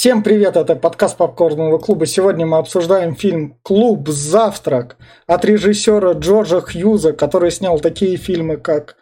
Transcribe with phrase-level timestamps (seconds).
[0.00, 2.06] Всем привет, это подкаст Попкорного клуба.
[2.06, 4.08] Сегодня мы обсуждаем фильм «Клуб.
[4.08, 8.94] Завтрак» от режиссера Джорджа Хьюза, который снял такие фильмы, как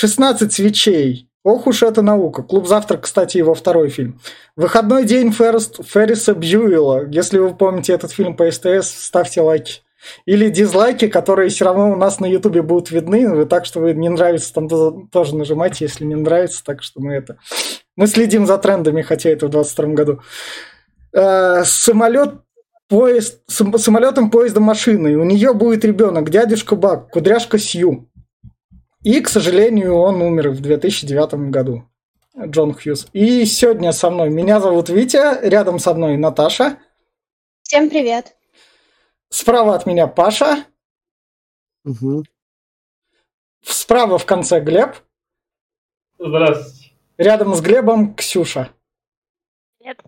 [0.00, 2.44] «16 свечей», Ох уж эта наука.
[2.44, 4.20] Клуб «Завтрак», кстати, его второй фильм.
[4.54, 7.08] «Выходной день Феррис, Ферриса Бьюэлла».
[7.10, 9.80] Если вы помните этот фильм по СТС, ставьте лайки.
[10.26, 13.46] Или дизлайки, которые все равно у нас на Ютубе будут видны.
[13.46, 14.68] Так что вы не нравится, там
[15.08, 16.62] тоже нажимайте, если не нравится.
[16.64, 17.36] Так что мы это...
[17.96, 20.20] Мы следим за трендами, хотя это в 22 году.
[21.12, 22.34] Э, самолет
[22.88, 25.14] поезд, самолетом, поездом, машиной.
[25.14, 28.08] У нее будет ребенок, дядюшка Бак, кудряшка Сью.
[29.02, 31.84] И, к сожалению, он умер в 2009 году.
[32.38, 33.08] Джон Хьюз.
[33.12, 34.28] И сегодня со мной.
[34.28, 36.78] Меня зовут Витя, рядом со мной Наташа.
[37.62, 38.36] Всем привет.
[39.30, 40.64] Справа от меня Паша.
[41.84, 42.24] Угу.
[43.64, 44.96] Справа в конце Глеб.
[46.18, 46.75] Здравствуйте.
[47.18, 48.70] Рядом с Глебом Ксюша.
[49.78, 50.00] Привет.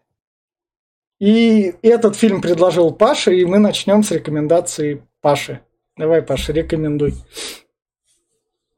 [1.19, 5.61] И этот фильм предложил Паша, и мы начнем с рекомендации Паши.
[5.97, 7.15] Давай, Паша, рекомендуй.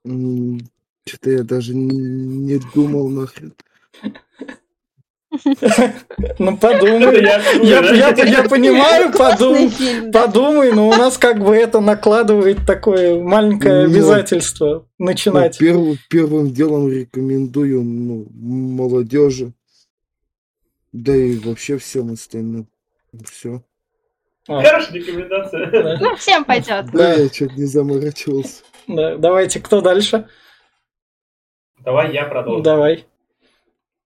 [0.04, 3.52] Что-то я даже не думал нахрен.
[6.38, 7.22] Ну подумай.
[7.22, 9.70] Я, понимаю, подум,
[10.12, 15.56] подумай, но у нас как бы это накладывает такое маленькое ну, обязательство начинать.
[15.60, 19.52] Ну, первым, первым делом рекомендую ну, молодежи.
[20.92, 22.66] Да и вообще всем остальным.
[23.30, 23.62] Все.
[24.48, 24.62] А.
[24.62, 25.70] Хорошая рекомендация.
[25.70, 25.98] Да.
[26.00, 26.86] Ну, всем пойдет.
[26.86, 27.14] Да, да.
[27.14, 28.64] я чуть не заморачивался.
[28.88, 30.28] Да, давайте, кто дальше?
[31.78, 32.62] Давай я продолжу.
[32.62, 33.06] Давай.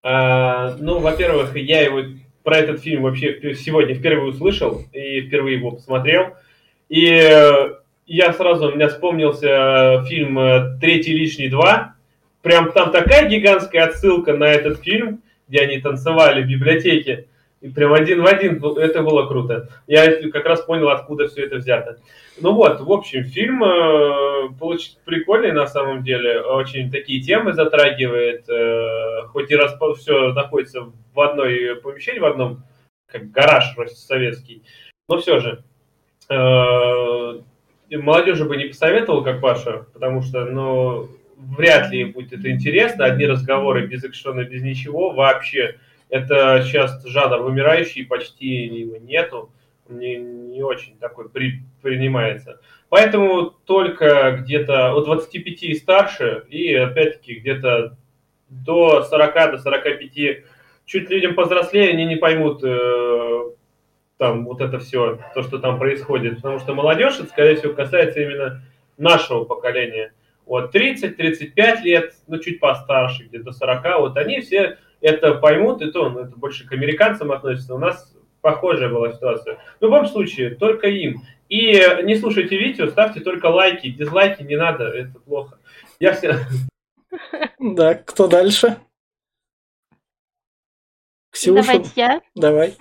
[0.04, 2.02] А, ну, во-первых, я его
[2.42, 6.34] про этот фильм вообще сегодня впервые услышал и впервые его посмотрел.
[6.90, 7.06] И
[8.06, 11.94] я сразу, у меня вспомнился фильм «Третий лишний два».
[12.42, 17.26] Прям там такая гигантская отсылка на этот фильм, где они танцевали в библиотеке.
[17.64, 19.70] И прям один в один, это было круто.
[19.86, 21.96] Я как раз понял, откуда все это взято.
[22.38, 26.42] Ну вот, в общем, фильм э, получится прикольный на самом деле.
[26.42, 28.46] Очень такие темы затрагивает.
[28.50, 29.82] Э, хоть и расп...
[29.96, 32.64] все находится в одной помещении, в одном,
[33.10, 34.62] как гараж советский.
[35.08, 35.64] Но все же.
[36.28, 37.40] Э,
[37.96, 41.08] молодежи бы не посоветовал, как Паша, потому что, ну,
[41.38, 43.06] вряд ли будет это интересно.
[43.06, 45.78] Одни разговоры без экшена, без ничего вообще
[46.14, 49.50] это сейчас жанр вымирающий, почти его нету,
[49.88, 52.60] не, не очень такой при, принимается.
[52.88, 57.96] Поэтому только где-то от 25 и старше, и опять-таки где-то
[58.48, 60.44] до 40, до 45,
[60.84, 63.50] чуть людям повзрослее, они не поймут э,
[64.16, 66.36] там вот это все, то, что там происходит.
[66.36, 68.62] Потому что молодежь, это, скорее всего, касается именно
[68.98, 70.12] нашего поколения.
[70.46, 76.08] Вот 30-35 лет, ну чуть постарше, где-то 40, вот они все это поймут, и то,
[76.08, 77.74] ну, это больше к американцам относится.
[77.74, 79.58] У нас похожая была ситуация.
[79.78, 81.22] В любом случае, только им.
[81.50, 81.72] И
[82.04, 85.58] не слушайте видео, ставьте только лайки, дизлайки не надо, это плохо.
[86.00, 86.38] Я все...
[87.58, 88.78] Да, кто дальше?
[91.30, 91.62] Ксюша?
[91.62, 92.22] Давайте я.
[92.34, 92.74] Давай.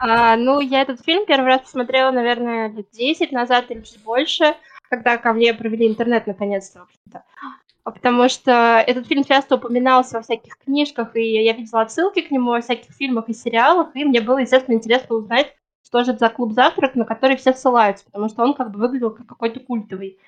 [0.00, 4.56] А, ну, я этот фильм первый раз посмотрела, наверное, лет 10 назад или чуть больше,
[4.90, 7.24] когда ко мне провели интернет наконец-то, в общем-то.
[7.88, 12.30] А потому что этот фильм часто упоминался во всяких книжках, и я видела отсылки к
[12.30, 16.18] нему во всяких фильмах и сериалах, и мне было, естественно, интересно узнать, что же это
[16.18, 19.60] за клуб «Завтрак», на который все ссылаются, потому что он как бы выглядел как какой-то
[19.60, 20.18] культовый.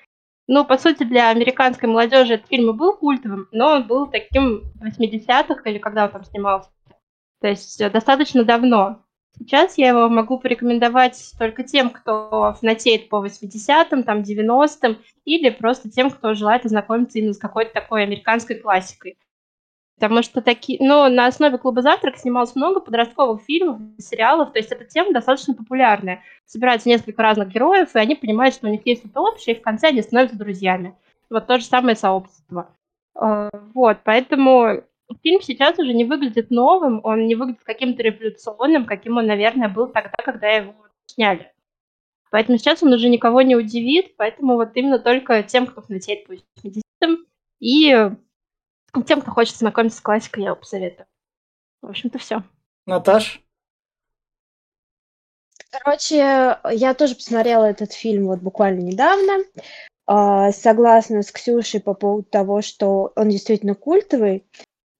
[0.47, 4.63] Ну, по сути, для американской молодежи этот фильм и был культовым, но он был таким
[4.73, 6.71] в 80-х, или когда он там снимался.
[7.41, 9.03] То есть э, достаточно давно.
[9.39, 15.89] Сейчас я его могу порекомендовать только тем, кто фанатеет по 80-м, там, 90-м, или просто
[15.89, 19.17] тем, кто желает ознакомиться именно с какой-то такой американской классикой.
[19.95, 24.71] Потому что такие, ну, на основе клуба завтрак снималось много подростковых фильмов, сериалов, то есть
[24.71, 26.23] эта тема достаточно популярная.
[26.45, 29.61] Собираются несколько разных героев, и они понимают, что у них есть что-то общее, и в
[29.61, 30.95] конце они становятся друзьями.
[31.29, 32.73] Вот то же самое сообщество.
[33.15, 34.83] Э, вот, поэтому
[35.21, 39.87] фильм сейчас уже не выглядит новым, он не выглядит каким-то революционным, каким он, наверное, был
[39.87, 40.75] тогда, когда его
[41.05, 41.51] сняли.
[42.29, 46.33] Поэтому сейчас он уже никого не удивит, поэтому вот именно только тем, кто фанатеет по
[46.33, 47.25] 80-м,
[47.59, 48.09] и
[49.05, 51.07] тем, кто хочет знакомиться с классикой, я его посоветую.
[51.81, 52.43] В общем-то, все.
[52.85, 53.41] Наташ?
[55.71, 59.43] Короче, я тоже посмотрела этот фильм вот буквально недавно.
[60.05, 64.45] А, согласна с Ксюшей по поводу того, что он действительно культовый.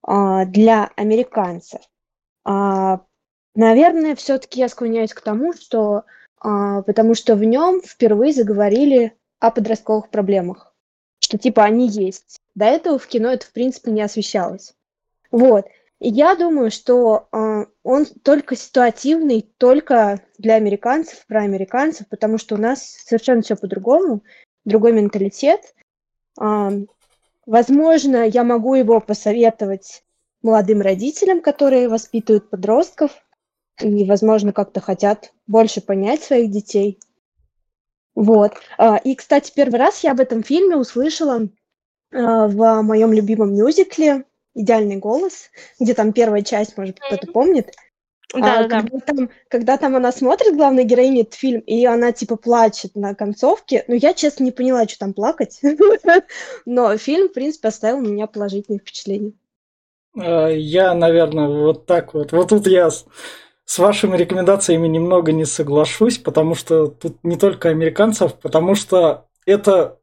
[0.02, 1.80] А, для американцев.
[2.44, 3.00] А,
[3.54, 6.04] наверное, все-таки я склоняюсь к тому, что
[6.40, 10.74] а, потому что в нем впервые заговорили о подростковых проблемах,
[11.20, 12.38] что типа они есть.
[12.54, 14.74] До этого в кино это в принципе не освещалось.
[15.30, 15.66] Вот.
[16.00, 22.58] И я думаю, что он только ситуативный, только для американцев, про американцев, потому что у
[22.58, 24.22] нас совершенно все по-другому,
[24.64, 25.74] другой менталитет.
[27.46, 30.02] Возможно, я могу его посоветовать
[30.42, 33.12] молодым родителям, которые воспитывают подростков
[33.80, 36.98] и, возможно, как-то хотят больше понять своих детей.
[38.14, 38.52] Вот.
[38.78, 41.48] А, и, кстати, первый раз я об этом фильме услышала
[42.12, 44.24] а, в моем любимом мюзикле
[44.54, 45.50] «Идеальный голос»,
[45.80, 47.74] где там первая часть, может кто-то помнит.
[48.34, 49.00] Да, а, да, когда, да.
[49.00, 53.84] Там, когда там она смотрит главную героиню этот фильм, и она типа плачет на концовке,
[53.88, 55.60] ну я честно не поняла, что там плакать,
[56.66, 59.32] но фильм, в принципе, оставил у меня положительное впечатление.
[60.16, 62.32] А, я, наверное, вот так вот.
[62.32, 68.34] Вот тут я с вашими рекомендациями немного не соглашусь, потому что тут не только американцев,
[68.34, 69.98] потому что это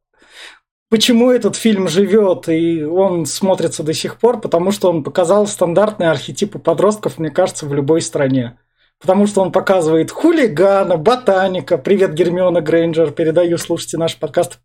[0.89, 6.09] почему этот фильм живет и он смотрится до сих пор, потому что он показал стандартные
[6.09, 8.57] архетипы подростков, мне кажется, в любой стране.
[8.99, 11.77] Потому что он показывает хулигана, ботаника.
[11.77, 13.11] Привет, Гермиона Грейнджер.
[13.11, 14.59] Передаю, слушайте наш подкаст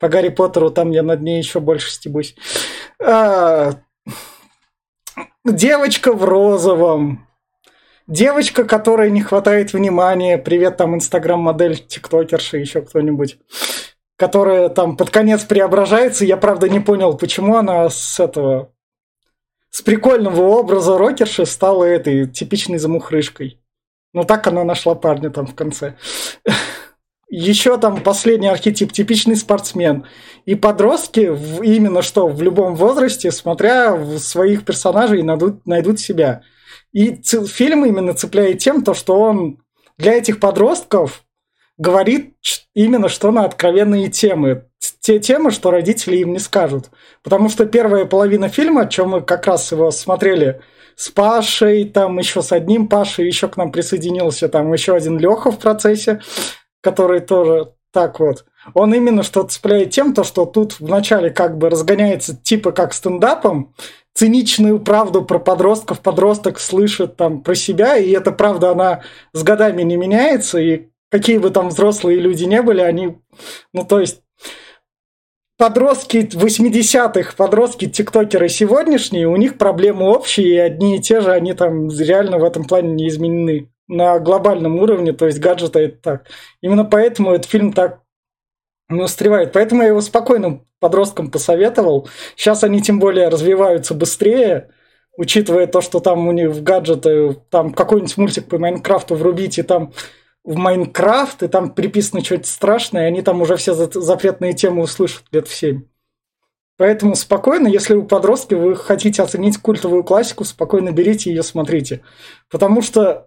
[0.00, 2.34] по Гарри Поттеру, там я над ней еще больше стебусь.
[3.00, 3.74] А,
[5.44, 7.28] девочка в розовом.
[8.08, 10.38] Девочка, которой не хватает внимания.
[10.38, 13.38] Привет, там инстаграм-модель, тиктокерша, еще кто-нибудь
[14.16, 16.24] которая там под конец преображается.
[16.24, 18.72] Я, правда, не понял, почему она с этого...
[19.70, 23.60] С прикольного образа рокерши стала этой типичной замухрышкой.
[24.14, 25.96] Ну, так она нашла парня там в конце.
[27.28, 30.06] Еще там последний архетип, типичный спортсмен.
[30.46, 36.42] И подростки, в, именно что в любом возрасте, смотря в своих персонажей, найдут, найдут себя.
[36.92, 39.58] И фильм именно цепляет тем, то, что он
[39.98, 41.25] для этих подростков
[41.78, 42.34] говорит
[42.74, 44.64] именно что на откровенные темы.
[45.00, 46.90] Те темы, что родители им не скажут.
[47.22, 50.60] Потому что первая половина фильма, о чем мы как раз его смотрели
[50.96, 55.50] с Пашей, там еще с одним Пашей, еще к нам присоединился там еще один Леха
[55.50, 56.20] в процессе,
[56.80, 58.44] который тоже так вот.
[58.74, 63.74] Он именно что цепляет тем, то, что тут вначале как бы разгоняется типа как стендапом,
[64.14, 69.02] циничную правду про подростков, подросток слышит там про себя, и эта правда, она
[69.32, 73.18] с годами не меняется, и какие бы там взрослые люди не были, они,
[73.72, 74.22] ну то есть
[75.58, 81.54] подростки 80-х, подростки тиктокеры сегодняшние, у них проблемы общие, и одни и те же, они
[81.54, 86.26] там реально в этом плане не изменены на глобальном уровне, то есть гаджеты это так.
[86.60, 88.00] Именно поэтому этот фильм так
[88.88, 89.52] не устревает.
[89.52, 92.08] Поэтому я его спокойным подросткам посоветовал.
[92.36, 94.70] Сейчас они тем более развиваются быстрее,
[95.16, 99.62] учитывая то, что там у них в гаджеты, там какой-нибудь мультик по Майнкрафту врубить, и
[99.62, 99.92] там
[100.46, 105.24] в Майнкрафт, и там приписано что-то страшное, и они там уже все запретные темы услышат
[105.32, 105.82] лет в 7.
[106.78, 112.02] Поэтому спокойно, если у подростки вы хотите оценить культовую классику, спокойно берите ее, смотрите.
[112.48, 113.26] Потому что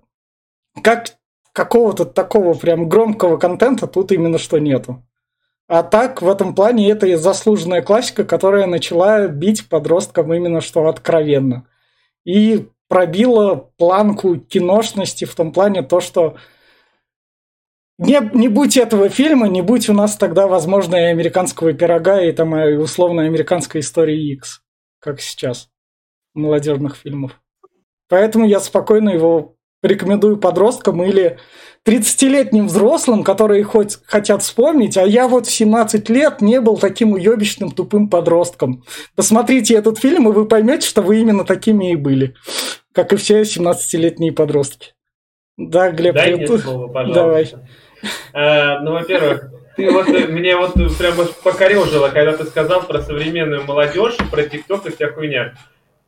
[0.82, 1.18] как
[1.52, 5.04] какого-то такого прям громкого контента тут именно что нету.
[5.68, 10.88] А так, в этом плане это и заслуженная классика, которая начала бить подросткам именно что
[10.88, 11.68] откровенно.
[12.24, 16.38] И пробила планку киношности в том плане то, что
[18.00, 22.32] не, не будь этого фильма, не будь у нас тогда, возможно, и американского пирога, и
[22.32, 24.62] там и условно американской истории X,
[25.00, 25.70] как сейчас,
[26.34, 27.42] молодежных фильмов.
[28.08, 31.40] Поэтому я спокойно его рекомендую подросткам или
[31.86, 37.14] 30-летним взрослым, которые хоть хотят вспомнить, а я вот в 17 лет не был таким
[37.14, 38.84] уебищным тупым подростком.
[39.16, 42.36] Посмотрите этот фильм, и вы поймете, что вы именно такими и были,
[42.94, 44.94] как и все 17-летние подростки.
[45.58, 46.38] Да, Глеб, Дай ты...
[46.38, 47.22] мне слово, пожалуйста.
[47.22, 47.52] Давай.
[48.34, 51.14] Э, ну, во-первых, ты вот э, мне вот прям
[51.44, 55.54] покорежило, когда ты сказал про современную молодежь, про ТикТок и вся хуйня.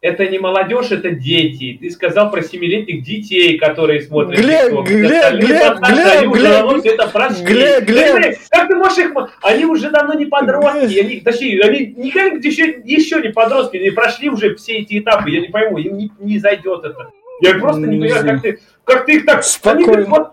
[0.01, 1.77] Это не молодежь, это дети.
[1.79, 4.71] Ты сказал про семилетних детей, которые смотрят Глеб.
[4.83, 7.45] Глеб, Глеб, Глеб, Глеб, это прошли.
[7.45, 8.35] Глеб, Глеб.
[8.49, 9.11] Как ты можешь их...
[9.43, 10.99] Они уже давно не подростки.
[10.99, 13.77] Они, точнее, они никогда еще, еще не подростки.
[13.77, 15.29] Они прошли уже все эти этапы.
[15.29, 17.11] Я не пойму, им не, не зайдет это.
[17.41, 19.43] Я просто не понимаю, как ты, как ты их так...
[19.43, 19.93] Спокойно.
[19.93, 20.31] Они, вот,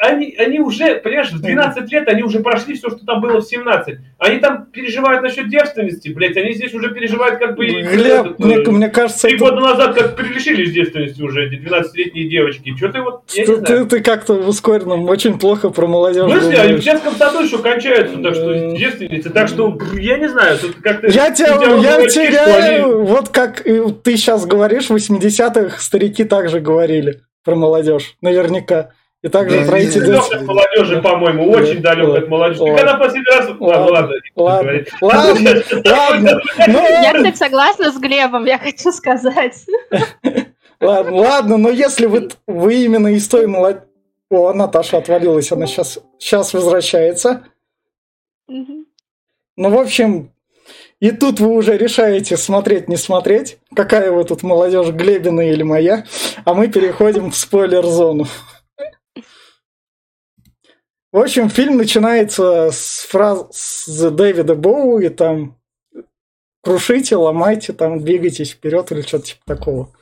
[0.00, 3.44] они, они уже, понимаешь, в 12 лет они уже прошли все, что там было в
[3.44, 3.98] 17.
[4.18, 7.66] Они там переживают насчет девственности, блядь, они здесь уже переживают как бы...
[7.66, 9.26] Глеб, этот, мне, э, мне кажется...
[9.26, 9.44] Три это...
[9.44, 12.76] года назад как прилишились девственности уже, эти 12-летние девочки.
[12.76, 16.58] Что ты вот, я Ты, ты как-то в ускоренном очень плохо про молодежь В смысле?
[16.60, 19.30] Они в детском саду еще кончаются, так что э, девственницы.
[19.30, 21.08] Так что, я не знаю, тут как-то...
[21.08, 23.04] Я, тебя, я теряю, они...
[23.06, 28.90] вот как ты сейчас говоришь, в 80-х старики также говорили про молодежь, наверняка.
[29.20, 32.64] И также да, про эти далек от молодежи, по-моему, очень далек от молодежи.
[32.64, 33.48] Ты когда последний раз...
[33.58, 36.40] Ладно, ладно, ладно, ладно.
[36.58, 39.64] Я, кстати, согласна с Глебом, я хочу сказать.
[40.80, 43.84] Ладно, ладно, но если вы, вы именно из той молодежи...
[44.30, 47.42] О, Наташа отвалилась, она сейчас, сейчас возвращается.
[48.46, 48.86] Ну,
[49.56, 50.30] в общем,
[51.00, 56.04] и тут вы уже решаете смотреть, не смотреть, какая вы тут молодежь, Глебина или моя,
[56.44, 58.26] а мы переходим в спойлер-зону.
[61.10, 65.58] В общем, фильм начинается с фраз с Дэвида Боуи, там
[66.62, 69.92] крушите, ломайте, там двигайтесь вперед или что-то типа такого.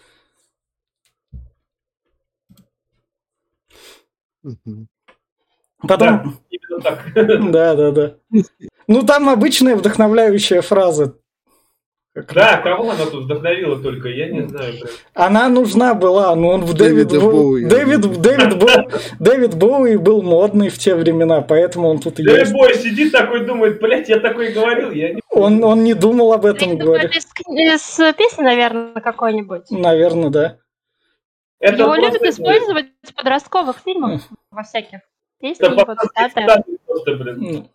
[5.78, 6.40] Потом,
[6.82, 7.12] так.
[7.14, 8.16] да, да, да.
[8.88, 11.16] Ну, там обычная вдохновляющая фраза.
[12.16, 14.72] Как- Да, кого она тут вдохновила только, я не знаю.
[14.72, 14.86] блин.
[15.12, 17.66] Она нужна была, но он в Дэвид, Боуи.
[17.66, 22.38] Дэвид, Дэвид, Бо- Дэвид Боуи был модный в те времена, поэтому он тут и Да
[22.38, 22.52] есть.
[22.52, 26.46] любой сидит такой, думает, блядь, я такой говорил, я не Он, он не думал об
[26.46, 29.70] этом, это из, из песни, наверное, какой-нибудь.
[29.70, 30.56] Наверное, да.
[31.60, 35.00] Это Его любят использовать в подростковых фильмах во всяких.
[35.42, 36.08] Его просто
[36.86, 37.68] просто, блин.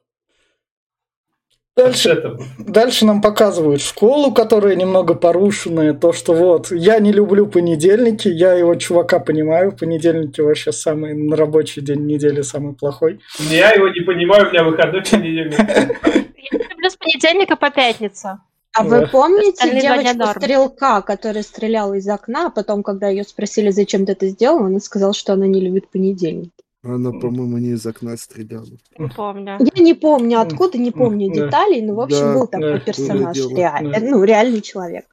[1.76, 5.94] Дальше, дальше нам показывают школу, которая немного порушенная.
[5.94, 9.72] То, что вот, я не люблю понедельники, я его чувака понимаю.
[9.72, 13.22] Понедельники вообще самый на рабочий день недели самый плохой.
[13.40, 15.58] Я его не понимаю, у меня выходной понедельник.
[15.60, 18.40] Я люблю с понедельника по пятницу.
[18.74, 24.14] А вы помните девочку-стрелка, которая стреляла из окна, а потом, когда ее спросили, зачем ты
[24.14, 26.52] это сделала, она сказала, что она не любит понедельник.
[26.84, 28.66] Она, по-моему, не из окна стреляла.
[28.98, 29.58] Не помню.
[29.76, 31.46] Я не помню откуда, не помню Да.
[31.46, 34.00] деталей, но, в общем, Да, был такой да, персонаж, реаль- Да.
[34.00, 35.06] ну, реальный человек.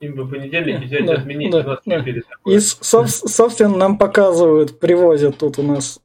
[0.00, 2.04] Им бы понедельник взять, Да, отменить, да, да.
[2.46, 5.98] И, собственно, нам показывают, привозят тут у нас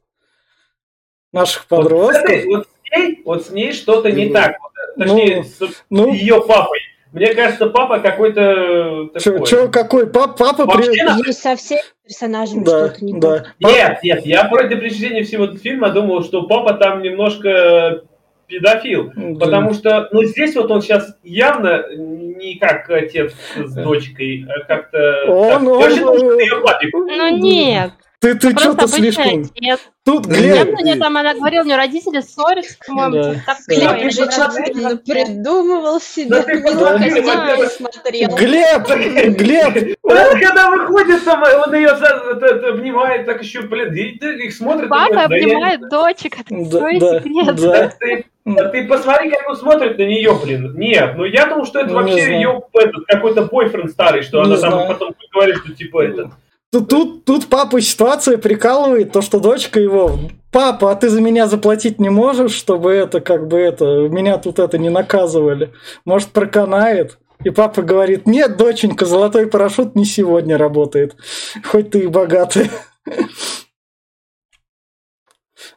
[1.32, 2.30] наших Вот подростков.
[2.30, 4.56] этой- Вот с ней, вот с ней что-то не Ну, так.
[4.60, 6.80] Вот, Точнее, с Ну, ее папой.
[7.12, 9.46] Мне кажется, папа какой-то чё, такой.
[9.46, 10.06] чё, какой?
[10.06, 13.38] Пап, папа Вообще при- со всеми персонажами Да, что-то не да.
[13.38, 13.54] так.
[13.60, 18.02] Нет, нет, я против причисления всего этого фильма думал, что папа там немножко
[18.46, 19.12] педофил.
[19.14, 19.44] Да.
[19.44, 25.24] Потому что, ну, здесь вот он сейчас явно не как отец с дочкой, а как-то...
[25.28, 26.06] Он- так.
[26.06, 26.94] Он- папик.
[26.94, 29.44] Ну нет, Ты, ты что-то слишком...
[29.56, 29.80] отец.
[30.04, 33.14] Тут, Глеб, Явно не там она говорила, у нее родители ссорятся, по-моему,
[33.46, 33.56] Да.
[33.66, 38.36] Глеб уже что-то придумывал себе, Да во-первых, смотрел.
[38.36, 44.90] Глеб, Глеб, Он когда выходит, там, он ее обнимает, так еще, блин, их смотрит.
[44.90, 47.56] Папа я- обнимает дочек, это свой да, секрет.
[47.56, 47.92] да.
[47.98, 50.74] Ты, да ты посмотри, как он смотрит на нее, блин.
[50.76, 54.58] Нет, ну я думал, что это Не вообще ее этот, какой-то бойфренд старый, что она
[54.58, 56.30] там потом говорит, что типа это.
[56.72, 60.18] Тут, тут, тут папа ситуация прикалывает, то, что дочка его...
[60.52, 64.58] Папа, а ты за меня заплатить не можешь, чтобы это, как бы это, меня тут
[64.58, 65.72] это не наказывали?
[66.04, 67.18] Может, проканает?
[67.44, 71.16] И папа говорит, нет, доченька, золотой парашют не сегодня работает,
[71.64, 72.70] хоть ты и богатый.
[73.06, 73.24] Я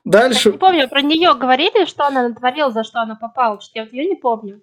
[0.06, 3.84] Дальше, не помню, про нее говорили, что она натворила, за что она попала, что я
[3.86, 4.62] вот ее не помню.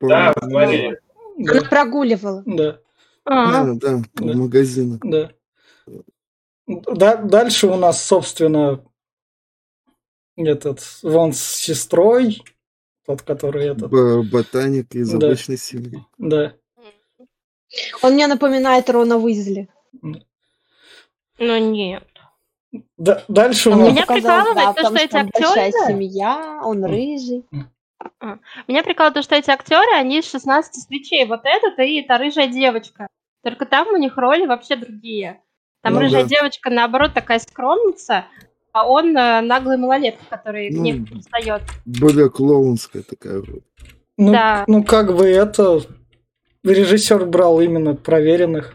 [0.00, 0.98] Да, говорили.
[1.38, 2.42] Она прогуливала.
[2.46, 2.78] да,
[3.26, 4.32] А, Да, да, Да.
[4.32, 5.00] в магазинах.
[5.02, 5.30] да.
[6.66, 8.84] Да- дальше у нас, собственно,
[10.36, 12.42] этот, вон с сестрой,
[13.06, 15.26] тот, который этот, Б- Ботаник из Да.
[15.28, 16.04] обычной семьи.
[16.18, 16.54] да.
[18.02, 19.68] Он мне напоминает Рона Уизли.
[21.38, 22.04] ну нет.
[22.96, 23.90] Да- дальше у А нас...
[23.90, 27.44] Меня прикалывает да, то, потому что эти там большая актеры- семья, он рыжий.
[28.68, 31.26] Меня прикалывает то, что эти актеры, они из 16 свечей.
[31.26, 33.08] Вот этот и та рыжая девочка.
[33.46, 35.40] Только там у них роли вообще другие.
[35.80, 36.28] Там Ну рыжая да.
[36.28, 38.24] девочка, наоборот, такая скромница,
[38.72, 41.62] а он э, наглый малолетка, который Ну, к ней пристает.
[41.84, 43.62] Более клоунская такая роль.
[44.16, 44.64] Ну, Да.
[44.66, 45.80] ну, как бы это...
[46.64, 48.74] Режиссер брал именно проверенных.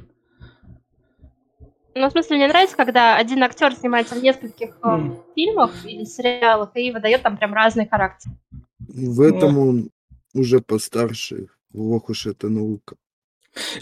[1.93, 5.17] Ну, в смысле, мне нравится, когда один актер снимается в нескольких М.
[5.35, 8.31] фильмах или сериалах и выдает там прям разный характер.
[8.79, 9.89] В этом он
[10.33, 11.47] уже постарше.
[11.73, 12.95] Ох уж это наука.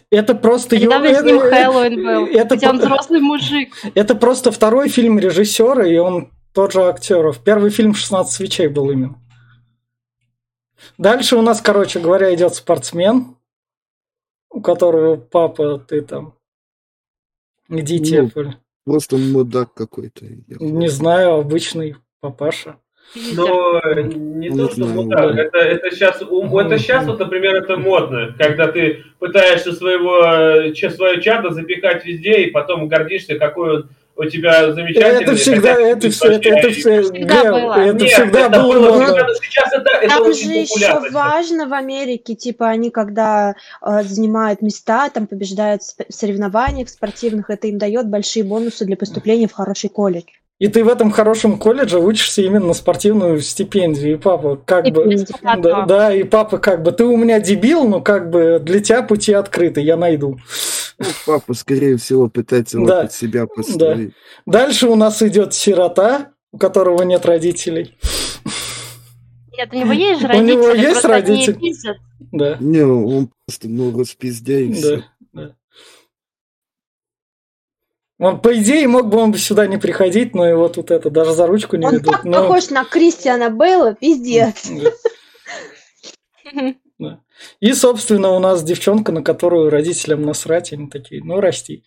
[0.09, 0.75] Это просто...
[0.75, 3.73] его- Недавно с ним это- Хэллоуин был, это где он взрослый мужик.
[3.95, 7.43] Это просто второй фильм режиссера, и он тот же актеров.
[7.43, 9.21] Первый фильм «16 свечей» был именно.
[10.97, 13.35] Дальше у нас, короче говоря, идет спортсмен,
[14.49, 16.33] у которого папа, ты там...
[17.67, 18.55] Где Ну?
[18.85, 20.25] Просто мудак какой-то.
[20.25, 22.79] Не знаю, обычный папаша.
[23.15, 25.41] Но не то, что да.
[25.41, 31.21] это, это сейчас, это сейчас вот, например, это модно, когда ты пытаешься своего, э, свое
[31.21, 33.89] чадо запихать везде, и потом гордишься, какой он
[34.19, 35.23] у тебя замечательный...
[35.23, 37.73] Это всегда, хотя это все, это, это все, Всегда Гэл, было.
[37.79, 41.73] это Нет, всегда это было было сейчас это, это Там очень же еще важно в
[41.73, 48.09] Америке, типа они когда э, занимают места, там побеждают в соревнованиях спортивных, это им дает
[48.09, 50.25] большие бонусы для поступления в хороший колледж.
[50.59, 54.13] И ты в этом хорошем колледже учишься именно на спортивную стипендию.
[54.13, 55.05] И папа как бы...
[55.07, 55.61] Бесплатно.
[55.63, 59.01] Да, да, и папа как бы, ты у меня дебил, но как бы для тебя
[59.01, 60.37] пути открыты, я найду.
[60.97, 63.03] Ну, папа, скорее всего, пытается Да.
[63.03, 64.13] под себя подставить.
[64.45, 67.97] Дальше у нас идет сирота, у которого нет родителей.
[69.57, 71.53] Нет, у него есть же У него родители, есть родители?
[71.53, 71.97] пиздят.
[72.33, 75.03] Да, Не, он просто, ну, распиздя и да, все.
[75.33, 75.55] да.
[78.19, 81.31] Он, по идее, мог бы он бы сюда не приходить, но его тут это, даже
[81.31, 82.11] за ручку не Он ведут.
[82.11, 84.69] так но- похож на Кристиана Бейла, пиздец.
[86.99, 87.21] Да.
[87.61, 91.85] И, собственно, у нас девчонка, на которую родителям насрать, они такие, ну, расти.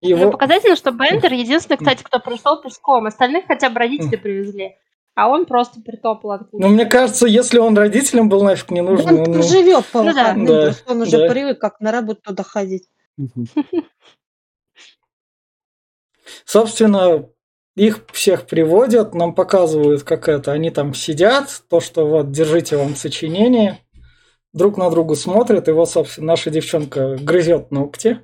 [0.00, 0.30] Ну, Его...
[0.32, 3.06] показательно, что Бендер единственный, кстати, кто пришел пешком.
[3.06, 4.76] Остальных хотя бы родители привезли.
[5.18, 9.08] А он просто притопал откуда Ну, мне кажется, если он родителям был нафиг не нужен,
[9.08, 10.32] Он он, ну, живет по Ну да.
[10.32, 11.28] Да, просто он уже да.
[11.28, 12.88] привык как на работу туда ходить.
[16.44, 17.28] Собственно,
[17.74, 20.52] их всех приводят, нам показывают, как это.
[20.52, 23.80] Они там сидят, то, что вот, держите вам сочинение,
[24.52, 28.20] друг на другу смотрят, и вот, собственно, наша девчонка грызет ногти.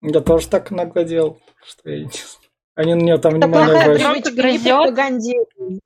[0.00, 2.41] Я тоже так иногда делал, что я не знаю.
[2.74, 4.24] Они на нее там Это внимание плохая обращают.
[4.24, 5.80] Привычка, не пропагандируй.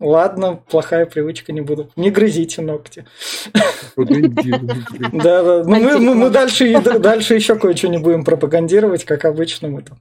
[0.00, 1.90] Ладно, плохая привычка, не буду.
[1.96, 3.06] Не грызите ногти.
[3.96, 5.62] Да, да.
[5.64, 6.32] Ну, мы, мы, мы Антиклон.
[6.32, 9.98] дальше, и- дальше еще кое-что не будем пропагандировать, как обычно мы там.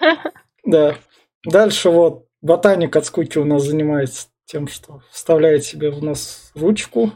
[0.64, 0.96] Да.
[1.44, 7.12] Дальше вот ботаник от скуки у нас занимается тем, что вставляет себе в нос ручку.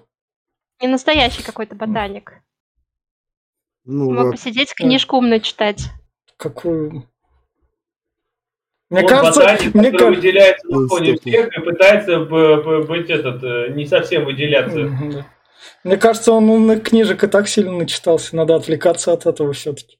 [0.80, 2.40] Не настоящий какой-то ботаник.
[3.84, 4.32] Ну, Мог ладно.
[4.32, 5.84] посидеть, книжку умно читать.
[6.38, 7.06] Какую...
[8.94, 10.20] Мне он кажется, ботаник, мне который кажется...
[10.20, 14.88] выделяется на Он фоне всех и пытается быть этот, э, не совсем выделяться.
[15.82, 18.36] Мне кажется, он умных книжек и так сильно начитался.
[18.36, 19.98] Надо отвлекаться от этого все-таки.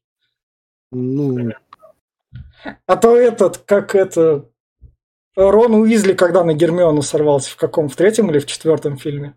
[0.93, 1.51] Ну,
[2.87, 4.49] А то этот, как это...
[5.35, 7.89] Рон Уизли, когда на Гермиону сорвался, в каком?
[7.89, 9.35] В третьем или в четвертом фильме?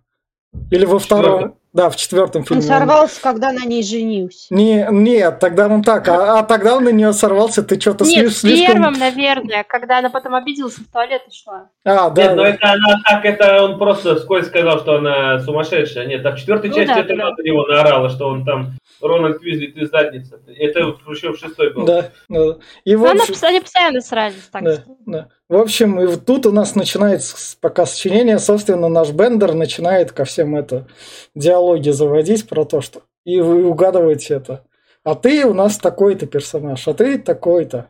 [0.69, 1.57] Или во втором?
[1.77, 2.63] Да, в четвертом Он фильме.
[2.63, 4.47] сорвался, когда на ней женился.
[4.49, 8.31] Не, нет, тогда он так, а, а тогда он на нее сорвался, ты что-то Нет,
[8.31, 8.73] в слишком...
[8.77, 11.69] первом, наверное, когда она потом обиделась, в туалет ушла.
[11.85, 16.07] А, да, Нет, но это она так, это он просто вскользь сказал, что она сумасшедшая.
[16.07, 17.27] Нет, а в четвертой Ну части да, это да.
[17.27, 20.39] она на него наорала, что он там Рональд Уизли, ты задница.
[20.47, 21.85] Это еще в шестой был.
[21.85, 22.55] Да, да.
[22.85, 24.83] И Ну, она, общем, пос- они постоянно срались, так да, что.
[25.05, 25.27] да.
[25.49, 30.11] В общем, и вот тут у нас начинается с- пока сочинение, собственно, наш Бендер начинает
[30.11, 30.87] ко всем это
[31.35, 34.65] диалоги заводить про то, что и вы угадываете это.
[35.03, 37.89] А ты у нас такой-то персонаж, а ты такой-то.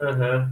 [0.00, 0.48] Ага.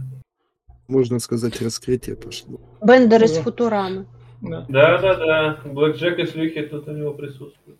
[0.87, 2.59] можно сказать, раскрытие пошло.
[2.81, 3.41] Бендер из Да.
[3.43, 4.05] Футурамы.
[4.41, 4.65] Да.
[4.69, 5.59] Да, да, да.
[5.65, 7.78] Блэк Джек и Слюхи тут у него присутствуют.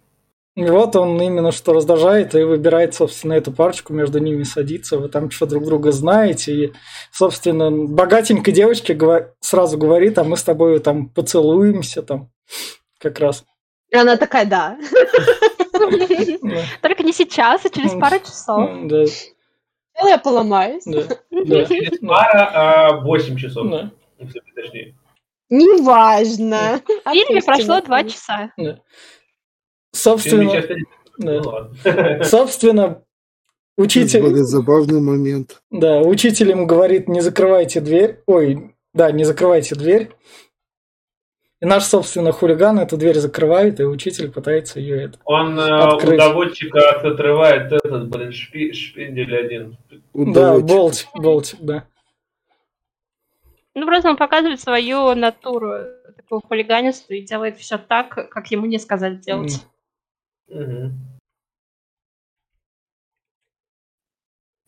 [0.60, 5.08] И вот он именно что раздражает и выбирает, собственно, эту парочку, между ними садится, вы
[5.08, 6.74] там что друг друга знаете, и,
[7.14, 8.98] собственно, богатенькой девочке
[9.40, 12.30] сразу говорит, а мы с тобой там поцелуемся там,
[12.98, 13.46] как раз.
[13.88, 14.78] И она такая, да.
[16.82, 18.70] Только не сейчас, а через пару часов.
[18.84, 19.06] да,
[20.06, 20.84] Я поломаюсь.
[20.84, 23.70] Через пара, а 8 часов.
[23.70, 23.92] да.
[24.18, 24.96] Если точнее.
[25.50, 26.82] Неважно.
[27.06, 27.88] В фильме прошло это.
[27.88, 28.52] два часа.
[29.92, 30.52] Собственно,
[31.18, 31.70] да.
[31.84, 33.04] Ну собственно,
[33.78, 35.62] учитель, Более забавный момент.
[35.70, 40.12] да, учитель ему говорит, не закрывайте дверь, ой, да, не закрывайте дверь.
[41.62, 45.20] И наш, собственно, хулиган эту дверь закрывает, и учитель пытается ее это.
[45.26, 46.14] Он э, Открыть.
[46.14, 49.78] у доводчика отрывает этот, блин, шпи- шпиндель один.
[50.14, 51.84] Да, болтик, болтик, да.
[53.76, 55.84] Ну, просто он показывает свою натуру,
[56.16, 59.62] такую хулиганистую, и делает все так, как ему не сказали делать.
[60.50, 60.94] Мгм.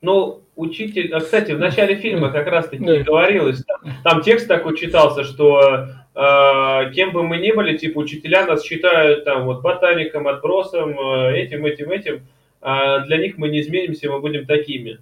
[0.02, 1.14] Ну, учитель...
[1.14, 3.00] А, кстати, в начале фильма как раз-таки Да.
[3.04, 8.46] говорилось, там, там текст такой читался, что э, кем бы мы ни были, типа, учителя
[8.48, 12.28] нас считают там вот ботаником, отбросом, э, этим, этим, этим.
[12.62, 15.00] А для них мы не изменимся, мы будем такими.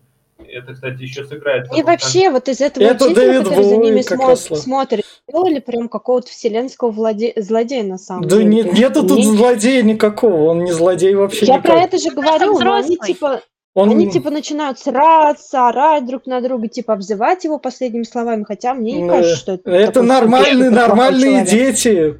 [0.51, 1.67] Это, кстати, еще сыграет.
[1.77, 5.05] И вообще вот из этого Это учителя, Дэвид который за Боуи ними как смо- смотрит,
[5.27, 8.45] сделали прям какого-то вселенского владе- злодея на самом Да деле.
[8.45, 11.71] нет, То есть нету тут мне- злодея никакого, он не злодей вообще Я никак.
[11.71, 13.41] про это же говорю, но они типа,
[13.75, 13.89] Он...
[13.91, 18.93] они типа начинают сраться, орать друг на друга, типа обзывать его последними словами, хотя мне
[18.93, 21.75] не Ну, кажется, что это Это нормальные, нормальные человек.
[21.75, 22.19] дети.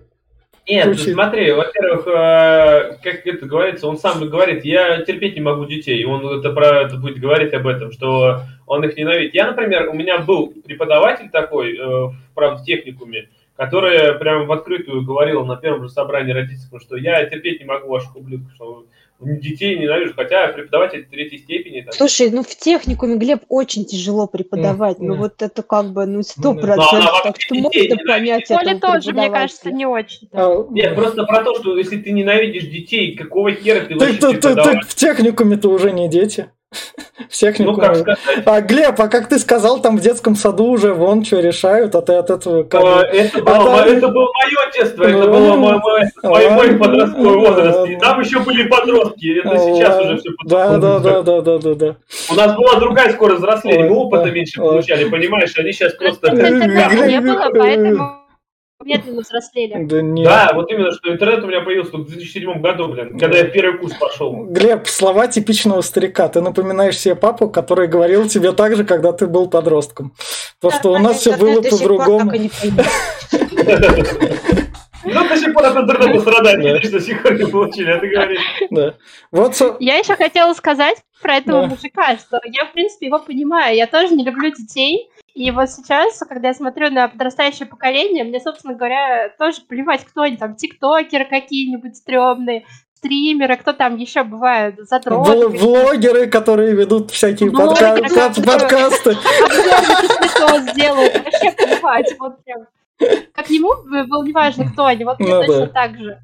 [0.69, 1.15] Нет, Звучит.
[1.15, 6.05] смотри, во-первых, э, как это говорится, он сам говорит, я терпеть не могу детей, и
[6.05, 9.33] он это про это будет говорить об этом, что он их ненавидит.
[9.33, 15.03] Я, например, у меня был преподаватель такой, э, правда, в техникуме, который прямо в открытую
[15.03, 18.85] говорил на первом же собрании родительском, что я терпеть не могу ваших ублюдков, что
[19.21, 21.81] детей ненавижу, хотя преподаватель третьей степени.
[21.81, 24.99] Там, Слушай, ну в техникуме, Глеб, очень тяжело преподавать.
[24.99, 27.03] М, Ну вот это как бы, ну сто Ну, она процентов.
[27.05, 30.29] вообще Так что можно понять Коля тоже, мне кажется, не очень.
[30.31, 34.13] А, Нет, просто про то, что если ты ненавидишь детей, какого хера ты ты, вообще
[34.13, 34.81] ты- ты- ты преподаватель?
[34.87, 36.49] в техникуме-то уже не дети.
[37.19, 37.81] В Ну, техникуме.
[37.87, 41.39] как сказать, А, Глеб, а как ты сказал, там в детском саду уже вон что
[41.39, 45.17] решают, а ты от этого как бы- это, было, А это было мое детство, это
[45.17, 47.89] Ну, было мой, мой, мой, мой ладно, подростковый возраст.
[47.89, 51.73] И там еще были подростки, это сейчас уже все Да, да, да, да, да, да,
[51.75, 51.95] да.
[52.31, 55.53] У нас была другая скорость взросления, мы опыта да, меньше получали, понимаешь?
[55.57, 56.29] Они сейчас просто...
[56.29, 58.18] Интернета не было, поэтому
[58.83, 59.83] медленно взрослели.
[59.85, 60.25] Да нет.
[60.25, 63.45] Да, вот именно, что интернет у меня появился только в 2007 году, блин, когда я
[63.45, 64.45] в первый курс пошел.
[64.45, 66.27] Глеб, слова типичного старика.
[66.29, 70.13] Ты напоминаешь себе папу, который говорил тебе так же, когда ты был подростком.
[70.61, 72.31] То, что у нас все было по-другому.
[75.05, 76.55] Ну, до сих пор от интернета Да.
[76.55, 78.41] видишь, до сих пор не получили, а ты говоришь.
[78.69, 78.95] Да.
[79.31, 81.67] Вот, со- Я еще хотела сказать про этого Да.
[81.67, 83.77] мужика, что я, в принципе, его понимаю.
[83.77, 85.09] Я тоже не люблю детей.
[85.35, 90.21] И вот сейчас, когда я смотрю на подрастающее поколение, мне, собственно говоря, тоже плевать, кто
[90.23, 92.65] они там, тиктокеры какие-нибудь стрёмные,
[92.95, 95.47] стримеры, кто там еще бывает, вл- задроты.
[95.47, 99.11] влогеры, которые ведут всякие подка- Блогеры, под- которые- подкасты.
[100.19, 102.65] Обзоры сделают, вообще плевать, вот прям.
[103.33, 103.69] Как ему
[104.07, 105.71] было неважно, кто они, вот мне Ну точно да.
[105.73, 106.19] так же.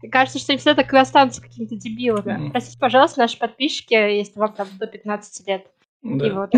[0.00, 2.32] Мне кажется, что они все так и останутся какими-то дебилами.
[2.32, 2.50] Мгм.
[2.52, 5.66] Простите, пожалуйста, наши подписчики, если вам там до 15 лет.
[6.04, 6.26] Да.
[6.26, 6.52] И вот.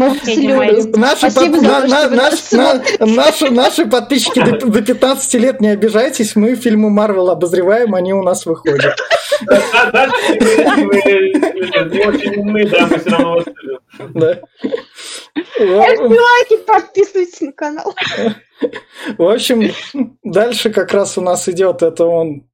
[0.96, 2.52] Наши, Спасибо под- за на- то, на- что вы наш- нас
[2.98, 8.14] на- наши, наши подписчики до, до 15 лет не обижайтесь, мы фильмы Марвел обозреваем, они
[8.14, 8.96] у нас выходят.
[10.64, 13.44] Не очень умные, да, мы все равно вас.
[14.14, 14.40] Да.
[15.54, 17.94] Ставьте лайки, подписывайтесь на канал.
[19.18, 19.70] В общем,
[20.22, 22.46] дальше как раз у нас идет это он.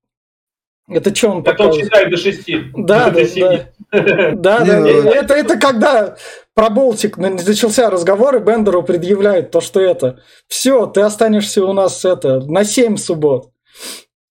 [0.90, 2.58] Это что он Это он считает до шести.
[2.76, 4.30] Да, до да, да.
[4.32, 4.80] Да, да.
[4.80, 6.16] Ну- Это, это когда
[6.54, 10.20] про Болтик начался разговор, и Бендеру предъявляют то, что это.
[10.48, 13.50] Все, ты останешься у нас это на 7 суббот.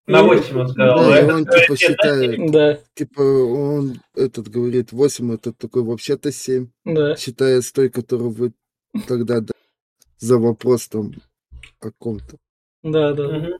[0.05, 0.99] На 8 он сказал.
[1.09, 6.67] Да, и он типа считает, Да, типа он этот говорит 8, это такой вообще-то 7,
[6.83, 7.15] да.
[7.15, 8.51] считая с той, которую вы
[9.07, 9.53] тогда да-
[10.17, 11.13] за вопрос там
[11.79, 12.37] о ком-то.
[12.83, 13.27] Да, да.
[13.27, 13.53] Мгм.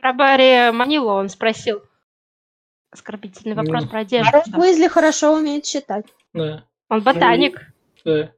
[0.00, 1.82] Про Барри Манилу он спросил.
[2.92, 3.88] Оскорбительный вопрос Ну.
[3.88, 4.32] про одежду.
[4.52, 6.06] Рон Уизли хорошо умеет считать.
[6.34, 7.72] да, Он ботаник.
[8.04, 8.30] да.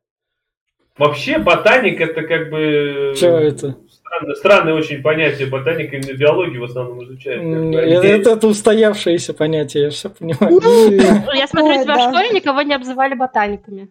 [0.98, 3.14] Вообще ботаник это как бы...
[3.18, 3.78] Чё это?
[3.90, 5.48] Странное, странное очень понятие.
[5.48, 7.40] Ботаник именно биологию в основном изучает.
[7.42, 10.60] Это, это- это устоявшееся понятие, я все понимаю.
[10.60, 13.88] Ну, Я смотрю, тебя в школе никого не обзывали ботаниками.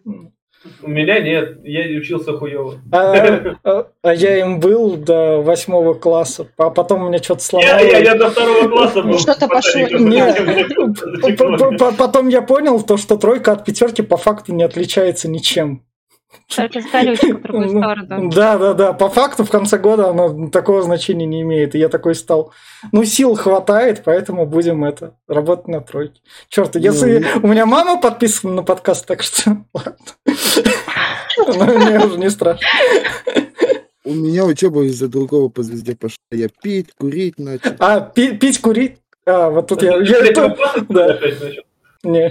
[0.82, 2.74] У меня нет, я учился хуево.
[2.92, 7.44] А, а- а я им был до восьмого класса, а потом у меня что-то Я,
[7.44, 7.92] сломалось.
[7.92, 9.18] я, я до второго класса был.
[9.18, 10.08] Что-то пошло ботаником.
[10.08, 10.36] не так.
[10.36, 14.52] Зачем П- мне п- п- Потом я понял то, что тройка от пятерки по факту
[14.54, 15.82] не отличается ничем.
[16.54, 18.30] Только с колючкой в другую Ну, сторону.
[18.30, 18.92] Да, да, да.
[18.92, 21.74] По факту в конце года оно такого значения не имеет.
[21.74, 22.52] И я такой стал.
[22.92, 26.20] Ну, сил хватает, поэтому будем это работать на тройке.
[26.48, 29.94] Черт, если у меня мама подписана на подкаст, так что ладно.
[31.48, 32.66] Но мне уже не страшно.
[34.04, 36.16] У меня учеба из-за другого по звезде пошла.
[36.32, 38.96] Я пить, курить начал, А, пи- пить, курить.
[39.24, 39.92] А, вот тут я.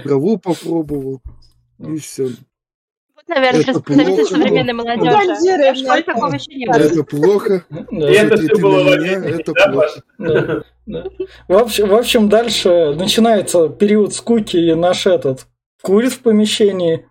[0.04, 1.22] Траву попробовал.
[1.80, 2.28] И все.
[3.34, 4.36] Наверное, Это сейчас представитель плохо.
[4.36, 5.12] современной молодежи.
[5.12, 6.76] Командиры, Я в школе такого еще не было.
[6.76, 7.66] Это плохо.
[7.70, 8.12] Да.
[8.12, 10.64] И это все было это плохо.
[11.48, 15.48] В общем, в общем, дальше начинается период скуки, и наш этот
[15.82, 17.06] курит в помещении,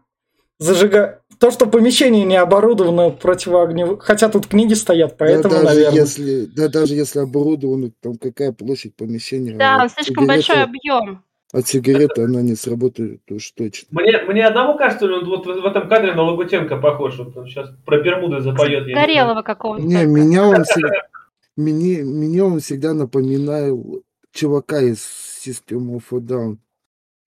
[0.58, 1.16] зажига...
[1.38, 3.96] То, что помещение не оборудовано противоогневым...
[3.96, 6.00] Хотя тут книги стоят, поэтому, да, даже наверное.
[6.00, 9.56] если, да, даже если оборудовано, там какая площадь помещения.
[9.56, 11.24] Да, он слишком большой объем.
[11.52, 13.88] От сигареты она не сработает уж точно.
[13.90, 17.18] Мне, мне одному кажется, он вот в этом кадре на Лагутенко похож.
[17.18, 18.86] Вот он сейчас про Бермуды запоет.
[18.86, 19.82] Горелого какого-то.
[19.82, 21.08] Не, меня он всегда,
[21.56, 24.98] меня, меня он всегда напоминал чувака из
[25.44, 26.58] System of a Down.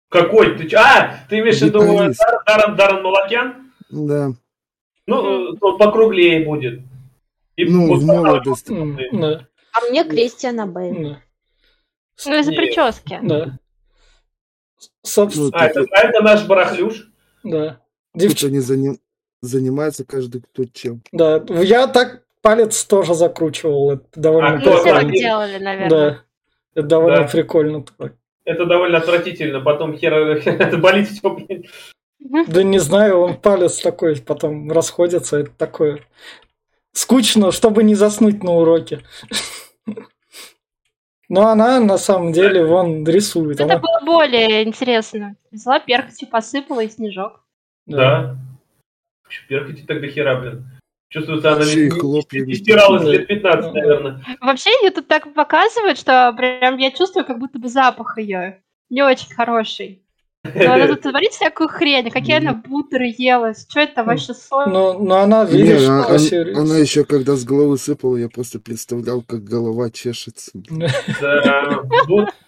[0.10, 0.56] Какой?
[0.60, 3.72] Ты, а, ты имеешь в виду Даррен, Даррен Малакян?
[3.90, 4.34] Да,
[5.08, 6.82] Ну, э, он покруглее будет.
[7.56, 8.72] И ну, в молодости.
[8.72, 11.04] А мне Кристиана Бэйл.
[11.04, 11.22] да,
[12.28, 13.20] Ну, из-за прически.
[13.24, 13.58] да.
[15.04, 17.10] Собственно, Ну, А это, а это наш барахлюш.
[17.44, 17.80] да.
[18.16, 19.00] Девч- они заним-
[19.42, 21.02] занимаются каждый кто чем.
[21.12, 23.92] Да, я так палец тоже закручивал.
[23.94, 25.02] Это довольно А кто все прикольно.
[25.10, 25.90] так делали, наверное.
[25.90, 26.20] Да.
[26.76, 27.28] Это довольно Да.
[27.28, 27.84] прикольно.
[27.98, 28.14] так.
[28.46, 29.62] Это довольно отвратительно.
[29.62, 30.14] Потом хер
[30.46, 31.66] это болит все, блин.
[32.48, 35.38] Да не знаю, он палец такой, потом расходится.
[35.38, 36.00] Это такое
[36.94, 39.02] скучно, чтобы не заснуть на уроке.
[41.30, 43.60] Но она на самом деле вон рисует.
[43.60, 45.36] Это Она, было более интересно.
[45.52, 47.44] Взяла перхотью, посыпала и снежок.
[47.86, 48.38] Да.
[49.48, 50.66] Перхоти так до хера, блин.
[51.10, 52.56] Чувствуется, она не, не видно.
[52.56, 54.24] стиралась лет 15, наверное.
[54.42, 59.02] Вообще, ее тут так показывают, что прям я чувствую, как будто бы запах ее не
[59.04, 60.03] очень хороший.
[60.44, 62.12] Но она тут творит всякую хрень.
[62.12, 63.54] Какие она бутеры ела?
[63.54, 64.70] Что это вообще соль?
[64.70, 68.18] но, но она, Не, видишь, а- по он- серии- она еще когда с головы сыпала,
[68.18, 70.52] я просто представлял, как голова чешется.
[70.54, 71.84] Да.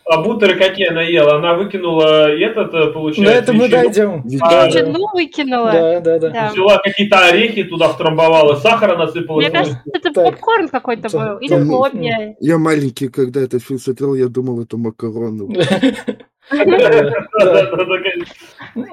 [0.08, 1.38] А бутеры какие она ела?
[1.38, 4.22] Она выкинула этот, э, На получается, это мы дойдем.
[4.26, 5.72] Да, Ветчину выкинула.
[5.72, 6.30] да, да, да.
[6.30, 6.50] Да.
[6.54, 9.40] Взяла какие-то орехи, туда втрамбовала, сахара насыпала.
[9.40, 10.26] Мне кажется, это Так.
[10.26, 11.18] попкорн какой-то Да.
[11.34, 11.38] был.
[11.40, 12.36] Или Там- хлопья.
[12.40, 15.56] Я маленький, когда этот фильм смотрел, я думал, это макароны.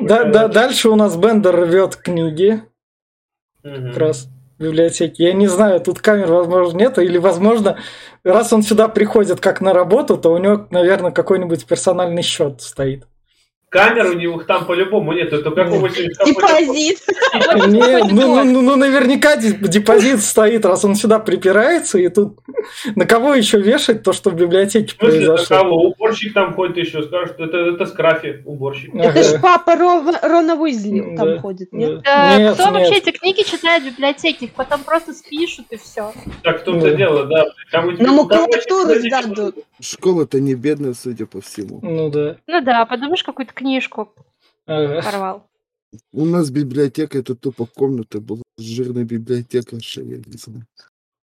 [0.01, 2.62] Да, да, дальше у нас Бендер рвет книги,
[3.62, 4.29] как раз
[4.62, 5.25] библиотеке.
[5.25, 7.79] Я не знаю, тут камер, возможно, нет, или, возможно,
[8.25, 13.07] раз он сюда приходит как на работу, то у него, наверное, какой-нибудь персональный счет стоит.
[13.72, 15.32] Камер у него там по-любому нет.
[15.32, 15.96] Это какого-нибудь...
[16.26, 16.98] Депозит.
[17.68, 22.38] Не, ну, ну, ну, наверняка деп- депозит стоит, раз он сюда припирается, и тут
[22.94, 25.56] на кого еще вешать то, что в библиотеке произошло?
[25.56, 25.76] кого?
[25.88, 28.94] Уборщик там ходит еще, скажет, это, это скрафи, уборщик.
[28.94, 29.38] Это ж Ага.
[29.40, 32.00] папа Ро- Рона Уизли там ходит, нет?
[32.02, 34.44] кто вообще эти книги читает в библиотеке?
[34.46, 36.12] Их потом просто спишут и все.
[36.42, 37.46] Так в том-то дело, да.
[37.70, 39.56] Кому На макулатуру сдадут.
[39.80, 41.80] Школа-то не бедная, судя по всему.
[41.82, 42.37] Ну да.
[42.46, 44.14] Ну да, подумаешь, какую-то книжку
[44.66, 45.03] Ага.
[45.03, 45.48] порвал.
[46.12, 48.42] У нас библиотека, это тупо комната была.
[48.59, 50.66] Жирная библиотека, я не знаю.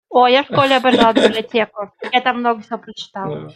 [0.08, 1.90] О, я в школе обожала библиотеку.
[2.12, 3.40] Я там много всего прочитала.
[3.40, 3.54] Да.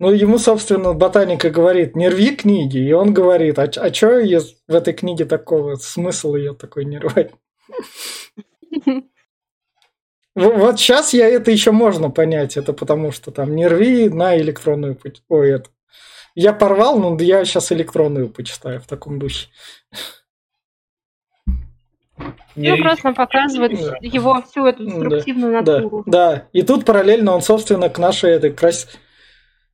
[0.00, 4.20] Ну, ему, собственно, ботаника говорит, не рви книги, и он говорит, а, а что
[4.68, 7.32] в этой книге такого, смысл ее такой не рвать?
[10.34, 14.94] Вот сейчас я это еще можно понять, это потому что там не рви на электронную
[14.94, 15.20] путь.
[15.28, 15.68] Ой, это.
[16.40, 19.48] Я порвал, но я сейчас электронную почитаю в таком духе.
[22.54, 23.96] Ну, просто показывает Да.
[24.00, 26.02] его всю эту Да, деструктивную Да, натуру.
[26.06, 26.44] да.
[26.52, 28.86] И тут параллельно он, собственно, к нашей этой крас...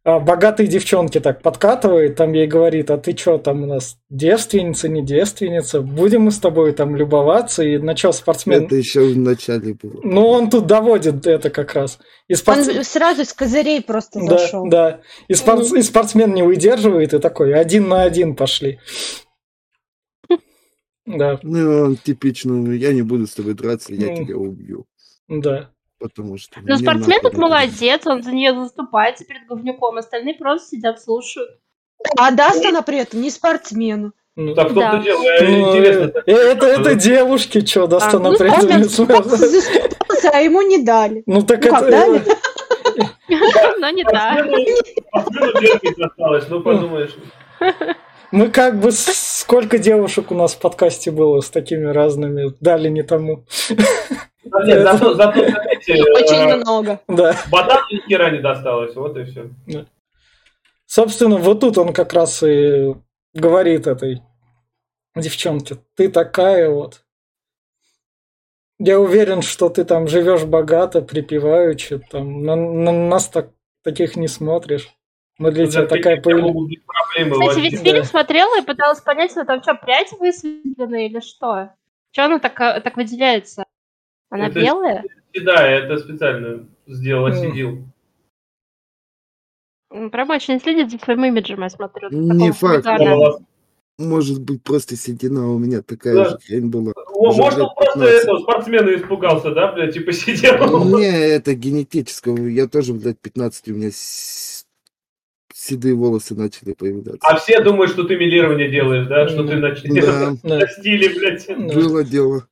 [0.07, 4.89] а, богатой девчонке так подкатывает, там ей говорит, а ты что, там у нас девственница,
[4.89, 8.65] не девственница, будем мы с тобой там любоваться, и на что спортсмен...
[8.67, 10.01] Это еще в начале было.
[10.03, 11.99] Ну, он тут доводит это как раз.
[12.29, 14.69] И Он спортс- сразу с козырей просто Да, зашел.
[14.69, 15.01] да.
[15.29, 18.79] И, спортс- и спортсмен не выдерживает, и такой, один на один пошли.
[21.07, 24.87] Да, Ну, он типичный, я не буду с тобой драться, я тебя убью.
[25.29, 25.71] да.
[26.05, 26.61] Потому что...
[26.61, 27.41] Но мне спортсмен тут это.
[27.41, 31.49] молодец, он за нее заступается перед говнюком, остальные просто сидят, слушают.
[32.19, 34.13] А даст она при этом не спортсмену.
[34.37, 35.03] Ну, Так в том-то Да.
[35.03, 36.13] дело, э, ну, интересно.
[36.27, 40.61] э, это, это девушки, что, даст А, она ну, при этом не заступался, а ему
[40.61, 41.23] не дали.
[41.25, 41.91] Ну так Ну, это...
[41.91, 42.23] дали?
[43.79, 47.17] Но не терпеть осталось, ну подумаешь.
[48.31, 48.93] Мы как бы...
[48.93, 53.47] Сколько девушек у нас в подкасте было с такими разными, дали не тому.
[54.53, 55.41] А зато, зато,
[56.21, 57.01] Очень э, много.
[57.09, 57.35] Да.
[57.51, 59.51] ботану ни хера не досталось, вот и все.
[60.87, 62.95] Собственно, вот тут он как раз и
[63.33, 64.23] говорит этой
[65.17, 67.01] девчонке, ты такая вот.
[68.79, 73.51] Я уверен, что ты там живешь богато, припеваючи, там на, на нас так,
[73.83, 74.89] таких не смотришь.
[75.39, 76.69] Мы для тебя такая проблемы
[77.15, 77.73] Кстати, возникнуть.
[77.73, 77.91] весь Да.
[77.91, 81.71] фильм смотрела и пыталась понять, она там что, прядь высветлена или что?
[82.13, 83.64] Че она так, э, так выделяется?
[84.35, 85.05] Она Это- белая?
[85.45, 87.33] Да, это специально сделал, М.
[87.33, 87.79] осидел.
[89.93, 92.09] М, Прям очень следит за своим имиджем, я смотрю.
[92.11, 92.85] Не факт.
[92.85, 93.39] хулигана.
[93.97, 96.31] Может быть, просто седина у меня такая Да.
[96.31, 96.93] же хрень была.
[97.13, 98.23] О, Может, он просто 15.
[98.25, 100.99] этого спортсмена испугался, да, блядь, типа сидел.
[100.99, 102.37] Не, это генетического.
[102.49, 104.67] Я тоже, блядь, 15, у меня с-
[105.55, 107.21] седые волосы начали появляться.
[107.23, 111.47] А все думают, что ты милирование делаешь, да, что ты на, Да, на стиле, блядь.
[111.47, 111.55] Да.
[111.81, 112.49] было дело.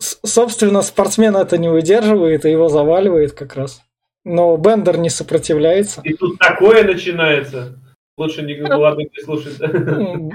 [0.00, 3.82] Собственно, спортсмен это не выдерживает, и его заваливает как раз.
[4.24, 6.00] Но Бендер не сопротивляется.
[6.04, 7.78] И тут такое начинается.
[8.16, 9.60] Лучше не ладно не слушать.
[9.60, 10.30] М,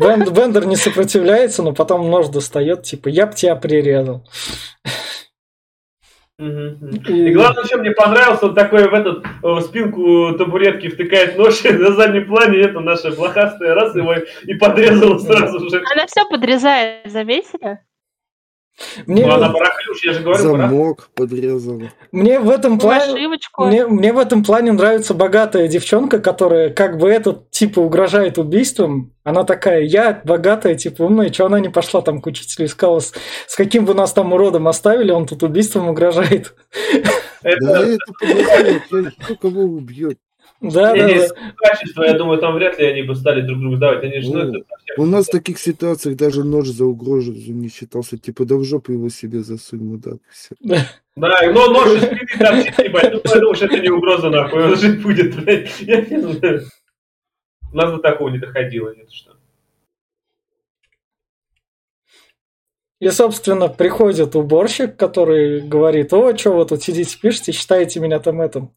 [0.00, 4.24] Бен- Бендер не сопротивляется, но потом нож достает, типа, я б тебя прирезал.
[6.38, 11.70] И главное, что мне понравилось, он такой в этот в спинку табуретки втыкает нож, и
[11.72, 15.82] на заднем плане это наша блохастая раз его и подрезала сразу же.
[15.92, 17.78] Она все подрезает, заметили?
[19.06, 21.82] Мне, Ну, она барахлюш, я же говорю, барах- Замок подрезала.
[22.10, 23.14] мне в этом плане...
[23.14, 23.64] Ошибочку.
[23.66, 29.12] Мне, мне в этом плане нравится богатая девчонка, которая как бы этот типа угрожает убийством.
[29.22, 33.00] Она такая, я богатая, типа умная, что она не пошла там к учителю и сказала,
[33.00, 33.12] с,
[33.46, 36.54] с каким вы нас там уродом оставили, он тут убийством угрожает.
[37.42, 40.18] Да Это это подозрение, кто кого убьет.
[40.72, 41.28] Да, да, да.
[41.56, 44.02] качество, я думаю, там вряд ли они бы стали друг другу давать.
[44.04, 44.64] Они же, ну, это
[44.96, 48.16] У нас в таких ситуациях даже нож за угрозу не считался.
[48.18, 50.18] Типа, да в жопу его себе засунь, мудак.
[50.30, 50.54] Всё.
[51.16, 55.02] Да, но нож из спины торчит, ебать, ну подумаешь, это не угроза, нахуй, он жить
[55.02, 55.80] будет, блядь.
[55.80, 56.62] Я не знаю.
[57.72, 59.32] У нас до такого не доходило, нет, что.
[63.00, 68.40] И, собственно, приходит уборщик, который говорит, о, что вы тут сидите, пишете, считаете меня там
[68.40, 68.70] этим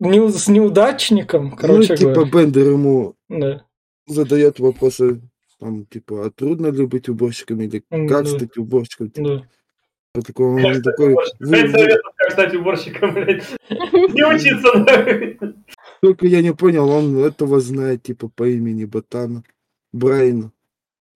[0.00, 2.30] неу- с неудачником, короче ну, типа, говоря.
[2.30, 3.62] Бендер ему Да.
[4.06, 5.20] задает вопросы,
[5.58, 8.26] там, типа, а трудно ли быть уборщиком или как да.
[8.26, 9.10] стать уборщиком?
[9.10, 9.42] Типа, Да.
[10.14, 11.38] вот такой, Как он стать такой, уборщиком?
[11.48, 13.44] «Вы- Пять вы- советов, как стать уборщиком, блядь.
[13.70, 15.38] Не учиться, нахуй.
[16.02, 19.42] только я не понял, он этого знает, типа, по имени Ботана.
[19.92, 20.52] Брайана.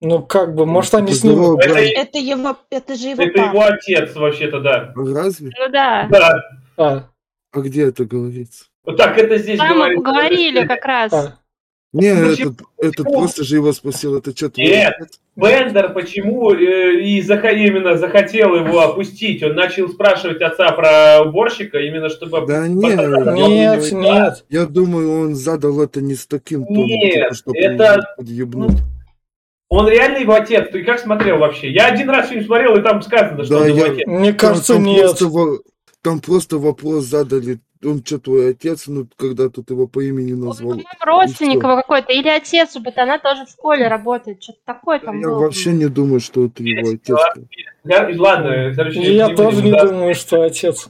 [0.03, 1.33] Ну, как бы, может, они Типа, с ним...
[1.35, 1.87] «Здорово, Это Брайан».
[1.89, 3.49] и- Это его, это же его Это папа.
[3.55, 4.91] его отец, вообще-то, да.
[4.95, 5.51] Разве?
[5.59, 6.07] Ну да.
[6.09, 6.43] Да.
[6.77, 7.09] А,
[7.53, 8.65] А где это говорится?
[8.83, 10.03] Вот так это здесь Там говорится.
[10.03, 11.13] говорили как раз.
[11.13, 11.37] а.
[11.93, 13.11] Не, Ну, этот, этот почему?
[13.19, 14.93] просто же его спросил, это что, твой Нет.
[15.35, 19.43] Бендер почему э, и заха- именно захотел его опустить?
[19.43, 22.45] Он начал спрашивать отца про уборщика, именно чтобы...
[22.47, 23.37] Да не, показать.
[23.37, 24.45] я Нет, думаю, нет.
[24.49, 28.77] Я думаю, он задал это не с таким тоном, Нет, типа, чтобы это- подъебнуть.
[29.67, 30.69] Он реально его отец.
[30.71, 31.71] Ты как смотрел вообще?
[31.71, 34.07] Я один раз фильм смотрел, и там сказано, что Да, он его я- отец.
[34.07, 35.17] Мне Там- кажется, там нет.
[35.17, 35.59] Просто,
[36.01, 40.39] там просто вопрос задали, он что, твой отец, ну, когда тут его по имени Он,
[40.41, 40.69] назвал.
[40.71, 42.11] по-моему, родственник его какой-то.
[42.13, 44.41] Или отец у Ботана тоже в школе работает.
[44.43, 45.39] Что-то такое там Я было.
[45.39, 47.17] вообще не думаю, что это его отец.
[47.83, 49.85] Я- Ладно, короче, И я не тоже не да.
[49.85, 50.89] думаю, что отец.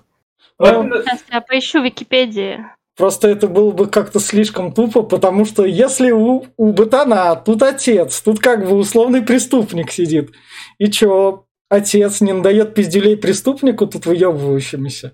[0.59, 2.59] Ну, Сейчас я поищу в Википедии.
[2.97, 8.21] Просто это было бы как-то слишком тупо, потому что если у, у Ботана тут отец,
[8.21, 10.31] тут как бы условный преступник сидит.
[10.77, 15.13] И чё, отец не надает пиздюлей преступнику тут выебывающемуся?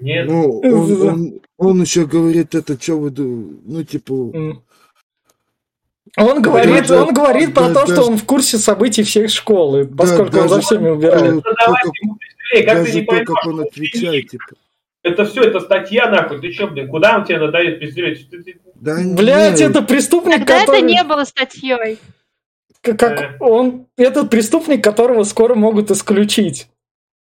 [0.00, 0.26] Нет.
[0.26, 4.12] Ну, он, он, он еще говорит, это что вы, ну, типа.
[6.16, 7.94] Он говорит, да, он говорит про да, то, да.
[7.94, 11.34] что он в курсе событий всей школы, поскольку он за даже- всеми убирает.
[11.34, 14.44] Задавать только- ему пиздюлей, как ты даже не то, поймешь, как он что отвечает, типа.
[15.02, 16.40] Это все, это статья, нахуй.
[16.40, 20.82] Ты че, блин, куда он тебе надает ты- Да Блять, это преступник, Тогда это который...
[20.82, 21.98] не было статьей.
[22.82, 26.68] Как, как он, этот преступник, которого скоро могут исключить.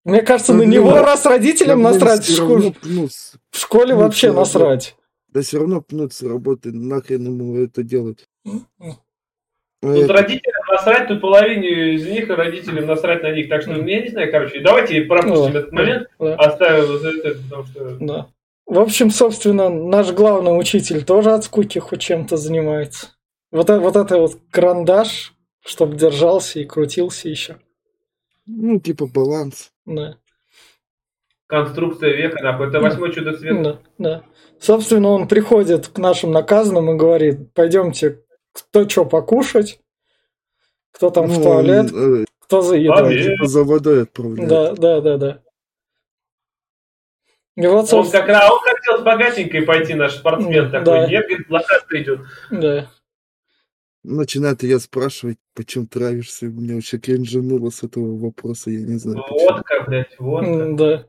[0.10, 3.58] Мне кажется, на Ну, него ну, раз родителям да, насрать, в школе, пнут с- в
[3.60, 4.96] школе ну, вообще насрать.
[5.30, 8.26] Да все равно пнут с работы, нахрен ему это делать.
[8.46, 8.52] А
[9.82, 13.48] Тут это- родителям насрать, тут половине из них родителям насрать на них.
[13.48, 17.40] Так что, я не знаю, короче, давайте пропустим Да, этот момент, да, оставим вот это,
[17.44, 17.98] потому что...
[18.02, 18.28] да.
[18.66, 23.08] В общем, собственно, наш главный учитель тоже от скуки хоть чем-то занимается.
[23.52, 25.34] Вот, э- вот это вот карандаш,
[25.66, 27.58] чтобы держался и крутился еще.
[28.52, 29.72] Ну, типа баланс.
[29.86, 30.18] Да,
[31.48, 32.68] Конструкция века, нахуй.
[32.68, 33.62] Это восьмое чудо света.
[33.64, 34.24] да, да.
[34.60, 39.80] Собственно, он приходит к нашим наказанным и говорит, пойдемте, кто что покушать,
[40.92, 43.24] кто там в Ну, туалет, он, э, кто за едой.
[43.24, 44.50] типа за водой отправляет.
[44.50, 45.42] Да, да, да, да.
[47.56, 50.80] И вот, Он собственно, как раз он хотел с богатенькой пойти, наш спортсмен Да.
[50.84, 51.10] такой.
[51.10, 52.20] Нет, говорит, лохастый идет.
[52.52, 52.90] да.
[54.04, 56.46] Начинает ее спрашивать, почему травишься.
[56.46, 59.22] Мне вообще кринжануло с этого вопроса, я не знаю.
[59.28, 59.40] почему.
[59.52, 60.50] Водка, блядь, водка.
[60.50, 61.06] М, Да.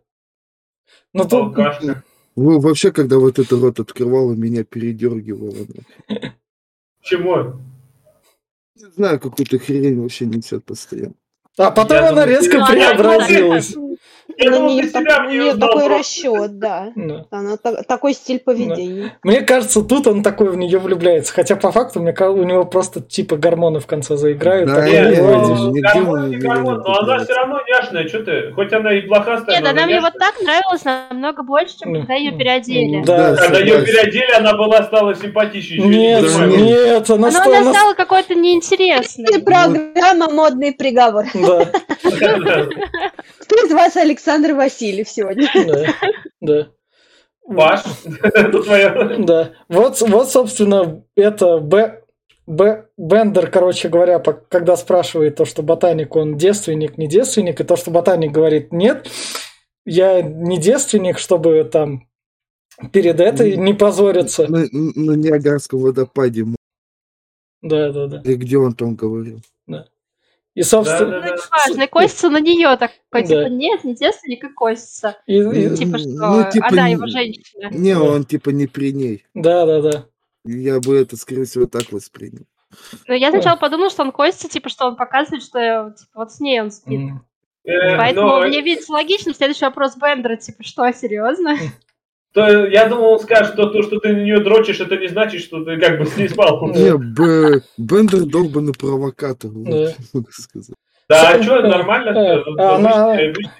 [1.12, 2.02] Ну тут, Алкашка.
[2.34, 5.54] Во- Вообще, когда вот это рот открывало, меня передергивало.
[5.68, 6.16] да.
[7.02, 7.60] Чему?
[8.74, 11.14] Не знаю, какую-то хрень вообще несет постоянно.
[11.58, 13.74] а потом Я она думаю, резко Ну, преобразилась.
[14.36, 15.98] Я У думал, ты себя так- в у нее нее сдал такой просто.
[15.98, 16.92] расчет, да.
[16.94, 17.24] Да.
[17.30, 19.12] Она та- такой стиль поведения.
[19.22, 21.32] Мне кажется, тут он такой в нее влюбляется.
[21.32, 24.68] Хотя по факту мне у него просто типа гормоны в конце заиграют.
[24.68, 24.90] Да, ну,
[25.22, 28.52] гормон он не не гормон, любит но она все равно няшная, что ты?
[28.52, 32.14] Хоть она и блохастая, Нет, но она мне вот так нравилась намного больше, чем когда
[32.14, 33.02] ее переодели.
[33.04, 33.36] Да.
[33.36, 35.86] Когда ее переодели, она была стала симпатичнее.
[35.86, 39.40] Нет, нет, она, Но ста- она стала какой-то неинтересной.
[39.42, 41.24] Программа «Модный приговор».
[41.34, 41.66] Да,
[43.50, 45.48] Кто из вас Александр Васильев сегодня?
[45.60, 45.84] да,
[46.40, 46.68] да.
[48.22, 49.16] Это твоя.
[49.18, 49.52] Да.
[49.68, 52.04] Вот, вот, собственно, это Б,
[52.46, 57.64] Б, Бендер, короче говоря, по- когда спрашивает то, что ботаник, он девственник, не девственник, и
[57.64, 59.10] то, что ботаник говорит, нет,
[59.84, 62.06] я не девственник, чтобы там
[62.92, 64.46] перед этой не позориться.
[64.48, 66.44] На, на Ниагарском водопаде,
[67.62, 68.20] Да, да, да.
[68.24, 69.40] или где он там говорил.
[70.54, 71.36] И, собственно, Ну, Да-да-да.
[71.36, 73.22] неважно, и косится на нее такой, Да.
[73.22, 75.16] типа, нет, не девственник, и косится.
[75.26, 77.68] и- и- Типа, Ну, что типа, она не- его женщина.
[77.70, 79.24] Не, он типа не при ней.
[79.34, 80.04] да, да, да.
[80.44, 82.44] Я бы это, скорее всего, так воспринял.
[83.06, 86.40] Но я сначала подумала, что он косится, типа, что он показывает, что типа, вот с
[86.40, 87.10] ней он спит.
[87.64, 91.56] Э, Поэтому но мне видится логичным следующий вопрос Бендера, типа, что, серьезно?
[92.32, 95.42] то, я думал, он скажет, что то, что ты на нее дрочишь, это не значит,
[95.42, 96.64] что ты как бы с ней спал.
[96.68, 99.92] Не, Бендер долбанный провокатор, Да.
[100.12, 100.76] могу сказать.
[101.08, 102.44] Да, а что, нормально?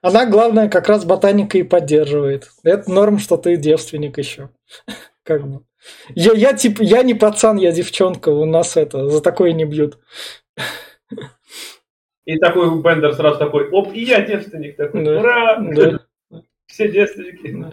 [0.00, 2.50] Она, главное, как раз ботаника и поддерживает.
[2.62, 4.50] Это норм, что ты девственник еще.
[5.24, 5.62] Как бы.
[6.14, 8.28] Я, я, типа, я не пацан, я девчонка.
[8.30, 9.98] У нас это, за такое не бьют.
[12.24, 15.18] И такой Бендер сразу такой, оп, и я девственник такой, Да.
[15.18, 15.56] ура!
[15.58, 16.00] Да,
[16.66, 17.52] Все девственники.
[17.52, 17.72] Да.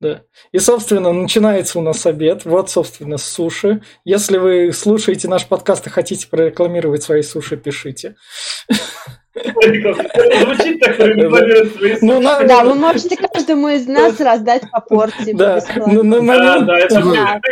[0.00, 0.22] Да.
[0.52, 2.44] И, собственно, начинается у нас обед.
[2.44, 3.82] Вот, собственно, суши.
[4.04, 8.16] Если вы слушаете наш подкаст и хотите прорекламировать свои суши, пишите.
[9.36, 10.98] Звучит так,
[12.00, 15.32] Ну, Да, вы можете каждому из нас раздать по порции.
[15.34, 16.94] Да, ну, на Да, момент- да, это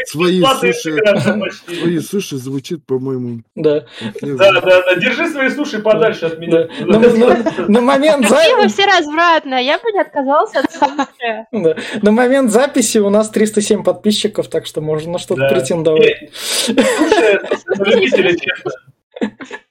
[0.06, 2.00] Свои- будет свои суши.
[2.00, 3.84] суши звучит, по-моему, да.
[4.22, 6.68] Да, да, да, держи свои суши подальше от меня.
[6.86, 6.98] Да.
[6.98, 11.46] На, на момент за- Какие вы все развратные, я бы не отказался от суши.
[11.52, 11.76] да.
[12.02, 15.48] на момент записи у нас 307 подписчиков, так что можно на что-то Да.
[15.48, 16.30] претендовать.
[16.32, 18.70] Суши это на любителя, честно.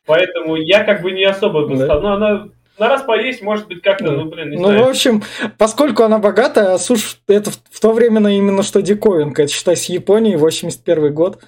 [0.05, 1.85] Поэтому я как бы не особо бы Да.
[1.85, 2.01] стал.
[2.01, 2.47] Ну, она
[2.79, 4.11] на раз поесть, может быть, как-то, Да.
[4.13, 4.89] ну, блин, не Ну, в знаю.
[4.89, 5.23] общем,
[5.57, 9.43] поскольку она богатая, а сушь это в, в то время на именно что диковинка.
[9.43, 11.39] Это, считай, с Японии, 81 год.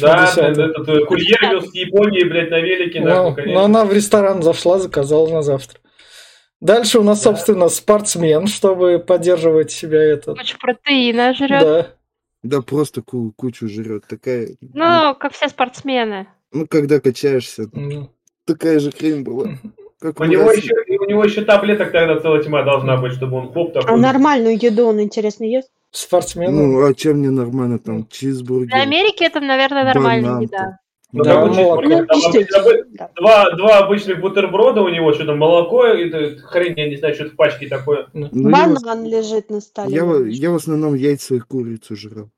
[0.00, 3.34] Да, 80 блин, этот э, курьер вез с Японии, блядь, на велике, но, нахуй, но
[3.34, 3.64] конечно.
[3.64, 5.80] она в ресторан зашла, заказала на завтра.
[6.60, 7.30] Дальше у нас, Да.
[7.30, 10.38] собственно, спортсмен, чтобы поддерживать себя этот.
[10.38, 11.60] Куча протеина жрет.
[11.62, 11.86] Да.
[12.42, 14.04] Да просто ку- кучу жрет.
[14.06, 14.48] Такая...
[14.60, 16.26] Ну, как все спортсмены.
[16.52, 18.10] Ну, когда качаешься, Ну,
[18.44, 19.50] такая же хрень была.
[20.00, 23.12] Как У в него, еще, и у него еще таблеток тогда целая тьма должна быть,
[23.12, 24.00] чтобы он хоп А такой.
[24.00, 25.70] нормальную еду он, интересно, ест?
[25.90, 26.54] Спортсмен.
[26.54, 28.06] Ну, а чем не нормально там?
[28.08, 28.68] Чизбургер.
[28.68, 30.78] Для Америки это, наверное, нормальная еда.
[31.12, 31.82] Ну, Да, там молоко.
[31.82, 33.10] Ну, там.
[33.16, 37.32] Два, два обычных бутерброда у него, что-то молоко, и это хрень, я не знаю, что-то
[37.32, 38.06] в пачке такое.
[38.14, 39.92] Ну, я, Банан лежит на столе.
[39.94, 42.30] я, в- я в основном яйца и курицу жрал.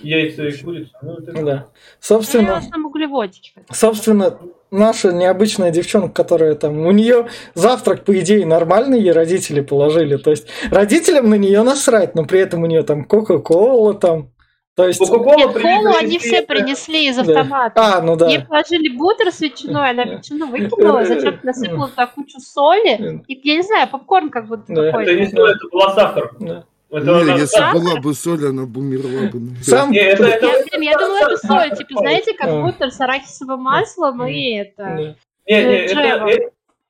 [0.00, 0.92] Яйца и курица.
[1.02, 1.32] Ну, это...
[1.32, 1.40] Да.
[1.56, 1.62] Ну,
[2.00, 3.52] Собственно, углеводики.
[3.70, 4.38] собственно,
[4.70, 10.16] наша необычная девчонка, которая там, у нее завтрак, по идее, нормальный, ей родители положили.
[10.16, 14.30] То есть родителям на нее насрать, но при этом у нее там Кока-Кола там.
[14.76, 14.98] То есть...
[14.98, 17.22] Кока-кола колу они все принесли из Да.
[17.22, 17.72] автомата.
[17.80, 18.28] А, ну да.
[18.28, 23.22] Ей положили бутер с ветчиной, она ветчину выкинула, зачем насыпала туда кучу соли.
[23.28, 24.86] И, я не знаю, попкорн как будто Да.
[24.90, 25.04] такой.
[25.04, 26.32] Это не соль, это была сахар.
[26.40, 26.64] Да.
[26.96, 29.56] Это Не, она- если была бы соль, она бы умерла бы.
[29.62, 31.76] Сам Не, это, это- Я, блин, я думала, это соль.
[31.76, 32.62] Типа, знаете, как А.
[32.62, 34.74] бутер с арахисовым маслом и это...
[34.78, 34.96] Да.
[34.96, 35.14] не,
[35.64, 36.30] не, это, Джема.
[36.30, 36.38] э,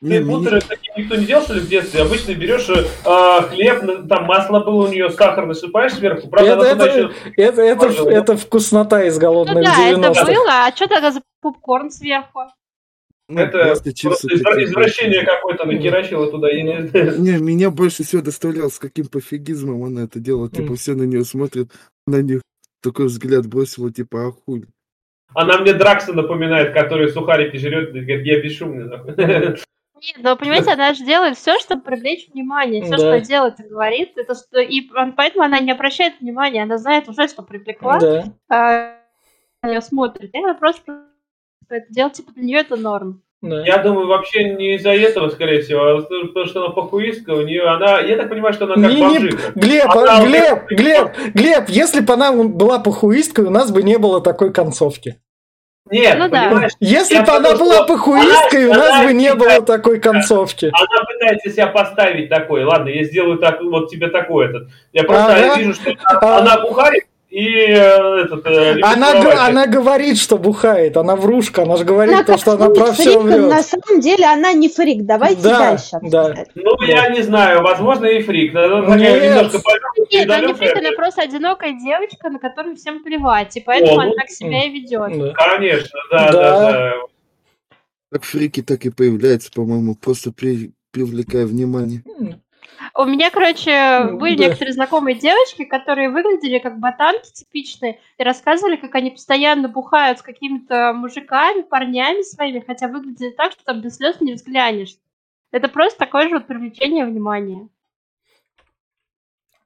[0.00, 2.02] Не, ты бутеры такие никто не делал, что ли, в детстве?
[2.02, 6.28] Обычно берешь э, а, хлеб, там масло было у нее, сахар насыпаешь сверху.
[6.28, 7.10] Правда, Это, это, еще...
[7.38, 10.24] это, это, это вкуснота из Ну голодных да, это 90-х.
[10.26, 10.66] было.
[10.66, 12.40] А что тогда за попкорн сверху?
[13.28, 14.12] Ну, Это просто такие.
[14.66, 17.18] извращение какое-то накирачило туда, я не знаю.
[17.20, 20.50] Не, меня больше всего доставляло, с каким пофигизмом она это делала.
[20.50, 20.76] Типа, Мгм.
[20.76, 21.68] все на нее смотрят,
[22.06, 22.42] на них
[22.82, 24.66] такой взгляд бросила, типа, а хуй.
[25.34, 28.84] Она мне Дракса напоминает, который сухарики жрет, и говорит, я бесшумный.
[30.04, 32.82] Нет, но понимаете, она же делает все, чтобы привлечь внимание.
[32.82, 32.98] Все, Да.
[32.98, 34.60] что делает и говорит, это что.
[34.60, 34.82] И
[35.16, 37.98] поэтому она не обращает внимания, она знает уже, что привлекла.
[37.98, 38.24] Да.
[38.50, 38.98] а,
[39.62, 40.28] на нее смотрит.
[40.34, 41.06] И она просто
[41.70, 43.20] это делает, типа, для нее это норм.
[43.42, 43.62] Да.
[43.66, 47.62] Я думаю, вообще не из-за этого, скорее всего, а потому что она похуистка, у нее,
[47.64, 49.30] она, я так понимаю, что она как Не- не-.
[49.54, 53.82] Глеб, Она а, вот Глеб, Глеб, Глеб, если бы она была похуисткой, у нас бы
[53.82, 55.16] не было такой концовки.
[55.90, 56.48] Нет, Ну да.
[56.48, 60.00] понимаешь, Если бы она была что похуисткой, у она- нас она бы не было такой
[60.00, 60.70] концовки.
[60.72, 64.68] она пытается себя поставить такой, ладно, я сделаю так, вот тебе такой этот.
[64.94, 65.56] Я просто Ага.
[65.58, 67.04] вижу, что А- она бухарит
[67.34, 67.74] и э,
[68.22, 68.46] этот...
[68.46, 72.70] э, Она, она говорит, что бухает, она врушка, она же говорит, то, как что она
[72.70, 73.66] про фрик, все но на врет.
[73.66, 75.02] самом деле она не фрик.
[75.04, 76.34] Давайте Да, дальше да.
[76.54, 78.54] Ну, я не знаю, возможно, и фрик.
[78.54, 79.22] Она такая Нет.
[79.36, 79.58] немножко
[79.96, 83.56] и Нет, она не фрик, она просто одинокая девочка, на которую всем плевать.
[83.56, 85.18] И поэтому О, она ну, так себя и ведет.
[85.18, 85.32] Да.
[85.32, 86.60] Конечно, да, Да.
[86.60, 86.92] да, да.
[88.12, 92.04] Как фрики, так и появляется, по-моему, просто при- привлекая внимание.
[92.96, 94.44] У меня, короче, Ну, были да.
[94.44, 100.22] некоторые знакомые девочки, которые выглядели как ботанки типичные и рассказывали, как они постоянно бухают с
[100.22, 104.96] какими-то мужиками, парнями своими, хотя выглядели так, что там без слез не взглянешь.
[105.50, 107.68] Это просто такое же вот привлечение внимания.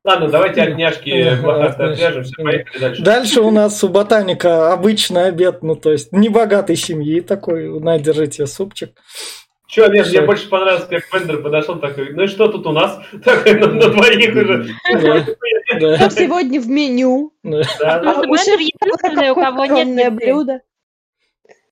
[0.04, 1.96] Ладно, давайте от няшки блохастой
[2.36, 3.02] поехали дальше.
[3.02, 8.46] Дальше у нас у ботаника обычный обед, ну то есть небогатой семьи такой, на, держите
[8.46, 8.92] супчик.
[9.68, 10.18] Че, нет, Всё.
[10.18, 12.98] мне больше понравилось, как Бендер подошел такой, ну и что тут у нас?
[13.24, 14.64] Такой на, на двоих уже.
[14.86, 17.32] Что сегодня в меню?
[17.44, 20.60] у Бендер единственный, у кого нет блюдо.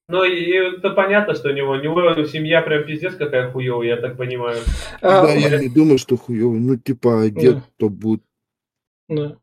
[0.09, 3.97] Ну и это понятно, что у него, у него семья прям пиздец какая хуевая, я
[3.97, 4.59] так понимаю.
[5.01, 6.61] А, Да, я не думаю, что хуёвый.
[6.61, 7.63] Ну, типа, одет, Да.
[7.79, 8.23] то будет.
[9.09, 9.37] да.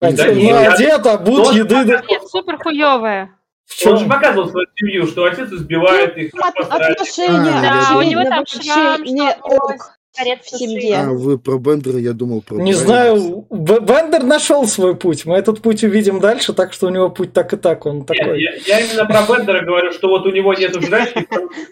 [0.00, 1.74] Да Одет- нет, ну, я- одет, а будь еды.
[2.08, 3.36] Нет, супер хуевая.
[3.66, 4.10] В Он же чем?
[4.12, 6.30] показывал свою семью, что отец избивает их.
[6.34, 10.96] От- отношения, А, Да, у него там вообще шрам, не ок Карет в семье.
[10.98, 12.78] А, вы про Бендера, я думал про Не Брайана.
[13.18, 15.26] знаю, Бендер нашел свой путь.
[15.26, 17.84] Мы этот путь увидим дальше, так что у него путь так и так.
[17.84, 18.40] Он Нет, такой.
[18.40, 21.26] я, я именно про Бендера говорю, что вот у него нету жрачки,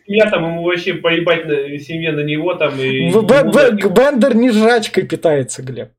[0.07, 3.13] я там ему вообще поебать на семье на него там и...
[3.13, 5.91] Б- Б- Бендер не жрачкой питается, Глеб.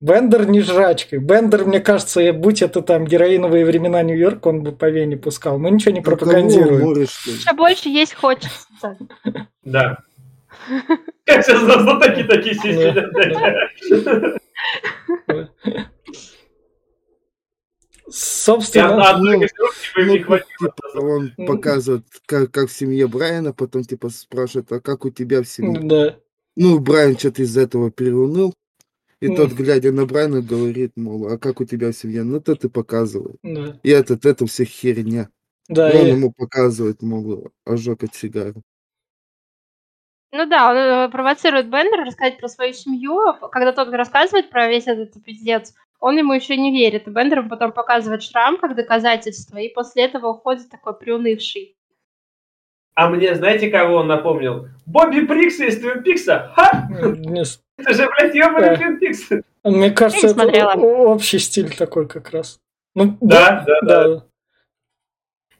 [0.00, 1.18] Бендер не жрачкой.
[1.18, 5.58] Бендер, мне кажется, будь это там героиновые времена Нью-Йорка, он бы по вене пускал.
[5.58, 7.02] Мы ничего не кого, пропагандируем.
[7.02, 8.96] Еще больше есть хочется.
[9.64, 9.98] Да.
[11.24, 14.38] Как сейчас за, за такие-такие все Да, сидят, блядь.
[15.28, 15.88] И
[18.10, 19.32] Собственно, ну,
[19.96, 20.40] Ну, типа,
[20.94, 25.46] он показывает, как, как в семье Брайана, потом, типа, спрашивает, а как у тебя в
[25.46, 25.80] семье?
[25.82, 26.16] да.
[26.56, 28.54] Ну, Брайан что-то из этого переуныл.
[29.20, 32.22] И тот, глядя на Брайана, говорит, мол, а как у тебя в семье?
[32.22, 33.34] Ну, то ты показывай.
[33.42, 35.28] Да, И этот, это все херня.
[35.68, 38.54] да, И он и- ему показывает, мол, ожог от сигары.
[40.30, 43.18] Ну да, он э, провоцирует Бендера рассказать про свою семью.
[43.50, 47.08] Когда тот рассказывает про весь этот пиздец, он ему еще не верит.
[47.08, 51.76] И Бендер ему потом показывает шрам как доказательство, и после этого уходит такой приунывший.
[52.94, 54.68] А мне знаете, кого он напомнил?
[54.86, 56.52] Бобби Прикса из Твин Пикса.
[56.54, 56.88] Ха!
[57.78, 58.76] Это же, блядь, ебаный.
[58.76, 59.28] Твин Пикс.
[59.64, 62.60] Мне кажется, это общий стиль такой как раз.
[62.94, 64.08] Ну, Да, да, да.
[64.08, 64.24] да.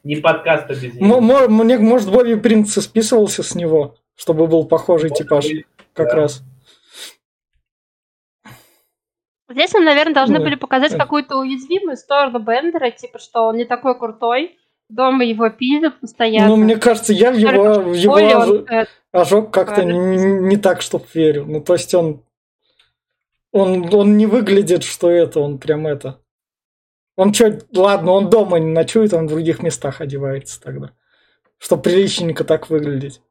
[0.03, 1.19] Не подкаста без него.
[1.47, 5.45] Мне, может, Бобби Принц и списывался с него, чтобы был похожий типаж,
[5.93, 6.41] как раз.
[9.49, 10.43] Здесь нам, наверное, должны Да.
[10.43, 10.97] были показать Да.
[10.99, 14.57] какую-то уязвимую сторону Бендера, типа, что он не такой крутой,
[14.89, 16.49] дома его пилят постоянно.
[16.49, 20.81] Ну, мне кажется, я в его, в его ожог, э, ожог как-то не, не так,
[20.81, 21.45] чтоб верю.
[21.45, 22.23] Ну, то есть он,
[23.51, 26.19] он, он не выглядит, что это, он прям это.
[27.15, 30.91] Он что, ладно, он дома не ночует, он в других местах одевается тогда.
[31.57, 33.21] Чтоб приличненько так выглядеть.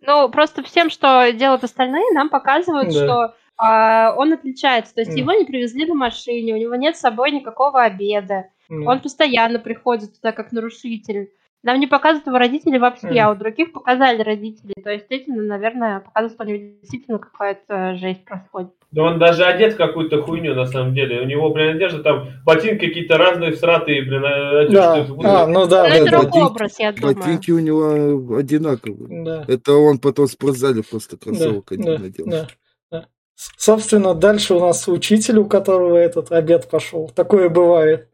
[0.00, 2.92] Ну, просто всем, что делают остальные, нам показывают, Да.
[2.92, 4.94] что а, он отличается.
[4.94, 5.18] То есть Мгм.
[5.18, 8.46] его не привезли на машине, у него нет с собой никакого обеда.
[8.68, 11.30] Ну, Он постоянно приходит туда как нарушитель.
[11.62, 13.18] Нам не показывают его родители вообще, Мгм.
[13.20, 14.74] а у других показали родителей.
[14.84, 18.72] То есть этим, наверное, показывают, что у него действительно какая-то жесть происходит.
[18.90, 21.22] Да он даже одет в какую-то хуйню, на самом деле.
[21.22, 24.60] У него, блин, одежда там, ботинки какие-то разные, всратые, блин, да.
[24.60, 25.14] одежды.
[25.24, 27.16] А, ну да, Ну, да, это да, другой образ, я думаю.
[27.16, 29.24] Ботинки у него одинаковые.
[29.24, 29.44] да.
[29.48, 32.26] Это он потом в спортзале просто Да, кроссовок один да, надел.
[32.26, 32.46] да,
[32.90, 33.06] да.
[33.36, 37.08] Собственно, дальше у нас учитель, у которого этот обед пошел.
[37.08, 38.08] Такое бывает.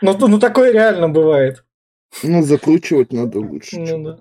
[0.00, 1.64] Ну, ну такое реально бывает.
[2.22, 3.78] Ну, закручивать надо лучше.
[3.78, 4.18] Ну да.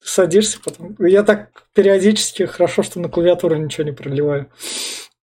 [0.00, 0.96] Садишься потом.
[0.98, 4.50] Я так периодически хорошо, что на клавиатуру ничего не проливаю.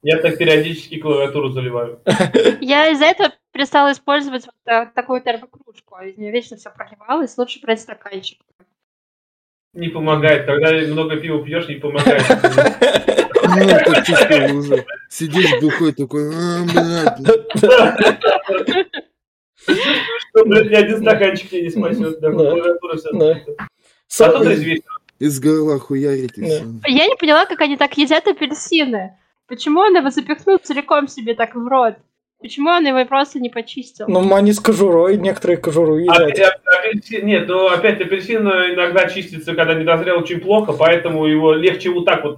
[0.01, 1.99] Я так периодически клавиатуру заливаю.
[2.61, 5.95] Я из-за этого перестала использовать вот э, такую термокружку.
[5.95, 7.37] а Из нее вечно все проливалось.
[7.37, 8.39] Лучше брать стаканчик.
[9.73, 10.45] Не помогает.
[10.45, 12.23] Когда много пива пьешь, не помогает.
[13.55, 14.85] Это чисто уже.
[15.09, 17.17] Сидишь бухой такой, а, блядь.
[19.57, 22.19] Что, блядь, ни один стаканчик тебе не спасет.
[22.19, 23.09] Да, клавиатура вся.
[24.25, 24.91] А тут известно.
[25.19, 25.95] Из горла всё.
[25.95, 29.17] Я не поняла, как они так едят апельсины.
[29.47, 31.95] Почему он его запихнул целиком себе так в рот?
[32.41, 34.05] Почему он его просто не почистил?
[34.07, 36.61] Ну, они с кожурой, некоторые кожуру А- едят.
[36.65, 41.53] а- апельсин- Нет, ну опять апельсин иногда чистится, когда не дозрел очень плохо, поэтому его
[41.53, 42.37] легче вот так вот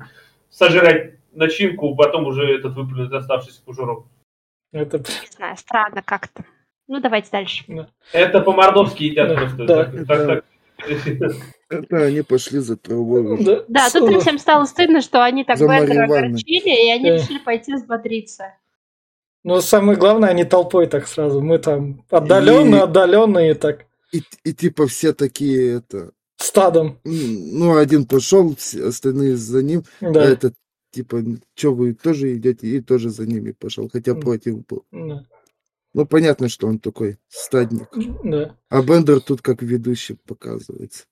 [0.57, 4.05] сожрать начинку, потом уже этот выплюнуть оставшийся кожурок.
[4.71, 4.97] Это...
[4.97, 6.43] Не знаю, странно как-то.
[6.87, 7.65] Ну, давайте дальше.
[8.11, 9.65] Это по-мордовски едят Да, просто.
[9.65, 9.85] да.
[9.85, 11.35] Так, так, так.
[11.69, 13.43] Это они пошли за травой.
[13.43, 17.15] Да, Да, тут им всем стало стыдно, что они так Бендера огорчили, и они Да.
[17.17, 18.53] решили пойти взбодриться.
[19.43, 21.41] Но самое главное, они толпой так сразу.
[21.41, 23.85] Мы там отдаленные, И- отдаленные так.
[24.11, 26.11] И, и типа все такие, это...
[26.37, 26.99] Стадом.
[27.03, 29.83] Ну, один пошел, остальные за ним.
[30.01, 30.23] А Да.
[30.23, 30.53] этот,
[30.91, 31.23] типа,
[31.55, 32.67] что вы тоже идете?
[32.67, 33.89] И тоже за ними пошел.
[33.91, 34.85] Хотя против был.
[34.91, 35.25] Да.
[35.93, 37.89] Ну, понятно, что он такой стадник.
[38.23, 38.55] Да.
[38.69, 41.05] А Бендер тут как ведущий показывается.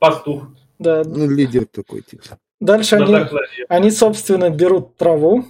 [0.00, 0.44] Пастух.
[0.78, 1.02] Да.
[1.04, 2.38] Ну, лидер такой, типа.
[2.58, 3.66] Дальше они, докладе.
[3.68, 5.44] они, собственно, берут траву,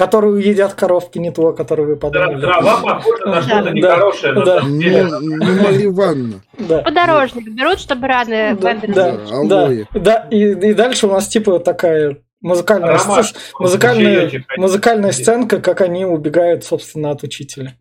[0.00, 2.40] которую едят коровки, не ту, о которой вы подумали.
[2.40, 3.42] Трава похожа на Да.
[3.42, 3.70] что-то Да.
[3.72, 4.60] нехорошее, Да.
[4.62, 6.40] Марья Ивановна.
[6.58, 6.78] Да.
[6.78, 10.26] Подорожник берут, чтобы раны Да, да.
[10.30, 13.20] и, дальше у нас типа такая музыкальная, Ромашка.
[13.20, 17.74] сц- музыкальная, музыкальная сценка, как они убегают, собственно, от учителя.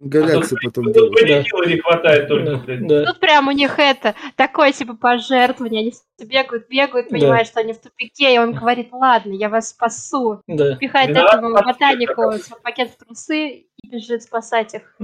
[0.00, 1.14] Галяксы А потом Тут делают.
[1.18, 2.86] паникила не хватает только, Да, блядь.
[2.86, 3.04] да.
[3.06, 5.92] Тут прям у них это, такое типа пожертвование, они
[6.24, 10.42] бегают, бегают, понимают, что они в тупике, и он говорит, ладно, я вас спасу.
[10.46, 10.76] да.
[10.76, 12.22] Пихает надо этому ботанику
[12.62, 14.96] пакет в трусы и бежит спасать их.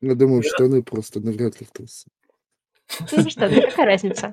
[0.00, 2.08] Я думаю, в штаны просто навряд ли в трусы.
[3.12, 4.32] Ну что, ну какая разница?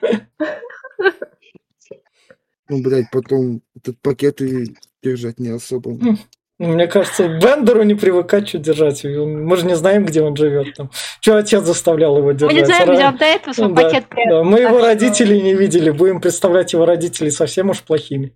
[2.70, 5.98] Ну, блядь, потом этот пакет и держать не особо.
[6.68, 9.04] Мне кажется, Бендеру не привыкать, что держать.
[9.04, 10.92] Мы же не знаем, где он живет там.
[11.20, 12.58] Че отец заставлял его Мы держать?
[12.58, 15.42] не знаем, Ра- где он до этого свой да, пакет да, Мы его что- родителей
[15.42, 18.34] не видели, будем представлять его родителей совсем уж плохими.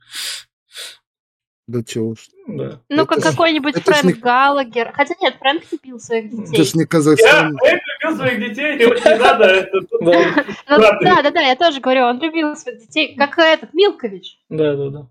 [1.68, 2.28] Да чего уж.
[2.48, 2.80] Да.
[2.88, 4.94] Ну, Это как какой-нибудь это Фрэнк не- Галлагер.
[4.94, 6.64] Хотя нет, Фрэнк любил своих Это детей.
[6.64, 7.58] ж не Казахстан.
[7.62, 9.82] я любил своих детей, вот не надо это.
[9.82, 13.74] тут- Да, Ну, да, да, да, я тоже говорю, он любил своих детей, как этот
[13.74, 14.40] Милкович.
[14.50, 15.08] да, да, да.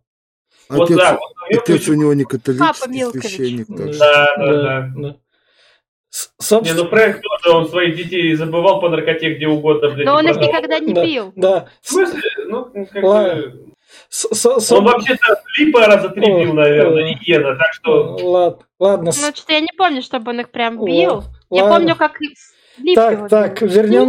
[0.69, 3.67] Вот Отец, да, вот отец у него не католический священник.
[3.69, 4.91] так Да, да, да.
[4.97, 5.17] да.
[6.11, 10.07] С- Не, Собственно, ну Фрэнк тоже, он своих детей забывал по наркоте где угодно, блядь.
[10.07, 11.33] Но он их никогда не да, бил.
[11.37, 11.69] да.
[11.83, 12.21] В смысле?
[12.47, 13.63] Ну, как бы...
[14.09, 18.17] С- с- с- Он вообще-то Липа раза три О, бил, наверное, не Гена, так что...
[18.23, 19.05] Ладно, ладно.
[19.15, 21.23] Ну, что-то я не помню, чтобы он их прям Ладно, бил.
[21.51, 21.79] Я ладно.
[21.79, 22.35] помню, как Лип
[22.79, 23.69] его Так, так, бил.
[23.71, 24.09] вернем,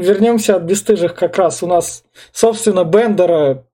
[0.00, 1.62] вернемся от бесстыжих как раз.
[1.62, 3.64] У нас, собственно, Бендера,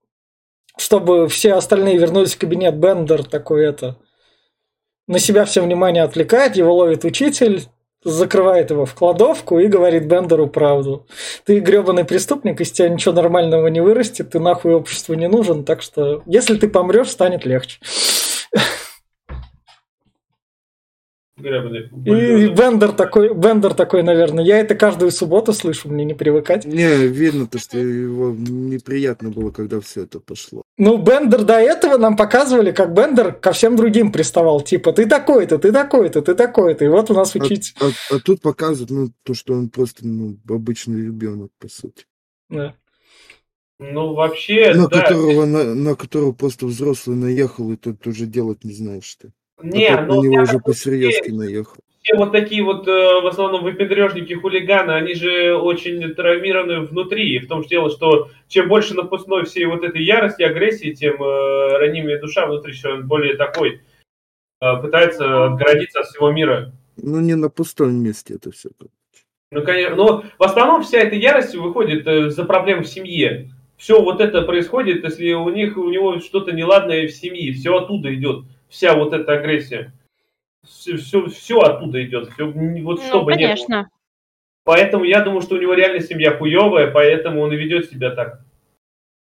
[0.77, 3.97] чтобы все остальные вернулись в кабинет, Бендер такой это
[5.07, 7.63] на себя все внимание отвлекает, его ловит учитель,
[8.03, 11.07] закрывает его в кладовку и говорит Бендеру правду.
[11.45, 15.81] Ты гребаный преступник, из тебя ничего нормального не вырастет, ты нахуй обществу не нужен, так
[15.81, 17.79] что если ты помрешь, станет легче.
[21.43, 22.47] Гребаный И.
[22.49, 26.65] Бендер такой, Бендер такой, наверное, я это каждую субботу слышу, мне не привыкать.
[26.65, 30.63] Не, видно то, что его неприятно было, когда все это пошло.
[30.77, 34.61] Ну, Бендер до этого нам показывали, как Бендер ко всем другим приставал.
[34.61, 36.85] Типа, ты такой-то, ты такой-то, ты такой-то.
[36.85, 37.75] И вот у нас А, учить.
[37.79, 42.05] а- а тут показывают, ну, то, что он просто, ну, обычный ребенок, по сути.
[42.49, 42.75] Да.
[43.79, 45.01] Ну, вообще, На да.
[45.01, 49.29] которого, на, на которого просто взрослый наехал, и тут уже делать не знаешь что.
[49.63, 51.75] Не, а ну, на него уже по-серьезки наехал.
[52.01, 57.39] все вот такие вот, э, в основном, выпендрежники, хулиганы, они же очень травмированы внутри.
[57.39, 62.19] В том дело, что чем больше напускной всей вот этой ярости, агрессии, тем э, ранимее
[62.19, 63.81] душа внутри, что он более такой,
[64.61, 66.73] э, пытается отгородиться от всего мира.
[66.97, 68.69] Ну, не на пустом месте это все.
[69.51, 73.49] Ну, конечно, но в основном вся эта ярость выходит э, за проблем в семье.
[73.77, 78.13] Все вот это происходит, если у них у него что-то неладное в семье, все оттуда
[78.13, 79.93] идет, вся вот эта агрессия.
[80.65, 83.47] Все, все, все оттуда идет, все, вот Ну, что бы ни было.
[83.49, 83.89] конечно.
[84.65, 88.39] Поэтому я думаю, что у него реально семья хуевая, поэтому он и ведет себя так.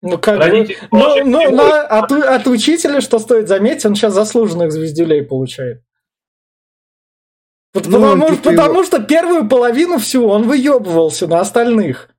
[0.02, 0.66] Ну, как бы...
[0.92, 5.82] Ну, ну, на- от, от учителя, что стоит заметить, он сейчас заслуженных звездюлей получает.
[7.72, 12.13] Вот Ну, потому, типа потому что первую половину всю он выебывался на остальных.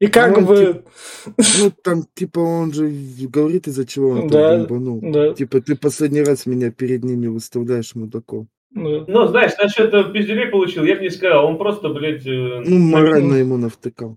[0.00, 0.84] И как Ну, бы...
[1.60, 2.90] Ну, там, типа, он же
[3.28, 5.00] говорит, из-за чего он Да, там бомбанул.
[5.12, 8.48] Да, Типа, ты последний раз меня перед ними выставляешь мудаком.
[8.70, 9.04] да.
[9.06, 11.44] Ну, знаешь, насчет э, пизделей получил, я бы не сказал.
[11.46, 14.16] Он просто, блядь, э, Ну, морально ему навтыкал.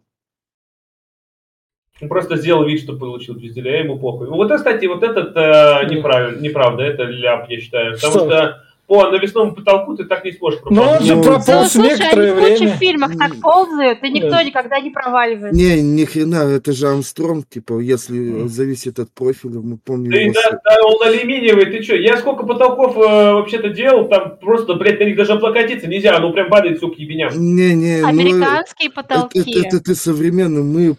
[2.02, 4.28] он просто сделал вид, что получил пизделя, ему похуй.
[4.28, 7.96] Вот, это, кстати, вот этот э, неправильно, неправда, это ляп, я считаю.
[7.96, 8.26] Потому Что?
[8.26, 11.08] что по навесному потолку ты так не сможешь Но он проползти.
[11.08, 12.78] же Ну, Ну, прополз слушай, они некоторое в куче время.
[12.78, 14.44] фильмах так ползают, и никто Да.
[14.44, 15.58] никогда не проваливается.
[15.58, 20.34] Не, ни хрена, это же Армстронг, типа, если зависит от профиля, мы помним Да, его
[20.34, 21.96] да, да, он алюминиевый, ты что?
[21.96, 23.00] Я сколько потолков э,
[23.34, 26.96] вообще-то делал, там просто, блядь, на них даже облокотиться нельзя, оно прям падает все к
[27.00, 27.32] ебеням.
[27.36, 29.40] Не, не, ну, Американские это, потолки.
[29.60, 30.96] это, это ты современный, мы,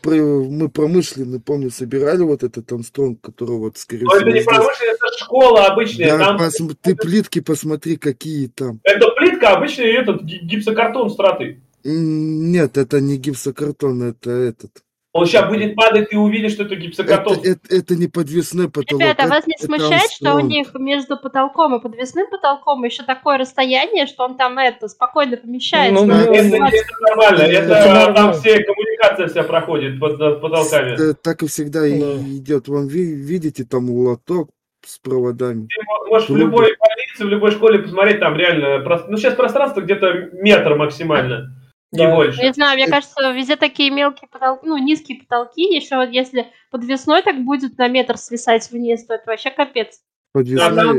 [0.49, 4.45] мы промышленный, помню, собирали вот этот Армстронг, который вот, скорее Но это не здесь.
[4.47, 6.17] промышленная, это школа обычная.
[6.17, 8.81] Да, Там пос- ты плитки посмотри, какие там.
[8.85, 11.61] это плитка, обычный этот ги- гипсокартон страты.
[11.85, 14.71] Нет, это не гипсокартон, это этот.
[15.17, 17.35] Он сейчас будет падать, ты увидишь, что это гипсокартон.
[17.39, 19.01] Это, это, это не подвесной потолок.
[19.01, 23.05] Ребята, это- вас не это смущает, что у них между потолком и подвесным потолком еще
[23.05, 25.95] такое расстояние, что он там это спокойно помещается?
[26.05, 28.15] Ну, на ну, Это, 20 это нормально, это, Это нормально.
[28.17, 31.11] там все коммуникация вся проходит под потолками.
[31.11, 32.17] Э, Так и всегда и Да.
[32.37, 32.67] идет.
[32.67, 34.51] Вон, ви- видите, там лоток
[34.87, 35.67] с проводами.
[35.69, 36.41] Ты мо- можешь в Трубы.
[36.43, 38.79] любой больнице, в любой школе посмотреть, там реально,
[39.09, 41.51] ну сейчас пространство где-то метр максимально.
[41.93, 42.15] Не Да.
[42.15, 42.43] больше.
[42.43, 45.63] Не знаю, мне Это- кажется, везде такие мелкие потолки, ну, низкие потолки.
[45.63, 50.01] Еще вот если под весной так будет на метр свисать вниз, то это вообще капец.
[50.35, 50.99] Да, там,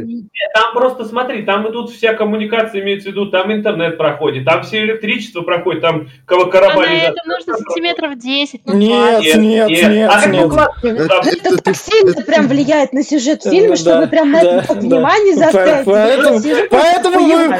[0.54, 4.84] там просто смотри, там идут вся коммуникация, имеется в виду, там интернет проходит, там все
[4.84, 9.36] электричество проходит, там кого А короба на это нужно сантиметров 10, ну, Нет, 20.
[9.42, 10.46] нет, Нет, нет, а нет.
[10.46, 14.42] Это- Там- Это это- так сильно прям влияет на сюжет фильма, что вы прям на
[14.42, 16.68] этом внимание заостряете.
[16.70, 17.60] Поэтому, мы,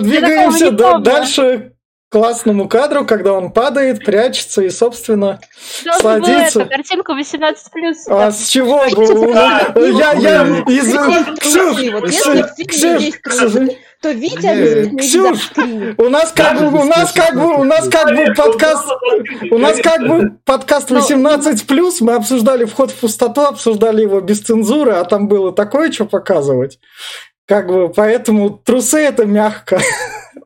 [0.00, 0.70] двигаемся
[1.00, 1.73] дальше к
[2.14, 5.40] классному кадру, когда он падает, прячется и, собственно,
[5.84, 6.60] Должен был садится.
[6.60, 7.94] это, картинку 18+.
[8.08, 8.84] а с чего?
[9.34, 9.74] Да.
[9.76, 10.92] Я, я из...
[11.40, 15.50] Ксюш, Ксюш, то Витя Ксюш,
[15.98, 18.88] у нас как бы, у нас как бы, у нас как бы подкаст,
[19.50, 24.20] у нас как бы подкаст Ну, 18 плюс, мы обсуждали вход в пустоту, обсуждали его
[24.20, 26.78] без цензуры, а там было такое, что показывать.
[27.46, 29.80] Как бы, поэтому трусы это мягко.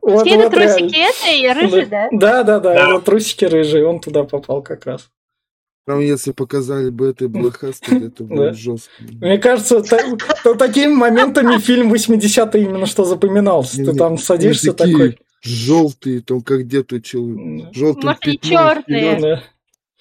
[0.09, 0.75] Вот, Какие-то вот реально.
[0.77, 2.07] трусики это и рыжий, да?
[2.11, 2.93] Да, да, да, Да.
[2.93, 5.09] вот трусики рыжие, он туда попал как раз.
[5.85, 8.35] Там, если показали бы это блэкхастер, это Да.
[8.35, 8.91] было жестко.
[8.99, 9.81] Мне кажется,
[10.43, 13.83] то такими моментами фильм 80-й именно что запоминался.
[13.83, 15.17] Ты там садишься такой.
[15.41, 17.73] Желтые, там как где-то человек.
[17.73, 18.17] Желтым
[19.21, 19.43] да.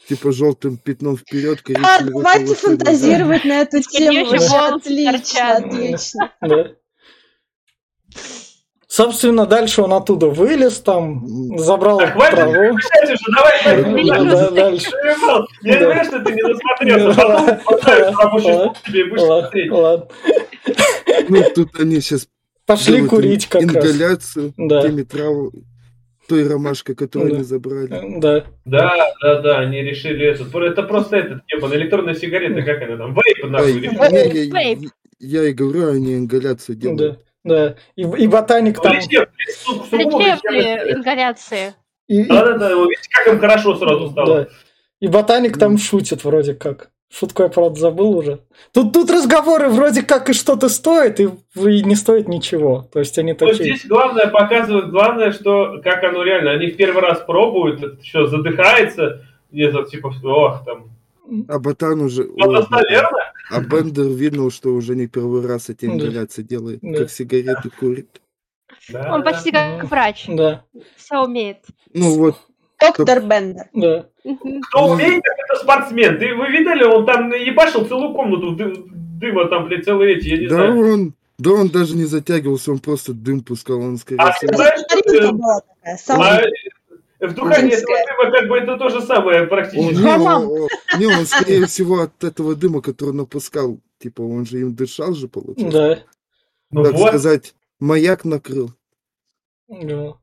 [0.08, 1.62] типа желтым пятном вперед.
[1.82, 4.28] А, давайте фантазировать на эту тему.
[4.28, 6.32] Отлично, отлично.
[9.02, 11.24] Собственно, дальше он оттуда вылез, там,
[11.56, 12.74] забрал Так, хватит траву.
[12.74, 14.90] уже, давай, давай, Да, дальше.
[15.62, 15.84] Я Да.
[15.84, 17.16] говорю, что ты не насмотрелся.
[17.16, 17.60] Да.
[17.64, 18.74] Потом поставишь рабочий Ладно.
[18.74, 19.70] стул тебе и будешь Ладно, смотреть.
[19.70, 20.06] ладно.
[21.28, 22.26] Ну, тут они сейчас
[22.66, 23.70] Пошли курить как раз.
[23.72, 24.82] ингаляцию Да.
[24.82, 25.52] теми трав...
[26.28, 27.36] той ромашкой, которую Да.
[27.36, 28.18] они забрали.
[28.18, 28.44] Да.
[28.64, 28.92] Да,
[29.22, 30.52] да, да, они решили этот.
[30.52, 33.74] Это просто этот, ебаный, электронная сигарета, как она там, вейп, нахуй.
[33.74, 34.90] Не, я, Вейп.
[35.20, 36.98] я и говорю, они ингаляцию делают.
[36.98, 37.16] Да.
[37.44, 38.94] И, и ботаник там.
[38.94, 41.74] Лечебные, ингаляции.
[42.08, 44.44] Да, да, да, вот видите, как им хорошо сразу стало.
[44.44, 44.48] да.
[45.00, 46.90] И ботаник там шутит вроде как.
[47.10, 48.40] Шутку я, правда, забыл уже.
[48.74, 52.86] Тут, тут разговоры вроде как и что-то стоит, и, и не стоит ничего.
[52.92, 53.76] То есть они Вот такие...
[53.76, 56.50] здесь главное показывают, главное, что как оно реально.
[56.50, 59.22] Они в первый раз пробуют, это еще задыхается,
[59.52, 60.90] это типа, ох, там.
[61.48, 62.24] А Ботан уже...
[62.24, 63.18] Ну, ой, достоверно.
[63.50, 65.92] А Бендер видно, что уже не первый раз эти Да.
[65.92, 66.98] ингаляции делает, Да.
[66.98, 68.20] как сигареты курит.
[68.90, 69.30] Да, Он да.
[69.32, 70.26] почти как врач.
[70.28, 70.64] Да,
[70.96, 71.58] Все умеет.
[71.94, 72.36] Ну вот,
[72.80, 73.66] Доктор Бендер.
[73.74, 74.06] да.
[74.22, 76.18] Кто умеет, так это спортсмен.
[76.18, 78.84] Ты, вы видели, он там ебашил целую комнату ды-
[79.20, 80.92] дыма, там, блядь, целые эти, я не да знаю.
[80.92, 84.54] он, да он даже не затягивался, он просто дым пускал, он скорее А всего...
[84.54, 84.80] знаешь,
[87.20, 89.94] А, в духане этого дыма как бы это то же самое Он, практически.
[90.02, 94.46] не, он, он- не, он, скорее всего, от этого дыма, который он напускал, типа, он
[94.46, 95.78] же им дышал же, получается.
[95.78, 95.98] Да.
[96.70, 97.08] Ну Так вот.
[97.08, 98.70] сказать, маяк накрыл.
[99.68, 100.14] да.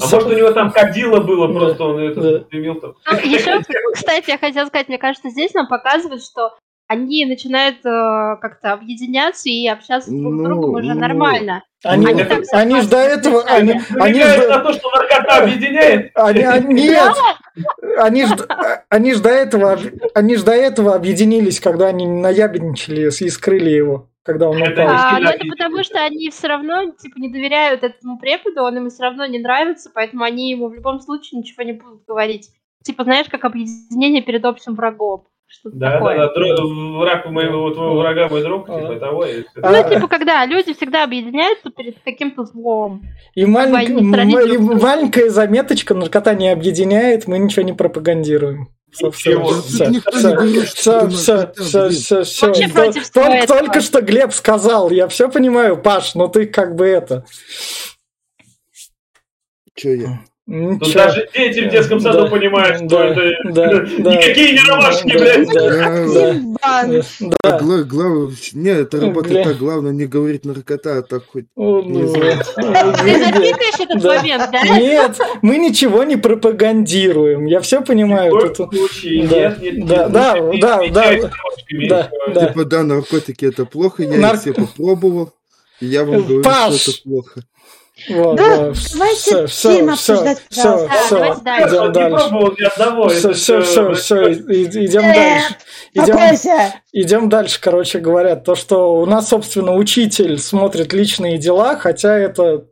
[0.00, 2.38] А может у него там кадило было, Да, просто он это да.
[2.50, 2.94] дымил там.
[3.06, 6.56] Ну, еще, кстати, я хотела сказать, мне кажется, здесь нам показывают, что
[6.86, 11.00] они начинают э, как-то объединяться и общаться друг с Ну, другом уже ну.
[11.00, 11.62] нормально.
[11.82, 13.42] Они, Они так они ж до этого...
[13.44, 16.10] Они, они, ж Намекает до- на то, что наркота объединяет.
[16.14, 17.12] Они, они- нет,
[17.98, 18.30] они ж,
[18.88, 19.78] они ж до этого,
[20.14, 24.88] они ж до этого объединились, когда они наябедничали и скрыли его, когда он упал.
[24.88, 28.88] А, ну, это потому, что они все равно типа не доверяют этому преподу, он им
[28.90, 32.48] все равно не нравится, поэтому они ему в любом случае ничего не будут говорить.
[32.82, 35.26] Типа, знаешь, как объединение перед общим врагом.
[35.60, 36.16] Что-то Да, да, такое.
[36.16, 36.26] да.
[36.34, 38.80] Дро- Враг моего, твоего врага мой друг, А.
[38.80, 39.24] типа того.
[39.26, 39.44] и.
[39.62, 43.02] А, Ну, типа, когда люди всегда объединяются перед каким-то злом.
[43.34, 48.68] И, малень- они м- традиции и маленькая заметочка, наркота не объединяет, мы ничего не пропагандируем.
[48.98, 49.16] То- против
[53.04, 53.58] всего Только этого.
[53.60, 57.24] только что Глеб сказал, я все понимаю, Паш, но ты как бы это...
[59.74, 60.20] Че я?
[60.46, 60.92] Тут Ничего.
[60.92, 63.66] даже дети в детском саду Да, понимают, что да, это да,
[63.98, 64.12] да.
[64.14, 65.48] никакие не ромашки, Да, блядь.
[65.48, 67.02] да, Да, да, Димбан.
[67.42, 67.58] да.
[67.60, 72.02] Гла- главное, не, это работает так, главное не говорить наркота, а так хоть О, Не
[72.02, 72.38] ну, знаю.
[72.56, 74.16] Ты запикаешь этот Да.
[74.16, 74.62] момент, да?
[74.78, 77.46] Нет, мы ничего не пропагандируем.
[77.46, 78.30] Я все понимаю.
[78.34, 80.12] В коем случае Да, нет, нет, да, нет.
[80.12, 82.46] да, Ну, да, да, ромашками, да, да.
[82.48, 85.32] Типа, да, наркотики это плохо, я их все попробовал,
[85.80, 86.74] я вам говорю, Паш!
[86.82, 87.40] что это плохо.
[88.08, 89.36] Вот, Да, да, давайте
[89.88, 90.88] обсуждать, пожалуйста.
[90.88, 91.74] Да, всё, давайте дальше.
[91.76, 93.18] идем дальше.
[93.20, 95.56] Все, все, все, все, идем дальше.
[95.94, 98.34] Идем, идем дальше, короче говоря.
[98.34, 102.64] То, что у нас, собственно, учитель смотрит личные дела, хотя это,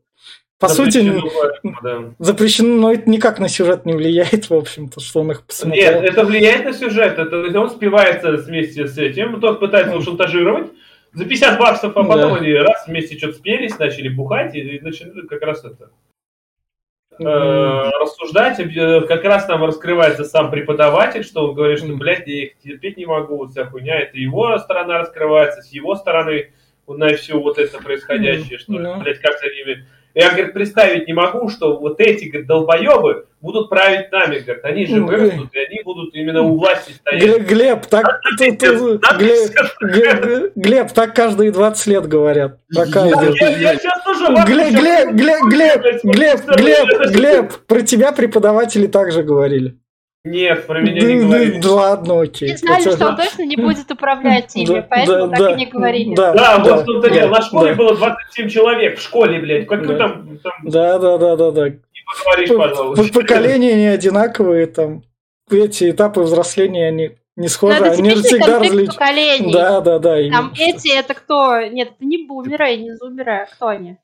[0.58, 1.98] по сути, запрещено, да.
[2.18, 6.00] запрещено, но это никак на сюжет не влияет, в общем-то, что он их посмотрел.
[6.00, 7.16] Нет, это влияет на сюжет.
[7.20, 9.40] Это он спивается вместе с этим.
[9.40, 10.72] Тот пытается его шантажировать.
[11.12, 12.36] За 50 баксов, а потом Да.
[12.36, 15.90] они раз вместе что-то спелись, начали бухать, и, и начали как раз это.
[17.18, 17.24] э,
[18.00, 22.58] рассуждать, э, как раз там раскрывается сам преподаватель, что он говорит, что, блядь, я их
[22.58, 26.52] терпеть не могу, вот вся хуйня, это его сторона раскрывается, с его стороны
[26.86, 28.98] на все вот это происходящее, что, Ну.
[29.00, 29.86] блядь, как за ними...
[30.14, 34.86] Я, говорит, представить не могу, что вот эти, говорит, долбоебы будут править нами, говорит, они
[34.86, 37.22] же Ну, вырастут, и они будут именно у власти стоять.
[37.22, 38.76] Глеб, Глеб, так, ты- ты-
[40.54, 42.58] Глеб, так каждые 20 лет говорят.
[42.70, 44.26] Я- сейчас тоже...
[44.46, 45.42] Глеб, Глеб, Глеб,
[46.02, 49.78] Глеб, Глеб, Глеб, про тебя преподаватели также говорили.
[50.24, 51.58] Нет, про меня Да, не да, говорили.
[51.60, 52.50] да ладно, окей.
[52.50, 56.14] Не знали, что он точно не будет управлять ими, поэтому так и не говорили.
[56.14, 57.30] Да, вот в том-то да, дело.
[57.30, 59.66] На школе было 27 человек, в школе, блядь.
[59.66, 61.64] Как там, там Да, да, да, да, да.
[63.12, 65.02] Поколения не одинаковые, там
[65.50, 68.92] эти этапы взросления они не Но схожи, Ну, это они же всегда различны.
[68.92, 69.52] поколений.
[69.52, 70.16] Да, да, да.
[70.30, 71.60] Там эти, это кто?
[71.62, 73.96] Нет, это не бумеры, не зумеры, а кто они?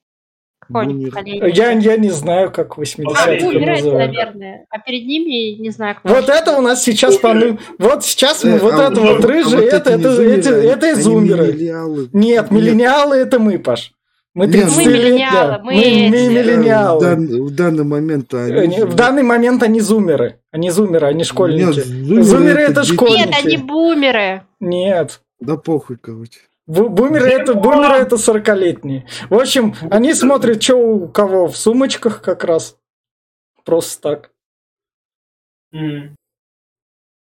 [0.68, 1.52] Поколение?
[1.54, 4.12] Я, я не знаю, как А, 80-е бумеры это, называют.
[4.12, 4.66] наверное.
[4.70, 6.08] А перед ними, не знаю, кто.
[6.14, 7.58] Вот это у нас сейчас пану...
[7.78, 10.08] Вот сейчас мы, Э, вот а это вот- рыжие, это, это,
[10.52, 12.08] это они зумеры.
[12.12, 13.92] Нет, миллениалы это мы, Паш.
[14.34, 15.58] Мы Нет, 30 мы лет, миллениалы, да.
[15.64, 16.14] мы Мы, мы эти.
[16.14, 17.00] Э, В, миллениалы.
[17.00, 18.52] дан- в данный момент они...
[18.52, 20.38] Они- В данный момент они зумеры.
[20.52, 21.64] Они зумеры, они школьники.
[21.64, 22.92] Нет, зумеры, Зумеры это дети.
[22.94, 23.18] школьники.
[23.26, 24.42] Нет, они бумеры.
[24.60, 25.20] Нет.
[25.40, 26.40] Да похуй, короче.
[26.68, 29.06] Бу- Бумеры это, бумеры это 40-летние.
[29.30, 32.76] В общем, они смотрят, что у кого в сумочках как раз.
[33.64, 34.30] Просто так.
[35.72, 36.14] Мгм.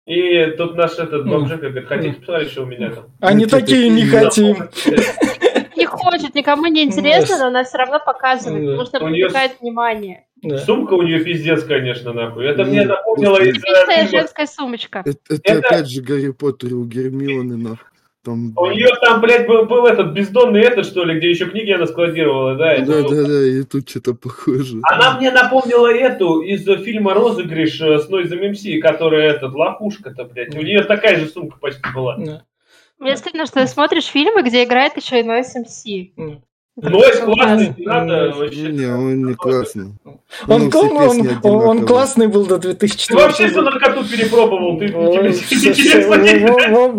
[0.07, 3.05] И тут наш этот бомжик говорит, хотите посмотреть, что у меня там?
[3.21, 4.55] Они Ну, типа, такие не хотим.
[5.75, 10.25] Не хочет, никому не интересно, но она все равно показывает, потому что привлекает внимание.
[10.41, 10.57] Да.
[10.57, 12.45] Сумка у нее пиздец, конечно, нахуй.
[12.47, 14.09] Это мне напомнило из Типичная фильма.
[14.09, 15.03] женская сумочка.
[15.05, 17.85] Это, это Это- опять же Гарри Поттер у Гермионы, нахуй.
[18.23, 18.53] Там...
[18.57, 21.87] У нее там, блядь, был, был этот бездонный этот, что ли, где еще книги она
[21.87, 22.73] складировала, да?
[22.73, 24.79] это Да, был- да, да, и тут что-то похоже.
[24.83, 30.53] Она мне напомнила эту из фильма «Розыгрыш» э, с Нойзом МС, которая этот, лохушка-то, блядь.
[30.55, 32.17] У нее такая же сумка почти была.
[32.17, 32.43] Да.
[32.99, 35.85] Мне стыдно, что ты смотришь фильмы, где играет еще и Нойс МС.
[36.81, 36.91] М.
[36.91, 38.71] Нойз классный, не надо вообще.
[38.71, 39.85] Не, он не классный.
[40.47, 44.03] Он, Ну, все он, он, он- он классный был до Ты 2004 вообще все наркоту
[44.07, 44.97] перепробовал, ты В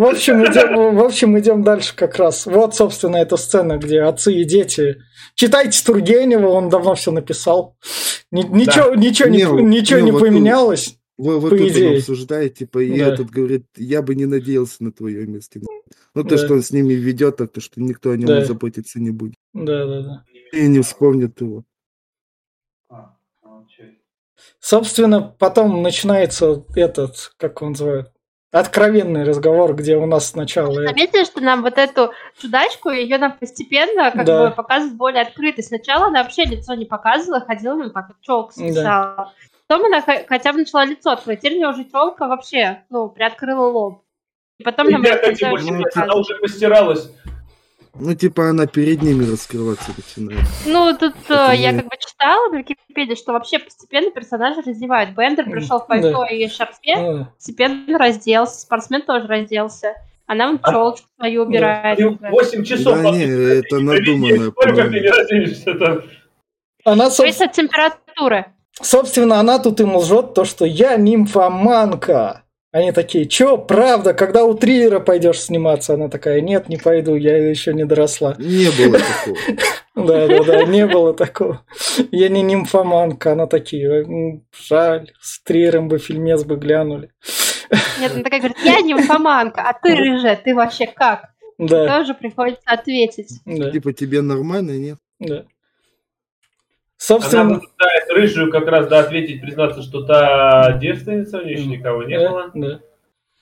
[0.09, 2.47] общем, идем, в общем, идем дальше как раз.
[2.47, 4.97] Вот, собственно, эта сцена, где отцы и дети.
[5.35, 7.77] Читайте Тургенева, он давно все написал.
[8.31, 10.97] Ни- Ничего, ничего, не, Не, ничего не, поменялось.
[11.19, 11.99] Вы, вы По тут идее.
[11.99, 13.09] обсуждаете, типа, и Да.
[13.09, 15.61] этот говорит, я бы не надеялся на твое место.
[16.15, 16.39] Ну, то, Да.
[16.39, 18.45] что он с ними ведет, а то, что никто о нем Да.
[18.45, 19.35] заботиться не будет.
[19.53, 20.25] Да, да, да.
[20.53, 21.65] И не вспомнит его.
[24.59, 28.11] Собственно, потом начинается этот, как он называет,
[28.53, 30.73] откровенный разговор, где у нас сначала...
[30.75, 34.49] Заметили, что нам вот эту чудачку, ее нам постепенно как Да.
[34.49, 35.63] бы показывают более открыто.
[35.63, 38.63] Сначала она вообще лицо не показывала, ходила ну, как челку Да.
[38.63, 39.33] свисала.
[39.67, 41.41] Потом она хо- хотя бы начала лицо открывать.
[41.41, 44.03] Теперь у нее уже челка вообще, ну, приоткрыла лоб.
[44.59, 45.17] И потом нам Я
[45.51, 47.11] больше знать, она уже постиралась.
[48.01, 50.41] Ну, типа, она перед ними раскрываться начинает.
[50.67, 54.63] Ну, тут э, Это я не- как бы читала на Википедии, что вообще постепенно персонажи
[54.65, 55.11] раздевают.
[55.11, 59.95] Бендер пришел в пальто и шарфе, А, постепенно разделся, спортсмен тоже разделся.
[60.27, 61.99] Она вон А- челочку свою убирает.
[61.99, 62.19] Ты уже.
[62.31, 66.01] 8 часов Да не, это надуманное, Сколько ты не разденешься там?
[66.85, 68.47] Она, соб- Зависит от температуры.
[68.81, 72.45] собственно, она тут им лжет то, что я нимфоманка.
[72.73, 75.95] Они такие, чё, правда, когда у Триера пойдешь сниматься?
[75.95, 78.37] Она такая, нет, не пойду, я еще не доросла.
[78.39, 79.37] Не было такого.
[79.97, 81.63] Да, да, да, не было такого.
[82.13, 87.11] Я не нимфоманка, она такие, «М, жаль, с Триером бы фильмец бы глянули.
[88.01, 91.31] Нет, она такая говорит, я нимфоманка, а ты рыжая, ты вообще как?
[91.59, 93.41] Да, Тоже приходится ответить.
[93.45, 94.99] да, Типа, тебе нормально, нет?
[95.19, 95.45] да.
[97.01, 101.67] Она Собственно, пытается рыжую как раз, да, ответить, признаться, что та девственница, у нее еще
[101.67, 102.51] никого не да, было.
[102.55, 102.81] да.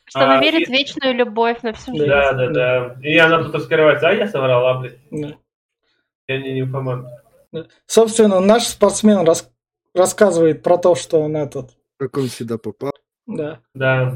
[0.05, 1.99] Что она А, верит в и- вечную любовь на всю Да.
[1.99, 2.09] жизнь.
[2.09, 2.97] Да, да, да.
[3.03, 4.99] И она тут раскрывается, а я соврала, блядь.
[5.11, 5.35] да.
[6.29, 7.09] Я не нимфоман.
[7.87, 9.51] Собственно, наш спортсмен рас-
[9.95, 12.93] рассказывает про то, что он этот, Как он сюда попал.
[13.27, 14.15] да, Да.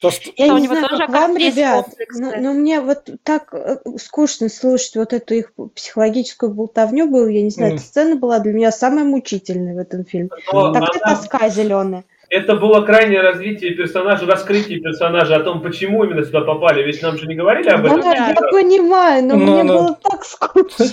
[0.00, 3.52] То, что Я не него знаю, тоже как вам, ребят, но, но мне вот так
[3.52, 7.26] э, скучно слушать вот эту их психологическую болтовню было.
[7.28, 7.78] Я не знаю, Мгм.
[7.78, 10.30] эта сцена была для меня самая мучительная в этом фильме.
[10.52, 12.04] Но Такая она- тоска зеленая.
[12.30, 16.82] это было крайнее развитие персонажа, раскрытие персонажа о том, почему именно сюда попали.
[16.82, 18.00] Ведь нам же не говорили об этом.
[18.00, 19.78] Да, я понимаю, но Ну, мне ну.
[19.78, 20.86] было так скучно.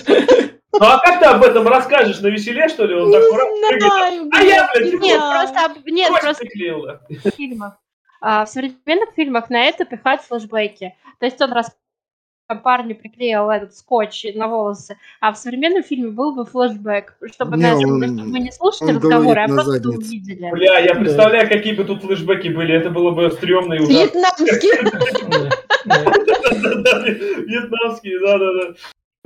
[0.72, 2.94] Ну а как ты об этом расскажешь на веселе, что ли?
[2.94, 3.82] Он так ура, прыгает.
[3.92, 6.44] знаю, А я, блядь, не Нет, просто, нет, просто
[7.36, 7.78] фильмах.
[8.20, 10.94] А, в современных фильмах на это пихают флешбеки.
[11.20, 11.50] То есть он
[12.48, 17.56] там парню приклеил этот скотч на волосы, а в современном фильме был бы флешбэк, чтобы,
[17.56, 19.98] Не, знаешь, он- чтобы мы не слушали разговоры, а просто заднице.
[19.98, 20.50] увидели.
[20.52, 22.74] Бля, я представляю, какие бы тут флешбеки были.
[22.74, 24.22] Это было бы стрёмно и ужасно.
[25.86, 26.12] Да, да.
[26.52, 28.74] Да-да-да, Вьетнамские, да-да-да.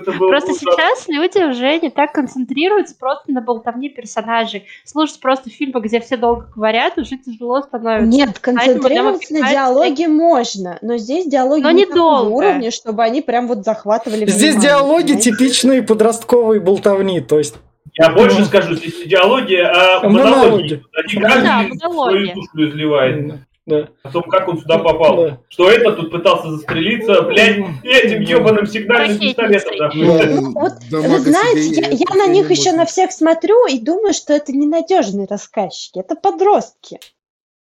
[0.05, 4.67] Просто сейчас люди уже не так концентрируются просто на болтовне персонажей.
[4.85, 8.07] Слушать просто фильмы, где все долго говорят, уже тяжело становится.
[8.17, 13.47] Нет, концентрироваться на диалоге можно, но здесь диалоги Но не такого уровня, чтобы они прям
[13.47, 15.31] вот захватывали Здесь внимание, диалоги понимаете?
[15.31, 17.57] типичные подростковой болтовни, то есть
[17.95, 18.45] Я больше Ну.
[18.45, 20.83] скажу, здесь идеология, а Монологи.
[20.95, 21.29] Они Да,
[21.65, 23.33] каждый свою душу изливает.
[23.71, 25.17] Да, О том, как он сюда попал.
[25.17, 25.39] да.
[25.49, 29.91] Что это тут пытался застрелиться, блядь, этим ебаным сигнальным пистолетом.
[29.95, 34.13] Ну, Вот дамага Вы знаете, я, я на них еще на всех смотрю и думаю,
[34.13, 36.99] что это ненадежные рассказчики, это подростки.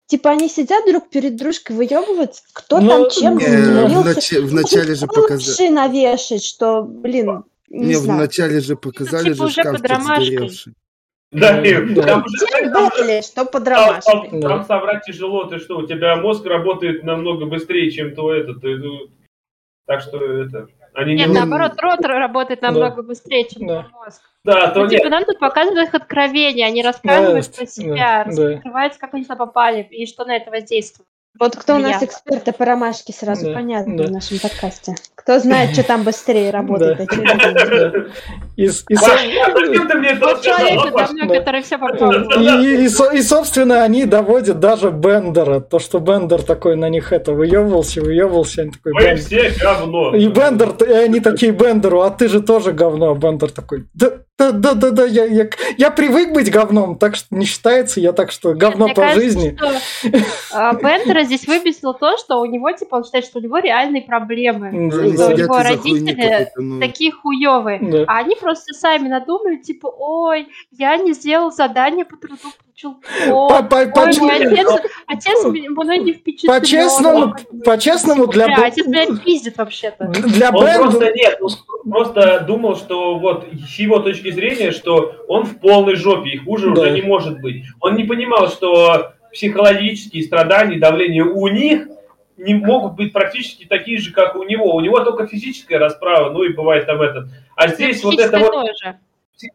[0.06, 4.14] Типа они сидят друг перед дружкой, выебываются, кто Ну, там чем не, в, занимался.
[4.14, 5.68] начале, в начале же показали.
[5.70, 10.26] Навешать, что, блин, не, Не, начале же показали типа же уже под шкафчик ромашкой.
[10.36, 10.72] сгоревший.
[11.32, 12.02] Да, и Да.
[12.02, 14.62] там уже, что под там- Да.
[14.64, 18.54] соврать тяжело, ты что, у тебя мозг работает намного быстрее, чем то это.
[18.54, 19.08] ты- ну,
[19.86, 20.68] так что это...
[20.94, 21.34] Они Нет, не...
[21.34, 23.82] Наоборот, рот работает намного быстрее, чем Да.
[23.82, 24.22] твой мозг.
[24.44, 25.10] Да, то Ну, типа, нет.
[25.10, 28.48] нам тут показывают их откровения, они рассказывают Да, про себя, да, да.
[28.54, 31.08] раскрываются, как они туда попали и что на это воздействует.
[31.40, 32.06] Вот кто у нас Влияние.
[32.08, 34.04] эксперты по ромашке, сразу Да, понятно да.
[34.04, 34.94] в нашем подкасте.
[35.16, 37.00] Кто знает, что там быстрее работает.
[38.56, 38.68] И,
[43.16, 45.60] а собственно, они доводят даже Бендера.
[45.60, 50.14] То, что Бендер такой на них это выебывался, выебывался, они такой, Мы «Бен- все говно.
[50.14, 53.10] И Бендер, и они такие Бендеру, а ты же тоже говно.
[53.10, 57.16] А Бендер такой, да, да, да, да, да, я, я, я привык быть говном, так
[57.16, 59.56] что не считается, я так что говно по кажется, жизни.
[59.56, 59.72] что,
[61.24, 64.70] здесь выбесило то, что у него, типа, он считает, что у него реальные проблемы.
[64.72, 66.80] Ну, да, у него родители ну.
[66.80, 67.78] Такие хуевые.
[67.82, 68.04] да.
[68.06, 73.62] А они просто сами надумали, типа, ой, я не сделал задание по труду, получил По-
[73.62, 73.94] двойку.
[73.94, 74.68] по- по- Ой, мой отец,
[75.06, 76.60] отец мной не впечатлен.
[76.60, 80.06] По-честному, по-честному для, Бля, Бен- отец меня пиздит вообще-то.
[80.08, 80.80] для Он Бендера...
[80.82, 81.50] просто нет, он
[81.90, 86.72] просто думал, что вот с его точки зрения, что он в полной жопе, и хуже
[86.74, 86.82] Да.
[86.82, 87.64] уже не может быть.
[87.80, 91.88] Он не понимал, что психологические страдания и давление у них
[92.36, 94.74] не могут быть практически такие же, как у него.
[94.74, 97.28] У него только физическая расправа, ну и бывает там этот.
[97.54, 98.98] А здесь вот это Психическое вот тоже.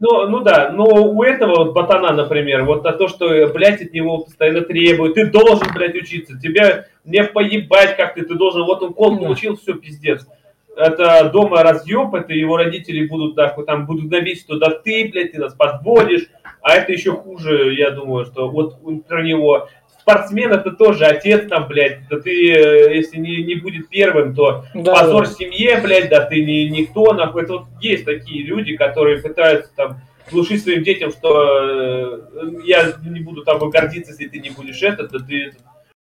[0.01, 3.93] Ну, ну да, но у этого вот ботана, например, вот а то, что, блядь, от
[3.93, 8.83] него постоянно требуют, ты должен, блядь, учиться, тебя не поебать как ты, ты должен, вот
[8.83, 9.25] он кол Да.
[9.25, 10.27] получил, все, пиздец.
[10.75, 15.31] Это дома разъеб, это его родители будут вот там будут гнобить, что да ты, блядь,
[15.31, 16.27] ты нас подводишь,
[16.61, 19.67] а это еще хуже, я думаю, что вот про него.
[19.99, 24.65] Спортсмен это тоже отец там, блядь, да ты, э, если не, не будет первым, то
[24.73, 25.33] Да, позор да.
[25.33, 27.43] семье, блядь, да ты не никто, нахуй.
[27.43, 30.01] Это вот есть такие люди, которые пытаются там
[30.31, 32.19] глушить своим детям, что э,
[32.65, 35.53] я не буду тобой гордиться, если ты не будешь это, да ты...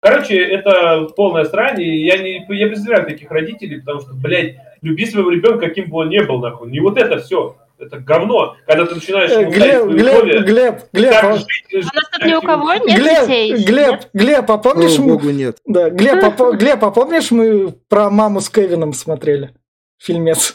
[0.00, 5.07] Короче, это полная срань, и я не я представляю таких родителей, потому что, блядь, люби
[5.07, 6.70] своего ребенка, каким бы он ни был, нахуй.
[6.70, 7.57] Не вот это все.
[7.79, 8.57] Это говно.
[8.66, 12.35] Когда ты начинаешь Э, Глеб, Глеб, условия, Глеб, Глеб, а- жить, У нас тут ни
[12.35, 13.53] у кого нет детей.
[13.53, 14.11] Глеб, Глеб, нет?
[14.14, 15.57] Глеб, а помнишь, Слава мы- богу, нет.
[15.66, 19.55] да, Глеб, а Глеб, а помнишь, мы про маму с Кевином смотрели?
[19.99, 20.55] Фильмец.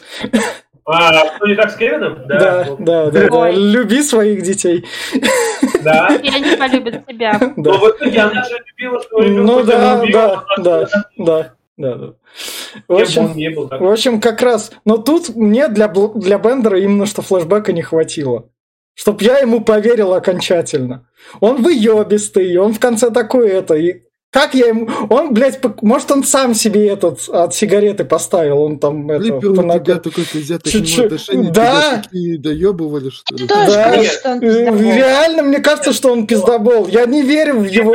[0.86, 2.26] А, что не так с Кевином?
[2.26, 2.38] Да,
[2.78, 3.36] да, да, да.
[3.38, 3.54] Ой.
[3.54, 4.84] Люби своих детей.
[5.82, 6.08] Да.
[6.22, 7.38] И они полюбят тебя.
[7.56, 7.72] Но Да.
[7.78, 9.52] в итоге она же любила своего ребенка.
[9.52, 9.92] Ну да, да,
[10.56, 12.12] она да, да, да, да.
[12.88, 13.80] В общем, ни был, так.
[13.80, 18.48] в общем, как раз, но тут мне для, для Бендера именно что флешбека не хватило.
[18.94, 21.06] Чтоб я ему поверил окончательно.
[21.40, 23.74] Он выебистый, он в конце такой это.
[23.74, 24.88] И как я ему...
[25.08, 29.22] Он, блядь, пок- может, он сам себе этот от сигареты поставил, он там это...
[29.24, 30.24] Липер у понаг- тебя такой
[30.72, 30.96] Чуть-чуть.
[30.96, 32.02] нему отношения, Да.
[32.04, 33.46] такие доебывали, что ли?
[33.46, 33.66] Да.
[33.66, 34.92] говорит, что он Э, пиздобол.
[34.92, 36.86] Реально, мне кажется, что он пиздобол.
[36.88, 37.94] Я не верю в его...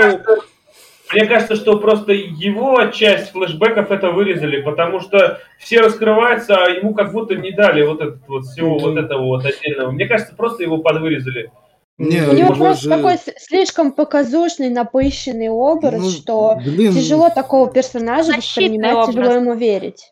[1.16, 6.93] Мне кажется, что просто его часть флешбеков это вырезали, потому что все раскрываются, а ему
[6.93, 8.86] как будто не дали вот это вот всего Да.
[8.86, 9.91] вот этого вот отдельного.
[9.91, 11.51] Мне кажется, просто его подвырезали.
[11.97, 17.30] Не, У него его просто же- такой слишком показушный, напыщенный образ, ну, что блин, тяжело
[17.30, 19.36] такого персонажа воспринимать, тяжело образ.
[19.41, 20.11] ему верить.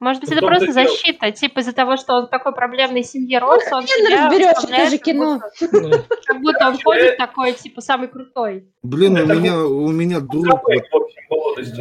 [0.00, 0.86] Может быть, это просто дело.
[0.86, 4.90] защита, типа из-за того, что он в такой проблемной семье рос, он себя разберешь, это
[4.90, 5.40] же как кино.
[5.80, 8.68] будто- Как будто он ходит такой, типа, самый крутой.
[8.82, 10.46] Блин, у Это меня, у меня друг,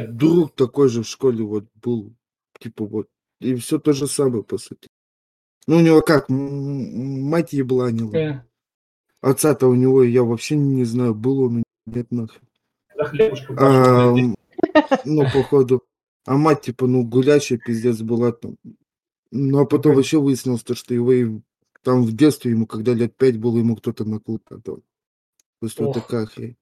[0.09, 2.13] друг такой же в школе вот был,
[2.59, 3.07] типа вот,
[3.41, 4.87] и все то же самое, по сути.
[5.67, 8.15] Ну, у него как, мать ебланила.
[8.15, 8.41] Э,
[9.21, 12.29] Отца-то у него, я вообще не знаю, был он, нет м,
[15.05, 15.81] ну, походу.
[16.25, 18.57] А мать, типа, ну, гулячая пиздец была там.
[19.31, 21.39] Ну, а потом вообще выяснилось, то, что его и
[21.83, 24.61] там в детстве ему, когда лет пять было, ему кто-то накрутил.
[24.63, 24.81] То
[25.61, 25.95] есть вот Ох.
[25.95, 26.55] такая хрень.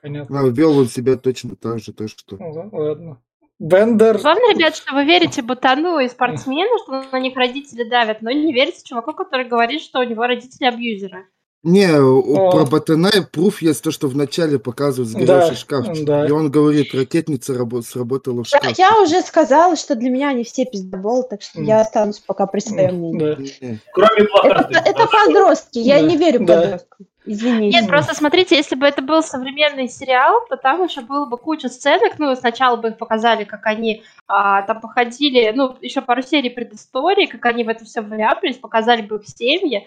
[0.00, 0.40] Понятно.
[0.40, 2.36] А вел он себя точно так же, то что...
[2.36, 3.22] Ну, Ладно.
[3.58, 4.18] Бендер.
[4.18, 8.52] Главное, ребят, что вы верите Бутану и спортсмену, что на них родители давят, но не
[8.52, 11.26] верите чуваку, который говорит, что у него родители абьюзеры.
[11.64, 12.50] Не, у- О.
[12.52, 16.04] про Ботанай пруф есть то, что вначале показывают сгоревший Да, шкафчик.
[16.04, 16.26] да.
[16.26, 18.74] И он говорит, ракетница рабо- сработала в Да, шкафе.
[18.78, 21.64] я уже сказала, что для меня они все пиздоболы, так что М.
[21.64, 23.58] я останусь пока при своем мнении.
[23.60, 23.76] Да.
[23.92, 24.74] Кроме Это, плохоты.
[24.84, 26.60] это подростки, я Да, не верю да.
[26.62, 27.06] подросткам.
[27.26, 27.76] Извините.
[27.80, 31.68] Нет, просто смотрите, если бы это был современный сериал, то там еще было бы куча
[31.68, 32.18] сценок.
[32.18, 37.26] Ну, сначала бы их показали, как они а, там походили, ну, еще пару серий предыстории,
[37.26, 39.86] как они в это все вляпались, показали бы их семьи.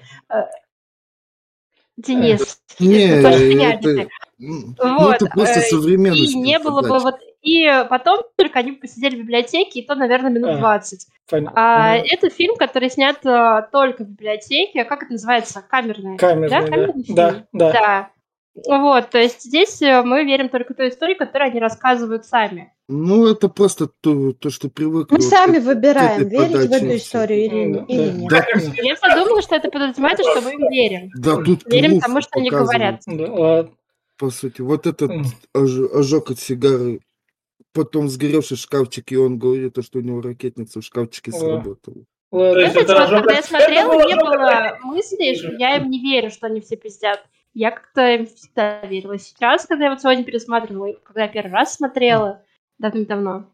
[1.98, 4.10] Э, Денис, Не, это тоже это- реальности.
[4.40, 6.34] м, ну, Вот, это просто э, современность.
[6.34, 7.16] И не было бы вот...
[7.42, 10.58] И потом только они посидели в библиотеке, и то, наверное, минут А.
[10.58, 11.08] 20.
[11.28, 11.60] Понятно.
[11.60, 14.84] А, это фильм, который снят а, только в библиотеке.
[14.86, 15.64] Как это называется?
[15.68, 16.18] Камерная.
[16.18, 16.62] Камерный, да?
[16.62, 16.68] да.
[16.68, 17.16] Камерный фильм?
[17.16, 17.72] Да, да.
[17.72, 18.10] Да.
[18.54, 22.74] Вот, то есть здесь э, мы верим только той истории, которую они рассказывают сами.
[22.92, 25.16] Ну, это просто то, то что привыкли.
[25.16, 26.98] Мы вот сами выбираем, верить в подаче эту и всё.
[26.98, 28.14] историю или, или да.
[28.14, 28.30] нет.
[28.76, 31.10] Да, Я подумала, что это подразумевается, что мы им верим.
[31.16, 33.02] да тут Верим тому, что они говорят.
[33.08, 33.70] Да.
[34.18, 35.10] По сути, вот этот
[35.54, 37.00] ожог от сигары,
[37.74, 42.04] потом сгоревший шкафчик, и он говорит, то, что у него ракетница в шкафчике сработала.
[42.30, 46.00] Знаете, это вот ожог когда я от- смотрела, не было мысли, что я им не
[46.02, 47.24] верю, что они все пиздят.
[47.54, 49.18] Я как-то им всегда верила.
[49.18, 52.42] Сейчас, когда я вот сегодня пересматривала, когда я первый раз смотрела,
[52.82, 53.46] давным-давно.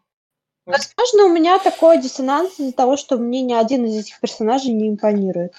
[0.66, 4.90] Возможно, у меня такой диссонанс из-за того, что мне ни один из этих персонажей не
[4.90, 5.54] импонирует.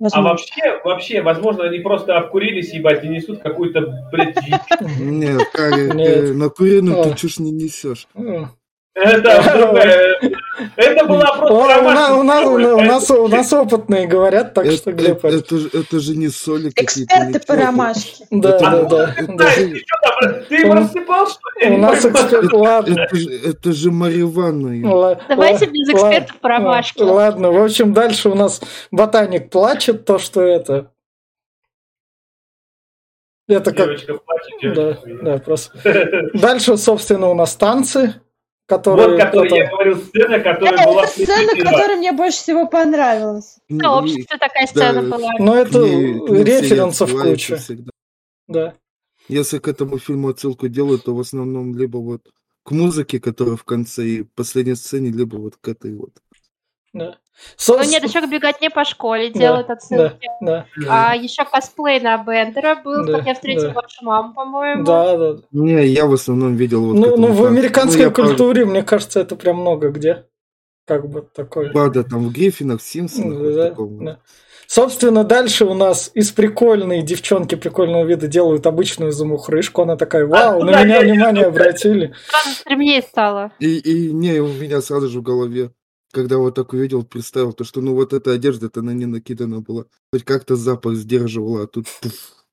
[0.00, 0.30] А Возможно.
[0.30, 4.54] вообще, вообще, возможно, они просто обкурились, ебать, и несут какую-то, блядь, дичь.
[4.98, 7.04] Нет, ты на куриную А.
[7.04, 8.08] ты чушь не несешь.
[8.94, 10.30] Это.
[10.76, 14.90] Это была просто у, нас, у, нас, у, нас, у нас опытные говорят, так что
[14.90, 15.24] это, Глеб...
[15.24, 17.12] это, это же- это же не соли какие-то.
[17.16, 18.24] Эксперты по ромашке.
[18.30, 19.14] Да, А да.
[19.16, 19.50] ты да.
[19.52, 20.88] ты что ты им
[21.72, 22.52] У- нас эксперт...
[22.52, 23.00] Ладно.
[23.00, 25.20] Это же, это же Мариванна.
[25.28, 27.04] Давайте без экспертов по ромашке.
[27.04, 28.60] ла- Ладно, в общем, дальше у нас
[28.90, 30.90] ботаник плачет, то, что это...
[33.46, 33.86] Это как...
[34.24, 35.78] Плачет, Да, да, просто...
[36.34, 38.14] Дальше, собственно, у нас танцы,
[38.66, 39.08] которые...
[39.08, 42.66] Вот, который это- я говорил, сцена, которая Это, была это сцена, которая мне больше всего
[42.66, 43.58] понравилась.
[43.68, 45.30] В сообществе такая сцена была.
[45.38, 45.78] Ну, это
[46.42, 47.58] референсов куча.
[48.48, 48.74] Да.
[49.28, 52.22] Если к этому фильму отсылку делают, то в основном либо вот
[52.62, 56.12] к музыке, которая в конце и последней сцене, либо вот к этой вот.
[56.92, 57.18] Да.
[57.56, 60.28] Со- Ну нет, еще к беготне по школе Да, делают да, отсылки.
[60.40, 63.74] да, А еще косплей на Бендера был, Да, как я встретила да.
[63.74, 64.84] вашу маму, по-моему.
[64.84, 65.42] да, да.
[65.50, 69.20] Не, я в основном видел вот Ну, ну, в американской Ну, я культуре, мне кажется,
[69.20, 70.26] это прям много где.
[70.86, 71.72] Как бы такое.
[71.72, 74.04] Правда, там в Гриффинах, в Симпсонах, вот Да, таком.
[74.04, 74.20] да.
[74.66, 79.82] Собственно, дальше у нас из прикольной девчонки прикольного вида делают обычную замухрышку.
[79.82, 82.14] Она такая, вау, на куда меня я внимание обратили.
[82.28, 83.52] Сразу стремнее стало.
[83.58, 85.70] И, и не, у меня сразу же в голове,
[86.12, 89.84] когда вот так увидел, представил, то, что ну вот эта одежда-то на не накидана была.
[90.12, 92.44] Хоть как-то запах сдерживала, а тут пуф.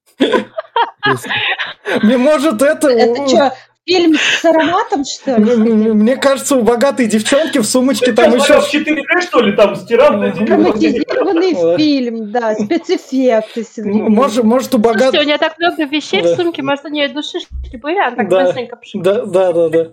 [2.04, 2.90] Мне может это...
[2.90, 3.54] Это что,
[3.92, 5.56] фильм с ароматом, что ли?
[5.56, 8.62] Мне кажется, у богатой девчонки в сумочке там еще...
[8.62, 10.12] смотрел 4D, что ли, там, стирал?
[10.12, 13.66] Драматизированный фильм, да, спецэффекты.
[13.84, 15.26] Может, может, у Слушайте, у богатой...
[15.26, 19.26] нее так много вещей в сумке, может, у нее душишки были, она так быстренько да,
[19.26, 19.92] да, да.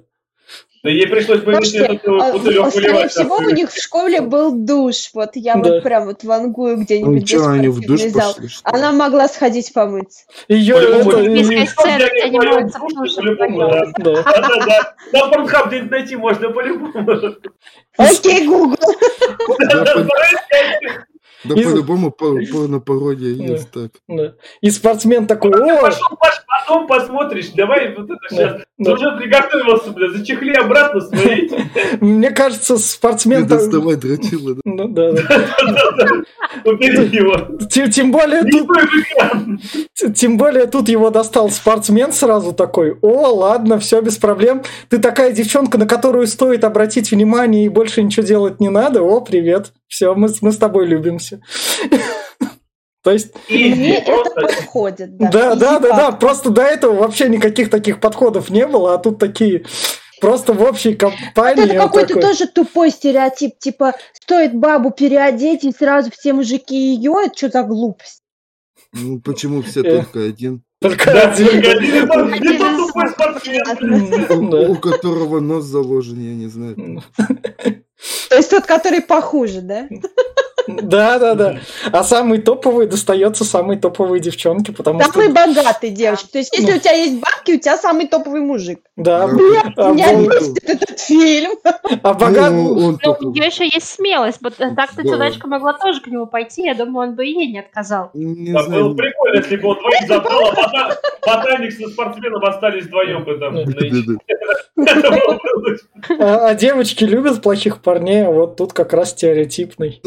[0.85, 4.21] Да ей пришлось бы Слушайте, эту а, бутылек а, скорее всего, у них в школе
[4.21, 5.11] был душ.
[5.13, 5.61] Вот я Да.
[5.61, 8.35] вот прям вот вангую ну где-нибудь где что, они в душ зал.
[8.35, 8.69] пошли, что?
[8.69, 10.25] Она могла сходить помыться.
[10.47, 11.21] Ее это...
[11.21, 13.93] и- сцена, вдвоем.
[13.99, 14.23] Да.
[14.23, 14.95] Да-да-да.
[15.13, 17.19] На порнхаб где-нибудь найти можно по-любому.
[17.97, 18.77] Окей, Google.
[21.45, 23.45] Да, по- Из- по-любому по- порно-пародия Да.
[23.45, 23.91] есть так.
[24.09, 24.35] Да.
[24.61, 27.51] И спортсмен такой, о, Пошел, Паш, потом посмотришь.
[27.55, 28.61] Давай вот это сейчас.
[28.79, 28.93] да.
[28.93, 31.49] Уже приготовился, бля, зачехли обратно свои.
[32.01, 33.41] мне кажется, Не спортсмен...
[33.47, 34.61] так- доставай дрочила, да?
[34.65, 35.23] Ну, да, да.
[36.65, 37.59] Убери его.
[37.69, 42.97] Тем, более Не тут, тем более тут его достал спортсмен сразу такой.
[43.01, 44.63] О, ладно, все без проблем.
[44.89, 49.03] Ты такая девчонка, на которую стоит обратить внимание и больше ничего делать не надо.
[49.03, 49.73] О, привет.
[49.89, 51.28] Все, мы, с- мы с тобой любимся.
[53.05, 55.17] То есть, Изи, Мне это подходит.
[55.17, 58.99] да, Да, да, да, да, просто до этого вообще никаких таких подходов не было, а
[58.99, 59.65] тут такие
[60.21, 61.65] просто в общей Вот компании.
[61.65, 62.23] это вот какой-то такой.
[62.23, 63.59] тоже тупой стереотип.
[63.61, 67.15] Типа, стоит бабу переодеть, и сразу все мужики ее.
[67.25, 68.23] Это что за глупость?
[68.93, 70.03] Ну, почему все Э.
[70.03, 70.63] только один?
[70.81, 71.47] Только Да, один.
[71.47, 74.71] и тот- и тупой спортсмен.
[74.71, 77.03] У которого нос заложен, я не знаю.
[78.29, 79.89] То есть тот, который похуже, да?
[80.69, 81.57] Да, да, да.
[81.93, 85.13] А самый топовый достается самой топовой девчонке, потому что...
[85.13, 86.29] Самый богатый девочка.
[86.33, 88.81] То есть если у тебя есть бабки, у тебя самый топовый мужик.
[88.97, 89.35] Да, Да.
[89.77, 91.53] а, Меня бесит этот фильм.
[92.03, 92.53] а богат...
[92.53, 94.39] Ну, он Ну, у нее еще есть смелость.
[94.43, 95.09] Вот э, так-то Да.
[95.09, 96.63] чудачка могла тоже к нему пойти.
[96.65, 98.11] Я думаю, он бы и ей не отказал.
[98.15, 98.85] Не Да, знаю.
[98.85, 100.97] было прикольно, если бы он двоих забрал, а бота-
[101.27, 103.57] ботаник со спортсменом остались вдвоем бы там.
[106.19, 110.01] А, а девочки любят плохих парней, а вот тут как раз стереотипный.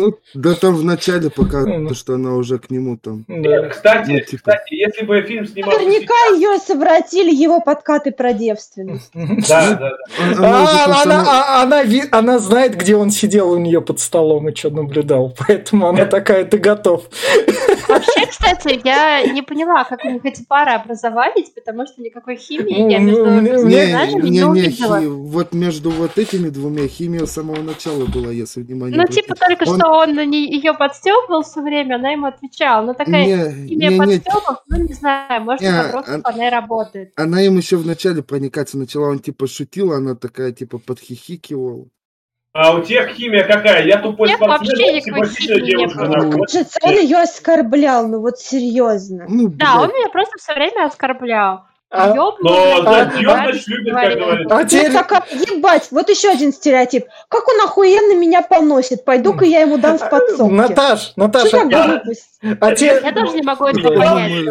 [0.51, 1.87] Ну, да там в начале пока, Ну.
[1.89, 3.23] то, что она уже к нему там.
[3.27, 3.69] Да.
[3.69, 4.51] Кстати, Ну, типа.
[4.51, 5.79] кстати, если бы фильм снимался...
[5.79, 9.11] Наверняка ее совратили его подкаты про девственность.
[9.47, 10.37] Да, да, да.
[10.37, 14.69] Она, уже А, а- она знает, где он сидел у нее под столом и что
[14.69, 17.03] наблюдал, поэтому она такая, ты готов.
[17.87, 22.91] Вообще, кстати, я не поняла, как у них эти пары образовались, потому что никакой химии
[22.91, 24.99] я Ну, между ну, персонажами Не, увидела.
[25.01, 29.65] вот между вот этими двумя химия с самого начала была, если внимание Ну, типа, только
[29.65, 32.85] что он на ее подстебывал все время, она ему отвечала.
[32.85, 36.19] Ну, такая Не, химия не, не, подстебов, ну, не знаю, может, Не, это просто а-
[36.19, 37.13] вполне работает.
[37.15, 41.87] она им еще вначале проникаться начала, он типа шутил, она такая типа подхихикивала.
[42.53, 43.85] А у тех химия какая?
[43.87, 46.31] Я тупой Нет, спортсмен, вообще никакой не девушка.
[46.41, 49.25] Кажется, он ее оскорблял, ну вот серьезно.
[49.29, 51.65] Ну, Да, он меня просто все время оскорблял.
[51.93, 54.55] А- Ёбнул, Но значит, что любит, как говорится.
[54.57, 54.91] А теперь...
[54.93, 57.05] такая, ебать, вот еще один стереотип.
[57.27, 59.03] Как он охуенно меня поносит.
[59.03, 60.53] Пойду-ка я ему дам в подсобке.
[60.53, 62.29] Наташ, Что Наташа, за я- глупость?
[62.61, 63.89] а, те- Я тоже не могу это Да.
[63.89, 64.47] понять.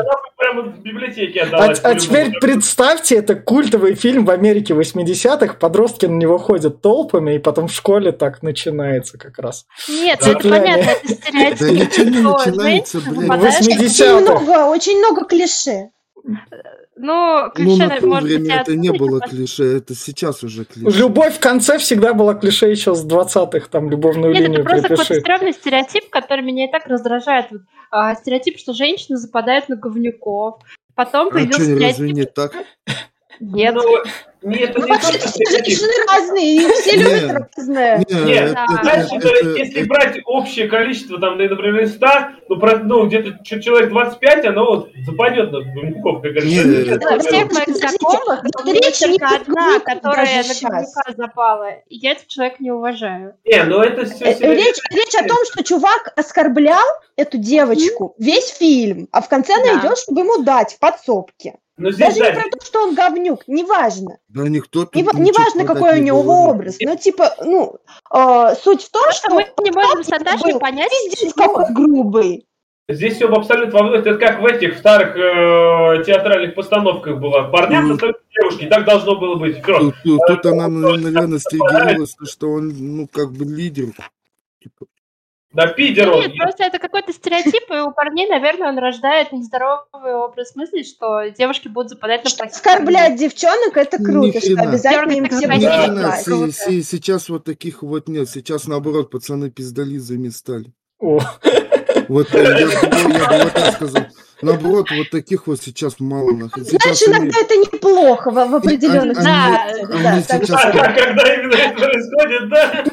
[1.53, 7.37] А- а теперь представьте, это культовый фильм в Америке 80-х, подростки на него ходят толпами,
[7.37, 9.65] и потом в школе так начинается как раз.
[9.89, 10.31] Нет, Да.
[10.31, 11.59] это понятно, это стереотип.
[11.59, 14.15] Да ничего не что начинается, 80-х.
[14.15, 15.91] Очень много, очень много клише.
[16.23, 16.37] Ну,
[16.97, 20.97] Ну, клише, на то может время это не было клише, это сейчас уже клише.
[20.99, 24.89] Любовь в конце всегда была клише еще с 20-х, там любовную Нет, это линию просто
[24.89, 27.47] какой-то стрёмный стереотип, который меня и так раздражает.
[27.51, 30.61] Вот, а, стереотип, что женщины западают на говнюков.
[30.95, 32.17] Потом А появился что, разве стереотип...
[32.17, 32.53] не так?
[33.41, 33.75] Нет.
[33.75, 33.83] Ну,
[34.43, 37.03] нет, это Ну, не вообще, все женщины разные, и все Не.
[37.03, 37.99] любят разное.
[38.09, 38.83] Не, Нет, это- да.
[38.83, 42.07] Знаешь, это- это, это- если это- брать общее количество, там, ну, например, 100,
[42.49, 46.65] ну, про- ну где-то человек 25, оно вот западет на говнюков, как говорится.
[46.65, 50.55] Не, Нет, Да, ну, всех ну, моих знакомых, у меня только одна, которая даже на
[50.55, 50.61] щас.
[50.95, 51.71] говнюка запала.
[51.89, 53.35] И я этого человека не уважаю.
[53.45, 54.25] Не, ну это все...
[54.25, 56.85] Э, Речь, речь о том, что чувак оскорблял
[57.17, 61.55] эту девочку весь фильм, а в конце она идет, чтобы ему дать в подсобке.
[61.81, 64.19] Ну, здесь, Даже не да, про то, что он говнюк, неважно.
[64.29, 66.55] Да никто тут Не, неважно, какой у не него говорит.
[66.55, 66.77] образ.
[66.81, 67.77] Ну, типа, ну,
[68.15, 71.55] э, суть в том, Просто что мы не можем с Наташей понять, пиздец почему.
[71.55, 72.47] какой грубый.
[72.89, 77.43] Здесь все абсолютно во Это как в этих старых э, театральных постановках было.
[77.43, 77.93] Мгм.
[77.93, 78.67] достают девушки.
[78.67, 79.63] Так должно было быть.
[79.63, 83.93] Тут, тут- тут она, наверное, стригерилась, что он, ну, как бы лидер.
[84.63, 84.87] Типа,
[85.53, 86.21] Да, пидер Да он.
[86.23, 91.25] Нет, просто это какой-то стереотип, и у парней, наверное, он рождает нездоровый образ мысли, что
[91.37, 94.63] девушки будут западать на Что плохих оскорблять девчонок это Ни круто, что хрена.
[94.71, 95.61] обязательно им все Ни будет
[96.85, 98.29] сейчас вот таких вот нет.
[98.29, 100.73] Сейчас, наоборот, пацаны пиздолизами стали.
[101.01, 101.19] О,
[102.09, 104.03] Вот я, бы- я бы вот так сказал.
[104.43, 106.31] Наоборот, вот таких вот сейчас мало.
[106.33, 106.63] нахуй.
[106.63, 110.61] Знаешь, Сейчас они- иногда это неплохо в, в определенных они- Да, они Да, так сейчас-
[110.61, 112.85] что- А когда именно это происходит, да?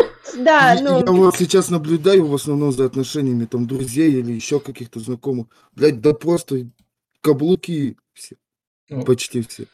[0.36, 4.60] Да, Я- ну, Я вот сейчас наблюдаю в основном за отношениями там друзей или еще
[4.60, 5.46] каких-то знакомых.
[5.74, 6.66] Блять, да просто
[7.20, 8.36] каблуки все.
[8.88, 9.04] Ну.
[9.04, 9.64] Почти все.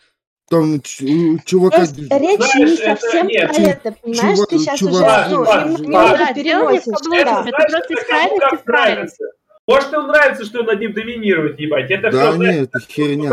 [0.49, 1.79] Там чувака...
[1.79, 2.09] Просто речь
[2.39, 4.37] Знаешь, не это- совсем нет, про это, понимаешь?
[4.37, 6.85] чувак- Ты сейчас уже чувак- ну, не в переносишь.
[7.11, 7.45] да.
[7.47, 8.67] это просто из крайности как в крайность.
[8.67, 9.25] нравится.
[9.67, 11.91] Может, ему нравится, что над ним доминирует, ебать.
[11.91, 13.31] Это Да все, нет, это херня.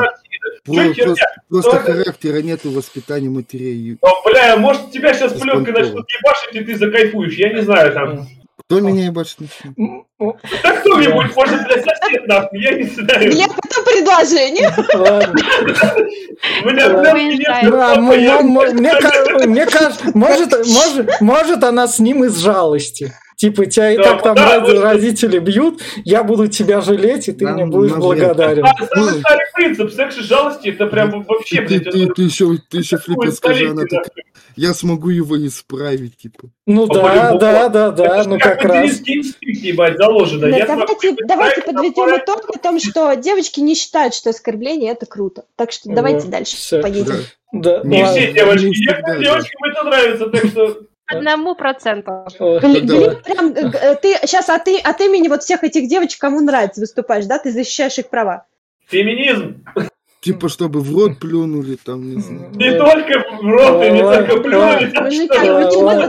[0.66, 3.98] Про- просто просто характера нету воспитания матерей.
[4.02, 7.36] О, бля, может, тебя сейчас пленкой начнут ебашить, и ты закайфуешь.
[7.36, 8.28] Я не знаю, там.
[8.66, 9.40] Кто меня ебашит
[10.64, 13.32] Да кто-нибудь, может, для сосед, нахуй, я не знаю.
[13.86, 14.74] Предложение.
[16.72, 23.14] нет м- м- мне, ка- мне кажется, может, может, может она с ним из жалости.
[23.36, 27.92] Типа, тебя и так там родители бьют, я буду тебя жалеть, и ты мне будешь
[27.92, 28.64] благодарен.
[28.66, 32.58] А, Самый старый принцип секс и жалости, это прям вообще, Ты, блядь, ты, это еще,
[32.70, 34.14] такое скажи, она столетие, так,
[34.56, 36.50] я смогу его исправить, типа.
[36.66, 39.02] Ну По да, да, да, да, Это ну как раз.
[40.14, 40.50] Заложено.
[40.52, 42.24] Да, Я давайте, его давайте подведем направить.
[42.24, 45.46] итог о том, что девочки не считают, что оскорбление это круто.
[45.56, 46.82] Так что давайте Вот, дальше всё.
[46.82, 47.16] поедем.
[47.52, 47.80] Да.
[47.80, 48.20] Да, Не ладно.
[48.22, 48.66] все девочки.
[48.66, 49.24] Не Некоторым да.
[49.24, 52.26] девочкам это нравится, так что Одному проценту.
[52.30, 53.54] Прям,
[54.02, 57.38] ты сейчас от, от имени вот всех этих девочек, кому нравится, выступаешь, да?
[57.40, 58.46] Ты защищаешь их права.
[58.88, 59.64] Феминизм.
[60.24, 62.50] Типа, чтобы в рот плюнули, там, не знаю.
[62.56, 64.42] Не только в рот, и не только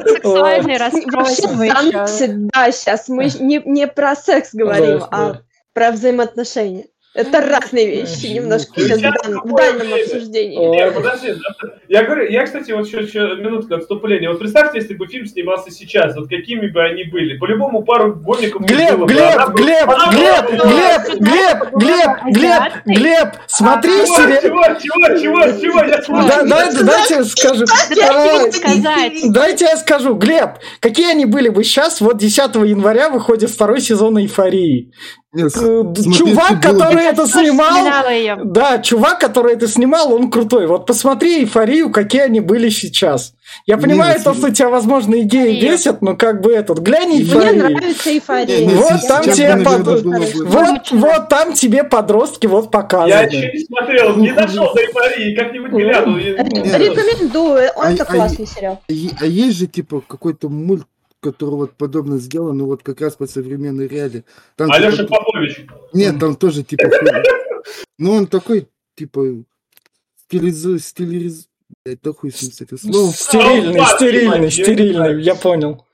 [0.08, 1.74] Сексуальные Вообще расстройства еще.
[1.74, 5.40] заносит, да, сейчас мы не, про секс говорим, а
[5.72, 6.86] про взаимоотношения.
[7.14, 10.90] Это разные вещи, немножко Ну, сейчас в, данном обсуждении.
[10.90, 14.28] Подожди, да, я говорю, я, кстати, вот еще, еще минутка отступления.
[14.30, 17.38] Вот представьте, если бы фильм снимался сейчас, вот какими бы они были.
[17.38, 19.06] По-любому пару гонников бы Глеб, было.
[19.06, 24.40] Глеб, бы- Глеб, Глеб, Глеб, Глеб, Глеб, Глеб, Глеб, смотри Чего, сериал.
[24.42, 27.64] чего, чего, чего, чего, я дай- дайте я скажу.
[29.30, 30.14] Дайте я скажу.
[30.14, 30.50] Глеб,
[30.80, 32.00] какие они были бы сейчас?
[32.00, 34.90] Вот 10 января выходит второй сезон «Эйфории».
[35.36, 37.85] Э, Чувак, который это снимал,
[38.44, 40.66] да, чувак, который это снимал, он крутой.
[40.69, 43.35] Вот посмотри «Эйфорию», какие они были сейчас.
[43.66, 47.70] Я понимаю, то, что тебя, возможно, идеи бесят, но как бы этот, глянь Мне «Эйфорию».
[47.70, 48.69] нравится эйфория.
[48.69, 49.56] Вот там тебе
[50.44, 51.55] Вот, вот там
[51.85, 53.27] подростки вот Я показаны.
[53.27, 56.16] еще не смотрел, не дошел до эйфории, как-нибудь гляну.
[56.16, 56.78] Нет.
[56.78, 58.81] Рекомендую, он А- это а- классный сериал.
[58.89, 60.86] А А есть же, типа, какой-то мульт,
[61.24, 64.24] который вот подобно сделан, ну вот как раз по современной реалии.
[64.56, 65.66] Там, Алеша типа, Попович.
[65.94, 66.84] Нет, там тоже, типа,
[67.98, 69.42] ну он такой, типа,
[70.16, 71.48] стилизу, стилиз...
[71.84, 73.12] Блядь, да хуй с этим словом.
[73.12, 75.86] Стерильный, стерильный, стерильный, я понял.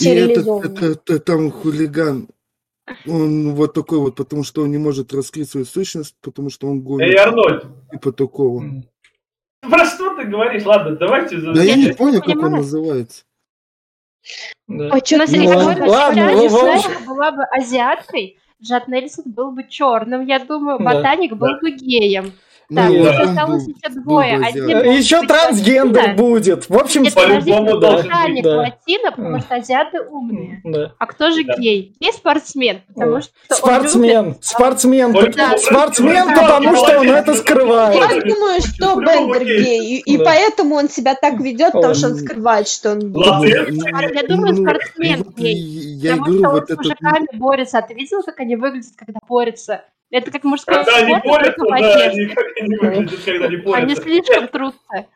[0.00, 2.28] И этот, это- там хулиган,
[3.06, 6.78] он вот такой вот, потому что он не может раскрыть свою сущность, потому что он
[6.78, 8.64] Эй, гонит, Арнольд, типа такого.
[9.60, 10.64] про что ты говоришь?
[10.64, 11.36] Ладно, давайте...
[11.38, 13.22] Да я не понял, как он называется.
[14.68, 14.90] Да.
[14.92, 16.74] Ой, ты если Ну, ладно, Вова.
[16.74, 20.84] Нельсон была бы азиаткой, Джад Нельсон был бы черным, я думаю, Да.
[20.84, 22.32] ботаник был бы геем.
[22.74, 24.36] Ну, Так, вот он осталось еще двое.
[24.44, 26.16] Один Еще быть трансгендер латино.
[26.16, 26.68] будет.
[26.68, 28.56] В общем, Нет, По-любому должен быть, да.
[28.56, 30.60] латино, потому что азиаты умные.
[30.64, 30.92] да.
[30.98, 31.54] А кто же Да.
[31.56, 31.94] гей?
[32.00, 35.58] Гей спортсмен, потому что Спортсмен, любит- спортсмен, Да.
[35.58, 37.94] спортсмен, да, потому что он это скрывает.
[37.94, 39.98] Я думаю, что Бендер гей.
[39.98, 40.24] и, и Да.
[40.24, 43.12] поэтому он себя так ведет, потому что он скрывает, что он гей.
[43.12, 45.54] Ну, Я думаю, ну, спортсмен гей.
[45.54, 46.76] Я Потому говорю, что он вот с это...
[46.82, 47.78] мужиками борется.
[47.78, 49.82] А ты видел, как они выглядят, когда борются?
[50.10, 52.22] Это как мужской Когда они спорт, борются, только в да, одежде.
[52.22, 54.02] они как они выглядят, когда они Они борются.
[54.02, 55.06] слишком трутся.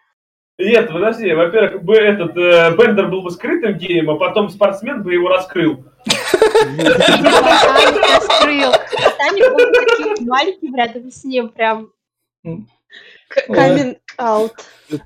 [0.60, 5.12] Нет, подожди, во-первых, бы этот э, Бендер был бы скрытым геем, а потом спортсмен бы
[5.14, 5.84] его раскрыл.
[7.28, 8.72] Раскрыл.
[8.72, 11.92] Ботаник был таким маленьким рядом с ним прям.
[13.46, 14.52] Камин аут.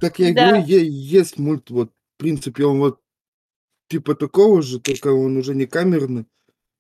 [0.01, 3.01] Так я говорю, есть мульт, вот, в принципе, он вот
[3.89, 6.25] типа такого же, только он уже не камерный.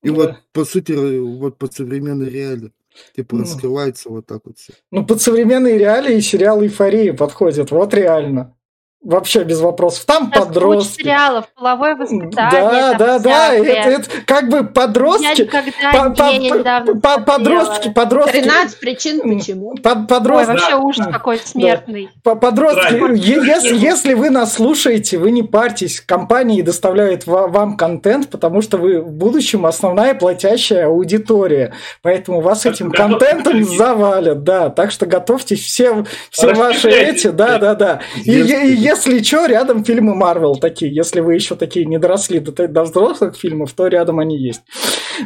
[0.03, 2.73] И вот, по сути, р- вот под современной реалии.
[3.14, 3.43] Типа Ну.
[3.43, 4.73] раскрывается вот так вот все.
[4.90, 7.70] Ну, под современные реалии сериал «Эйфория» подходит.
[7.70, 8.56] Вот реально.
[9.05, 10.05] Вообще без вопросов.
[10.05, 11.03] Там Сейчас куча подростки.
[11.03, 12.31] сериалов, половое воспитание.
[12.31, 12.51] Да,
[12.93, 13.55] там да, да.
[13.55, 15.41] Это, это как бы Я подростки.
[15.43, 18.41] никогда по- по- не недавно по- Подростки, подростки.
[18.43, 19.74] 13 причин почему.
[19.74, 22.11] Под- Ой, Подростки, вообще ужас какой смертный.
[22.23, 27.77] По- Подростки, е- если, если вы нас слушаете, вы не парьтесь, компании доставляют ва- вам
[27.77, 31.73] контент, потому что вы в будущем основная платящая аудитория.
[32.03, 34.70] Поэтому вас Так этим готовьтесь, контентом завалят, да.
[34.70, 38.01] Так что готовьтесь все, все ваши эти, да, да, да.
[38.24, 40.94] И, и если что, рядом фильмы Марвел такие.
[40.94, 44.62] Если вы еще такие не доросли до, до взрослых фильмов, то рядом они есть.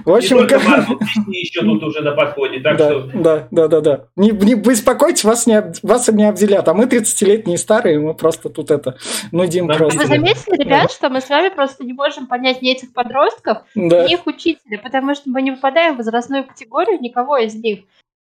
[0.05, 3.11] В Не общем, только как- Марвел, Disney еще тут уже на подходе, так да, что...
[3.15, 4.05] да, да, да, да.
[4.17, 6.67] Не, не беспокойтесь, вас не, вас не обделят.
[6.69, 8.97] А мы 30-летние старые, мы просто тут это
[9.33, 9.99] нудим Нам просто.
[10.01, 14.07] Вы заметили, ребят, что мы с вами просто не можем понять ни этих подростков, Да.
[14.07, 17.81] ни их учителя, потому что мы не попадаем в возрастную категорию никого из них.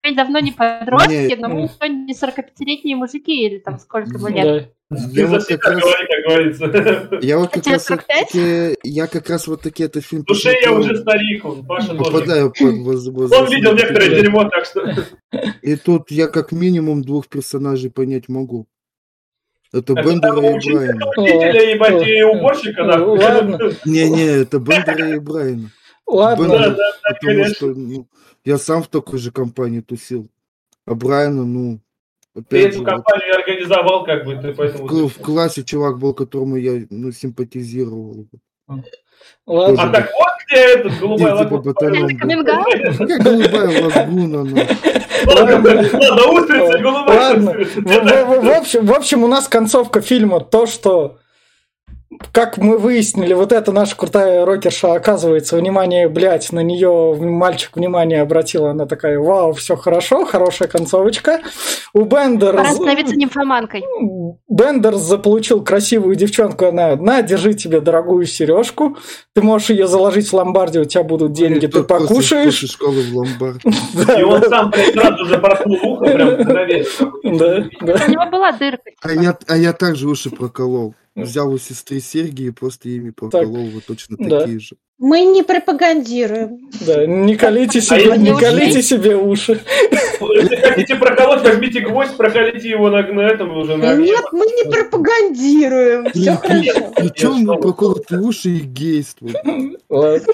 [0.03, 4.31] Мы давно не подростки, Не, но мы еще не 45-летние мужики или там сколько мы
[4.31, 4.73] лет.
[4.89, 4.97] Да.
[5.11, 7.19] Я вот как раз, говори, как говорится.
[7.21, 8.27] я вот А как раз 45?
[8.27, 11.99] таки, я как раз вот таки этот фильм душе я уже старик, он, Паша тоже.
[11.99, 14.81] попадаю под воз- Он возраст видел некоторое дерьмо, так что...
[15.61, 18.65] И тут я как минимум двух персонажей понять могу.
[19.71, 21.05] Это Бендера того и учителя, Брайана.
[21.17, 23.59] учителя, ебать, и уборщика, ладно.
[23.85, 25.69] Не-не, это Бендера и Брайана.
[26.07, 26.47] Ладно.
[26.47, 27.53] Да, Бендер, да, да, потому конечно.
[27.55, 28.07] что ну,
[28.43, 30.27] я сам в такой же компании тусил.
[30.87, 31.79] А Брайана, ну,
[32.43, 34.87] Ты опять эту же, вот, компанию организовал, как бы, ты в, поэтому...
[34.87, 38.25] кл- в классе чувак был, которому я ну, симпатизировал.
[39.45, 39.83] Ладно.
[39.83, 41.61] А так вот где этот голубая Типа лагуна.
[41.61, 42.17] батальон был.
[42.19, 42.97] Каминг-аут?
[42.97, 44.67] Как голубая лагуна.
[45.27, 45.71] Ладно,
[46.31, 47.81] устрица, голубая устрица.
[47.81, 51.17] В, в- в общем, в общем, у нас концовка фильма то, что
[52.31, 58.21] как мы выяснили, вот эта наша крутая рокерша, оказывается, внимание, блядь, на нее мальчик внимание
[58.21, 61.41] обратил, она такая, вау, все хорошо, хорошая концовочка.
[61.93, 62.55] У Бендер...
[62.55, 63.83] Пора становиться нимфоманкой.
[64.47, 68.97] Бендер заполучил красивую девчонку, она, на, держи тебе дорогую сережку,
[69.35, 72.57] ты можешь ее заложить в ломбарде, у тебя будут деньги, ты покушаешь.
[72.57, 73.61] школы в ломбард.
[74.17, 76.29] И он сам сразу же проткнул ухо прям.
[77.37, 78.05] Да, да.
[78.07, 78.89] У него была дырка.
[79.01, 80.95] А я, а я также уши проколол.
[81.23, 84.41] Взял у сестры серьги и просто ими проколол вот точно да.
[84.41, 84.75] такие же.
[84.97, 86.69] Мы не пропагандируем.
[86.85, 89.61] Да, не колите А себе, не колите себе уши.
[90.19, 93.95] Если хотите проколоть, возьмите гвоздь, проколите его на, на этом уже на.
[93.95, 96.11] Нет, мы не пропагандируем.
[96.11, 96.93] Все хорошо.
[96.95, 99.29] Причем мы проколоты уши и гейство.
[99.89, 100.33] Ладно.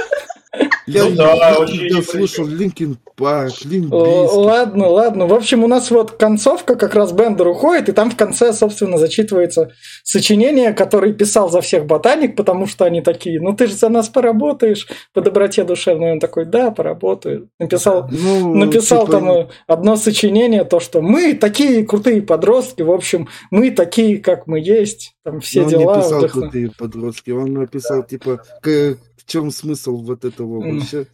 [0.88, 3.54] Я, Ну да, я очень слушал Линкин Парк,
[3.90, 5.26] Ладно, ладно.
[5.26, 8.98] В общем, у нас вот концовка, как раз Бендер уходит, и там в конце, собственно,
[8.98, 9.72] зачитывается
[10.04, 14.10] сочинение, которое писал за всех ботаник, потому что они такие, ну ты же за нас
[14.10, 16.12] поработаешь по доброте душевной.
[16.12, 17.50] Он такой, да, поработаю.
[17.60, 22.92] Написал, Ну, написал типа, там э, одно сочинение, то, что мы такие крутые подростки, в
[22.92, 25.96] общем, мы такие, как мы есть, там все ну, он дела.
[25.96, 31.08] не писал вдохну- крутые подростки, он написал, типа, к- в чем смысл вот этого вообще?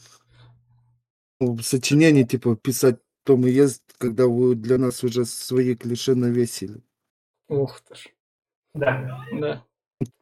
[1.39, 6.81] Ну, Сочинение, типа, писать том и есть, когда вы для нас уже свои клише навесили.
[7.49, 8.07] Ух ты ж,
[8.73, 9.25] Да.
[9.33, 9.63] да.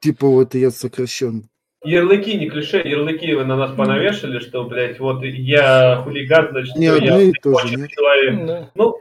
[0.02, 1.50] Типа, вот я сокращен.
[1.84, 6.88] Ярлыки, не клише, ярлыки вы на нас понавешали, что, блядь, вот я хулиган, значит, Не
[6.88, 7.90] что я одно и то же, очень нет?
[7.90, 8.46] человек.
[8.48, 8.72] Да.
[8.76, 8.98] Ну,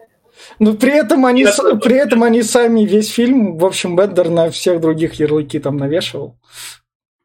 [0.61, 1.77] Ну, при этом, они, с- тоже.
[1.81, 6.37] при этом они сами весь фильм, в общем, Бендер на всех других ярлыки там навешивал.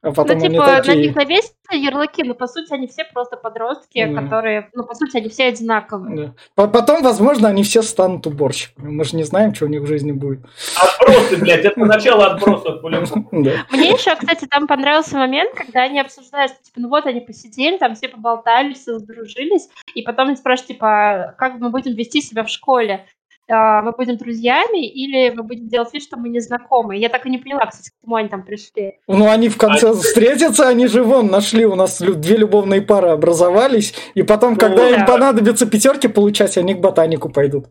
[0.04, 1.08] А потом ну, они типа, на такие...
[1.08, 4.24] них навесятся ярлыки, но по сути они все просто подростки, Мгм.
[4.24, 6.16] которые, ну, по сути, они все одинаковые.
[6.18, 6.34] Да.
[6.56, 8.90] По- Потом, возможно, они все станут уборщиками.
[8.90, 10.42] Мы же не знаем, что у них в жизни будет.
[10.78, 12.82] отбросы, блядь, это начало отбросов.
[13.32, 13.52] Да.
[13.72, 17.78] Мне еще, кстати, там понравился момент, когда они обсуждают, что, типа, ну вот они посидели,
[17.78, 22.44] там все поболтали, все сдружились, и потом они спрашивают, типа, как мы будем вести себя
[22.44, 23.06] в школе?
[23.50, 26.98] А, Мы будем друзьями или мы будем делать вид, что мы не знакомы?
[26.98, 29.00] Я так и не поняла, кстати, к чему они там пришли.
[29.08, 33.94] Ну, они в конце встретятся, они же вон нашли, у нас две любовные пары образовались,
[34.14, 35.06] и потом, когда им да.
[35.06, 37.66] понадобится пятерки получать, они к ботанику пойдут.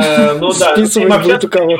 [0.00, 1.76] Э, Ну да, Списывать будут у кого.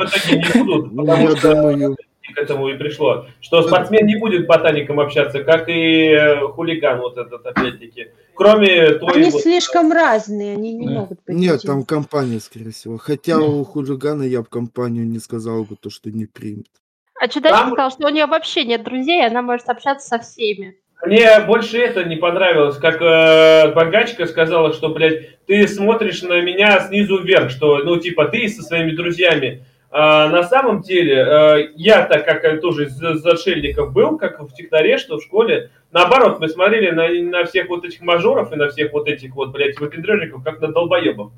[0.55, 1.95] Ну, потому я думаю,
[2.33, 3.25] к этому и пришло.
[3.41, 8.07] Что спортсмен не будет ботаником общаться, как и э, хулиган вот этот, опять-таки.
[8.35, 10.93] Кроме той Они вот- слишком разные, они не Да.
[10.93, 11.35] могут быть.
[11.35, 12.97] нет, там компания, скорее всего.
[12.97, 16.67] Хотя у хулигана я в компанию не сказал бы то, что не примет.
[17.19, 20.75] А Чудачка Там- сказал, что у нее вообще нет друзей, она может общаться со всеми.
[21.05, 26.81] Мне больше это не понравилось, как э, богачка сказала, что, блядь, ты смотришь на меня
[26.81, 29.63] снизу вверх, что, ну, типа, ты со своими друзьями.
[29.91, 34.99] А на самом деле, э, я так как тоже из отшельников был, как в технаре,
[34.99, 37.09] что в школе, наоборот, мы смотрели на,
[37.39, 40.67] на всех вот этих мажоров и на всех вот этих вот, блядь, выпендрежников, как на
[40.67, 41.31] долбоебов.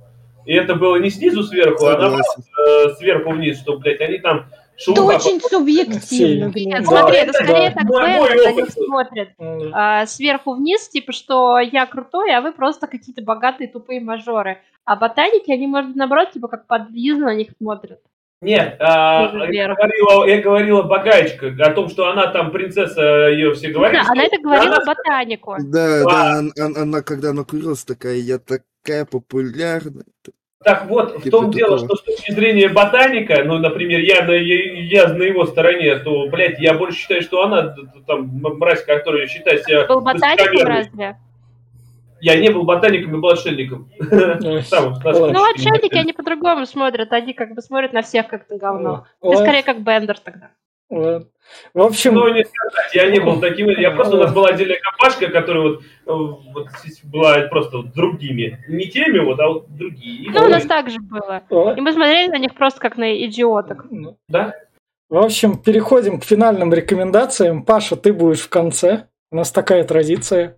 [0.46, 2.26] И это было не снизу сверху, а наоборот,
[2.68, 6.56] э, сверху вниз, что, блядь, они там Это шелуха очень субъективно, Нет.
[6.56, 7.76] Нет, Да, смотри, это это скорее да.
[7.76, 8.74] так них опыт.
[8.74, 9.30] смотрит.
[9.40, 14.58] М, а, сверху вниз, типа, что я крутой, а вы просто какие-то богатые тупые мажоры.
[14.84, 18.02] А ботаники, они, может, наоборот, типа, как подлизно на них смотрят.
[18.42, 23.70] Нет, а, я, говорила, я говорила богачка о том, что она там принцесса, ее все
[23.70, 24.04] говорят.
[24.06, 25.56] Да, она это говорила она- ботанику.
[25.60, 26.06] Да, А.
[26.06, 30.06] да, он- он- она когда накурилась такая, я такая популярная.
[30.64, 31.88] Так вот, в Типа том дело, такого.
[31.88, 34.74] что с точки зрения ботаника, ну, например, я на, я,
[35.06, 37.76] я на его стороне, то, блядь, я больше считаю, что она
[38.08, 41.16] там мразь, которая считает себя Был ботаником разве?
[42.22, 43.90] Я не был ботаником и был отшельником.
[44.00, 47.12] Ну, отшельники, они по-другому смотрят.
[47.14, 49.06] Они как бы смотрят на всех как на говно.
[49.22, 50.52] Ты Ладно, скорее как Бендер тогда.
[50.90, 53.70] В общем, Ну, не сказать, я не был таким.
[53.70, 57.94] Я просто, у нас была отдельная компашка, которая вот, э, вот здесь была просто вот
[57.94, 58.64] другими.
[58.68, 60.26] Не теми, вот, а вот другие.
[60.26, 61.42] И Ну, у нас так же было.
[61.76, 63.86] И мы смотрели на них просто как на идиоток.
[63.90, 64.54] ну, Да?
[65.10, 67.64] в общем, переходим к финальным рекомендациям.
[67.64, 69.08] Паша, ты будешь в конце.
[69.30, 70.56] У нас такая традиция.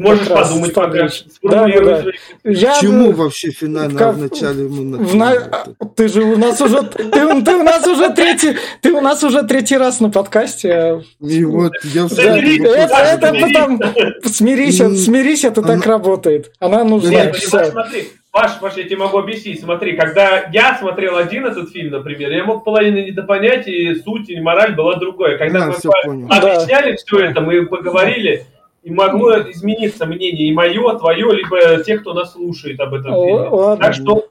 [0.00, 1.08] Можешь Как раз подумать пока.
[1.42, 2.04] Да, да, да.
[2.44, 5.64] Я Чему вообще финально как- в начале мы В на- это?
[5.94, 9.42] Ты же у нас уже, ты, ты у нас уже третий, ты у нас уже
[9.42, 10.72] третий раз на подкасте.
[10.72, 13.80] а И вот я Да, это, да, это потом
[14.24, 16.50] смирись, смирись, это так работает.
[16.60, 17.10] Она нужна.
[17.10, 19.60] Нет, смотри, Паш, Паш, я тебе могу объяснить.
[19.60, 24.40] Смотри, когда я смотрел один этот фильм, например, я мог половину недопонять, и суть, и
[24.40, 25.36] мораль была другое.
[25.36, 26.28] Когда Да, мы все по- понял.
[26.28, 26.36] Да.
[26.54, 28.46] объясняли все это, мы поговорили,
[28.82, 33.48] и могло измениться мнение и мое, твое, либо тех, кто нас слушает об этом фильме.
[33.48, 33.84] ладно.
[33.84, 34.28] Так что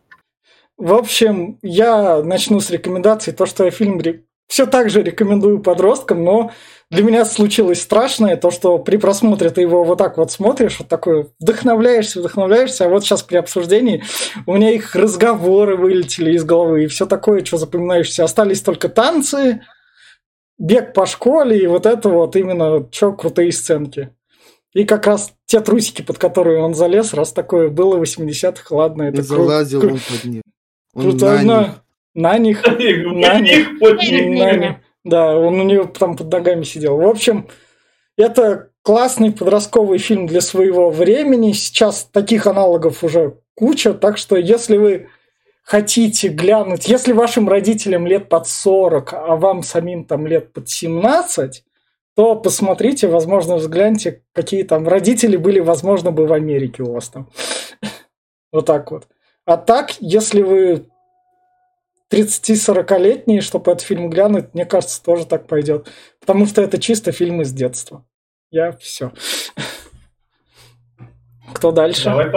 [0.78, 3.34] В общем, я начну с рекомендаций.
[3.34, 4.00] То, что я фильм
[4.48, 6.52] все так же рекомендую подросткам, но
[6.90, 10.88] для меня случилось страшное, то, что при просмотре ты его вот так вот смотришь, вот
[10.88, 14.04] такой вдохновляешься, вдохновляешься, а вот сейчас при обсуждении
[14.48, 18.24] у меня их разговоры вылетели из головы и все такое, что запоминаешься.
[18.24, 19.62] Остались только танцы,
[20.58, 24.10] бег по школе и вот это вот именно, что крутые сценки.
[24.74, 29.04] И как раз те трусики, под которые он залез, раз такое было в 80-х, ладно,
[29.04, 30.42] это Не залазил кру- он под них.
[30.94, 31.26] Он круто.
[31.26, 31.82] на На, них.
[32.14, 32.62] на них.
[32.64, 34.40] Под них, под них.
[34.40, 34.76] На них.
[35.04, 36.98] Да, он у него там под ногами сидел.
[36.98, 37.48] В общем,
[38.18, 41.54] это классный подростковый фильм для своего времени.
[41.54, 45.08] Сейчас таких аналогов уже куча, так что если вы
[45.64, 51.64] хотите глянуть, если вашим родителям лет под 40, а вам самим там лет под 17,
[52.20, 57.30] то посмотрите, возможно, взгляньте, какие там родители были, возможно, бы в Америке у вас там.
[58.52, 59.08] Вот так вот.
[59.46, 60.90] А так, если вы
[62.12, 65.90] 30-40-летние, чтобы этот фильм глянуть, мне кажется, тоже так пойдет.
[66.20, 68.06] Потому что это чисто фильм из детства.
[68.52, 69.14] Я все.
[71.54, 72.04] Кто дальше?
[72.04, 72.30] Давай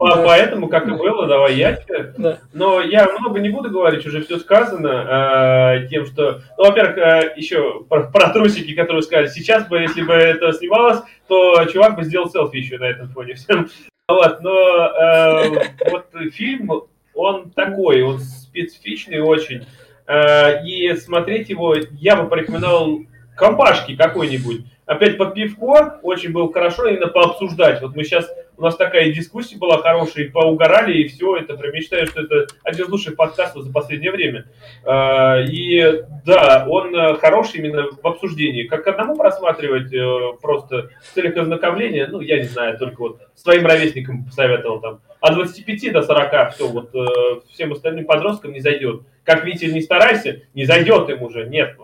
[0.00, 0.22] Да.
[0.24, 2.06] поэтому, как и было, давай я теперь.
[2.16, 2.38] Да.
[2.54, 6.40] Но я много не буду говорить, уже все сказано э, тем, что...
[6.56, 9.26] Ну, во-первых, э, еще про, про трусики, которые сказали.
[9.26, 13.34] Сейчас бы, если бы это снималось, то чувак бы сделал селфи еще на этом фоне
[13.34, 13.68] всем.
[14.08, 16.68] Вот, но э, вот фильм,
[17.14, 19.64] он такой, он специфичный очень.
[20.08, 23.02] Э, и смотреть его я бы порекомендовал
[23.36, 24.64] компашки какой-нибудь.
[24.90, 27.80] Опять под пивко очень было хорошо именно пообсуждать.
[27.80, 31.56] Вот мы сейчас, у нас такая дискуссия была хорошая, и поугорали, и все это.
[31.56, 34.46] Прям я считаю, что это один из лучших подкастов за последнее время.
[34.84, 38.64] Э, И да, он э, хороший именно в обсуждении.
[38.64, 43.66] Как одному просматривать э, просто в целях ознакомления, ну, я не знаю, только вот своим
[43.66, 45.00] ровесникам посоветовал там.
[45.20, 49.02] От 25 до 40 все, вот э, всем остальным подросткам не зайдет.
[49.22, 51.76] Как видите, не старайся, не зайдет им уже, нет,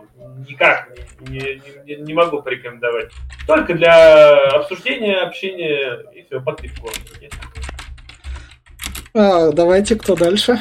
[0.48, 0.89] никак
[1.20, 3.10] не, не- не- не могу порекомендовать.
[3.47, 6.89] Только для обсуждения, общения и все, под пивко.
[7.20, 7.32] Нет.
[9.14, 10.60] А, давайте, кто дальше?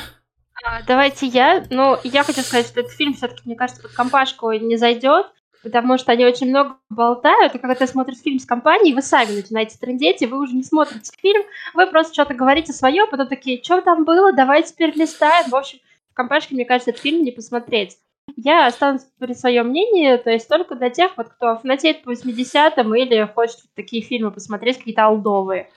[0.63, 1.65] А, Давайте я.
[1.69, 5.27] Ну, я хочу сказать, что этот фильм все-таки, мне кажется, под компашку не зайдет,
[5.61, 9.31] потому что они очень много болтают, и когда ты смотришь фильм с компанией, вы сами
[9.35, 11.43] начинаете трындеть, и вы уже не смотрите фильм,
[11.73, 15.49] вы просто что-то говорите свое, потом такие, что там было, давайте перелистаем.
[15.49, 15.79] В общем,
[16.11, 17.97] в компашке, мне кажется, этот фильм не посмотреть.
[18.35, 22.93] Я останусь при своем мнении, то есть только для тех, вот, кто фанатеет по 80-м
[22.95, 25.69] или хочет такие фильмы посмотреть, какие-то олдовые.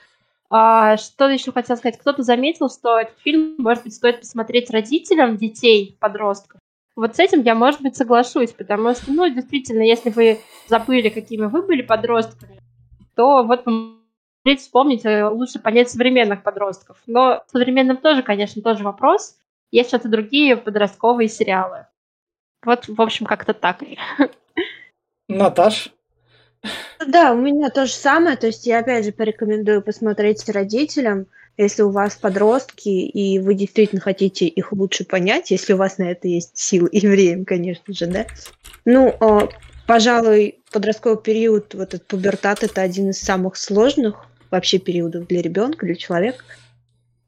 [0.49, 1.99] А, что еще хотел сказать?
[1.99, 6.59] Кто-то заметил, что этот фильм, может быть, стоит посмотреть родителям детей, подростков.
[6.95, 11.45] Вот с этим я, может быть, соглашусь, потому что, ну, действительно, если вы забыли, какими
[11.45, 12.59] вы были подростками,
[13.15, 16.97] то вот посмотреть, вспомнить, э, лучше понять современных подростков.
[17.05, 19.37] Но современным тоже, конечно, тоже вопрос.
[19.71, 21.85] Есть что-то другие подростковые сериалы.
[22.65, 23.81] Вот, в общем, как-то так.
[25.27, 25.93] Наташ?
[27.07, 28.35] Да, у меня то же самое.
[28.35, 31.27] То есть я опять же порекомендую посмотреть родителям,
[31.57, 36.11] если у вас подростки, и вы действительно хотите их лучше понять, если у вас на
[36.11, 38.25] это есть силы и время, конечно же, да.
[38.85, 39.49] Ну, а,
[39.85, 45.85] пожалуй, подростковый период, вот этот пубертат, это один из самых сложных вообще периодов для ребенка,
[45.85, 46.43] для человека.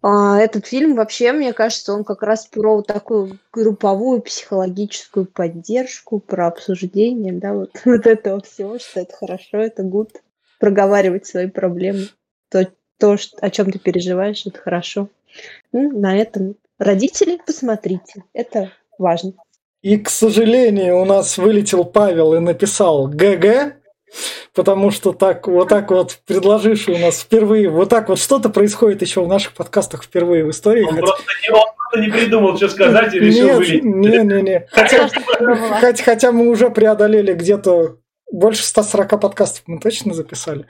[0.01, 6.19] А, этот фильм вообще, мне кажется, он как раз про вот такую групповую психологическую поддержку,
[6.19, 10.09] про обсуждение, да, вот, вот этого всего, что это хорошо, это гуд,
[10.59, 12.07] проговаривать свои проблемы,
[12.49, 12.67] то,
[12.97, 15.09] то что- о чем ты переживаешь, это хорошо.
[15.71, 19.33] Ну, на этом родители, посмотрите, это важно.
[19.83, 23.80] И, к сожалению, у нас вылетел Павел и написал ГГ,
[24.53, 29.01] потому что так вот так вот предложивший у нас впервые, вот так вот что-то происходит
[29.01, 30.83] еще в наших подкастах впервые в истории.
[30.83, 33.83] Он хотя- просто, не, он просто не придумал, что сказать, и решил Нет, вылить.
[33.83, 34.67] не, не, не.
[34.71, 35.09] Хотя,
[35.79, 37.97] хотя, хотя мы уже преодолели где-то
[38.31, 40.65] больше 140 подкастов мы точно записали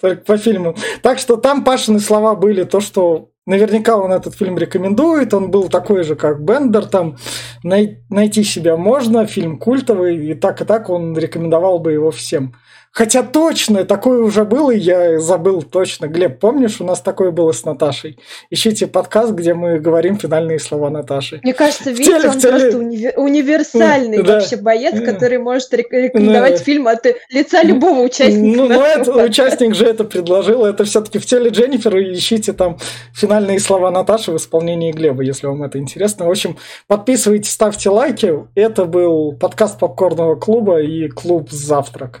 [0.00, 0.74] Только по фильму.
[1.02, 5.34] Так что там Пашины слова были то, что наверняка он этот фильм рекомендует.
[5.34, 6.86] Он был такой же, как Бендер.
[6.86, 7.16] Там
[7.62, 9.26] най- найти себя можно.
[9.26, 10.30] Фильм культовый.
[10.30, 12.54] И так и так он рекомендовал бы его всем.
[12.96, 16.06] Хотя точно, такое уже было, я забыл точно.
[16.06, 18.20] Глеб, помнишь, у нас такое было с Наташей?
[18.50, 21.40] Ищите подкаст, где мы говорим финальные слова Наташи.
[21.42, 24.34] Мне кажется, Витя, теле- он теле- просто уни- универсальный Да.
[24.34, 26.64] вообще боец, который может рек- рекомендовать Да.
[26.64, 28.56] фильм от лица любого участника.
[28.56, 29.24] Ну, но нашего это подкаста.
[29.28, 30.64] участник же это предложил.
[30.64, 31.98] Это все-таки в теле Дженнифер.
[31.98, 32.78] Ищите там
[33.12, 36.26] финальные слова Наташи в исполнении Глеба, если вам это интересно.
[36.26, 38.32] В общем, подписывайтесь, ставьте лайки.
[38.54, 42.20] Это был подкаст Попкорного клуба и клуб «Завтрак».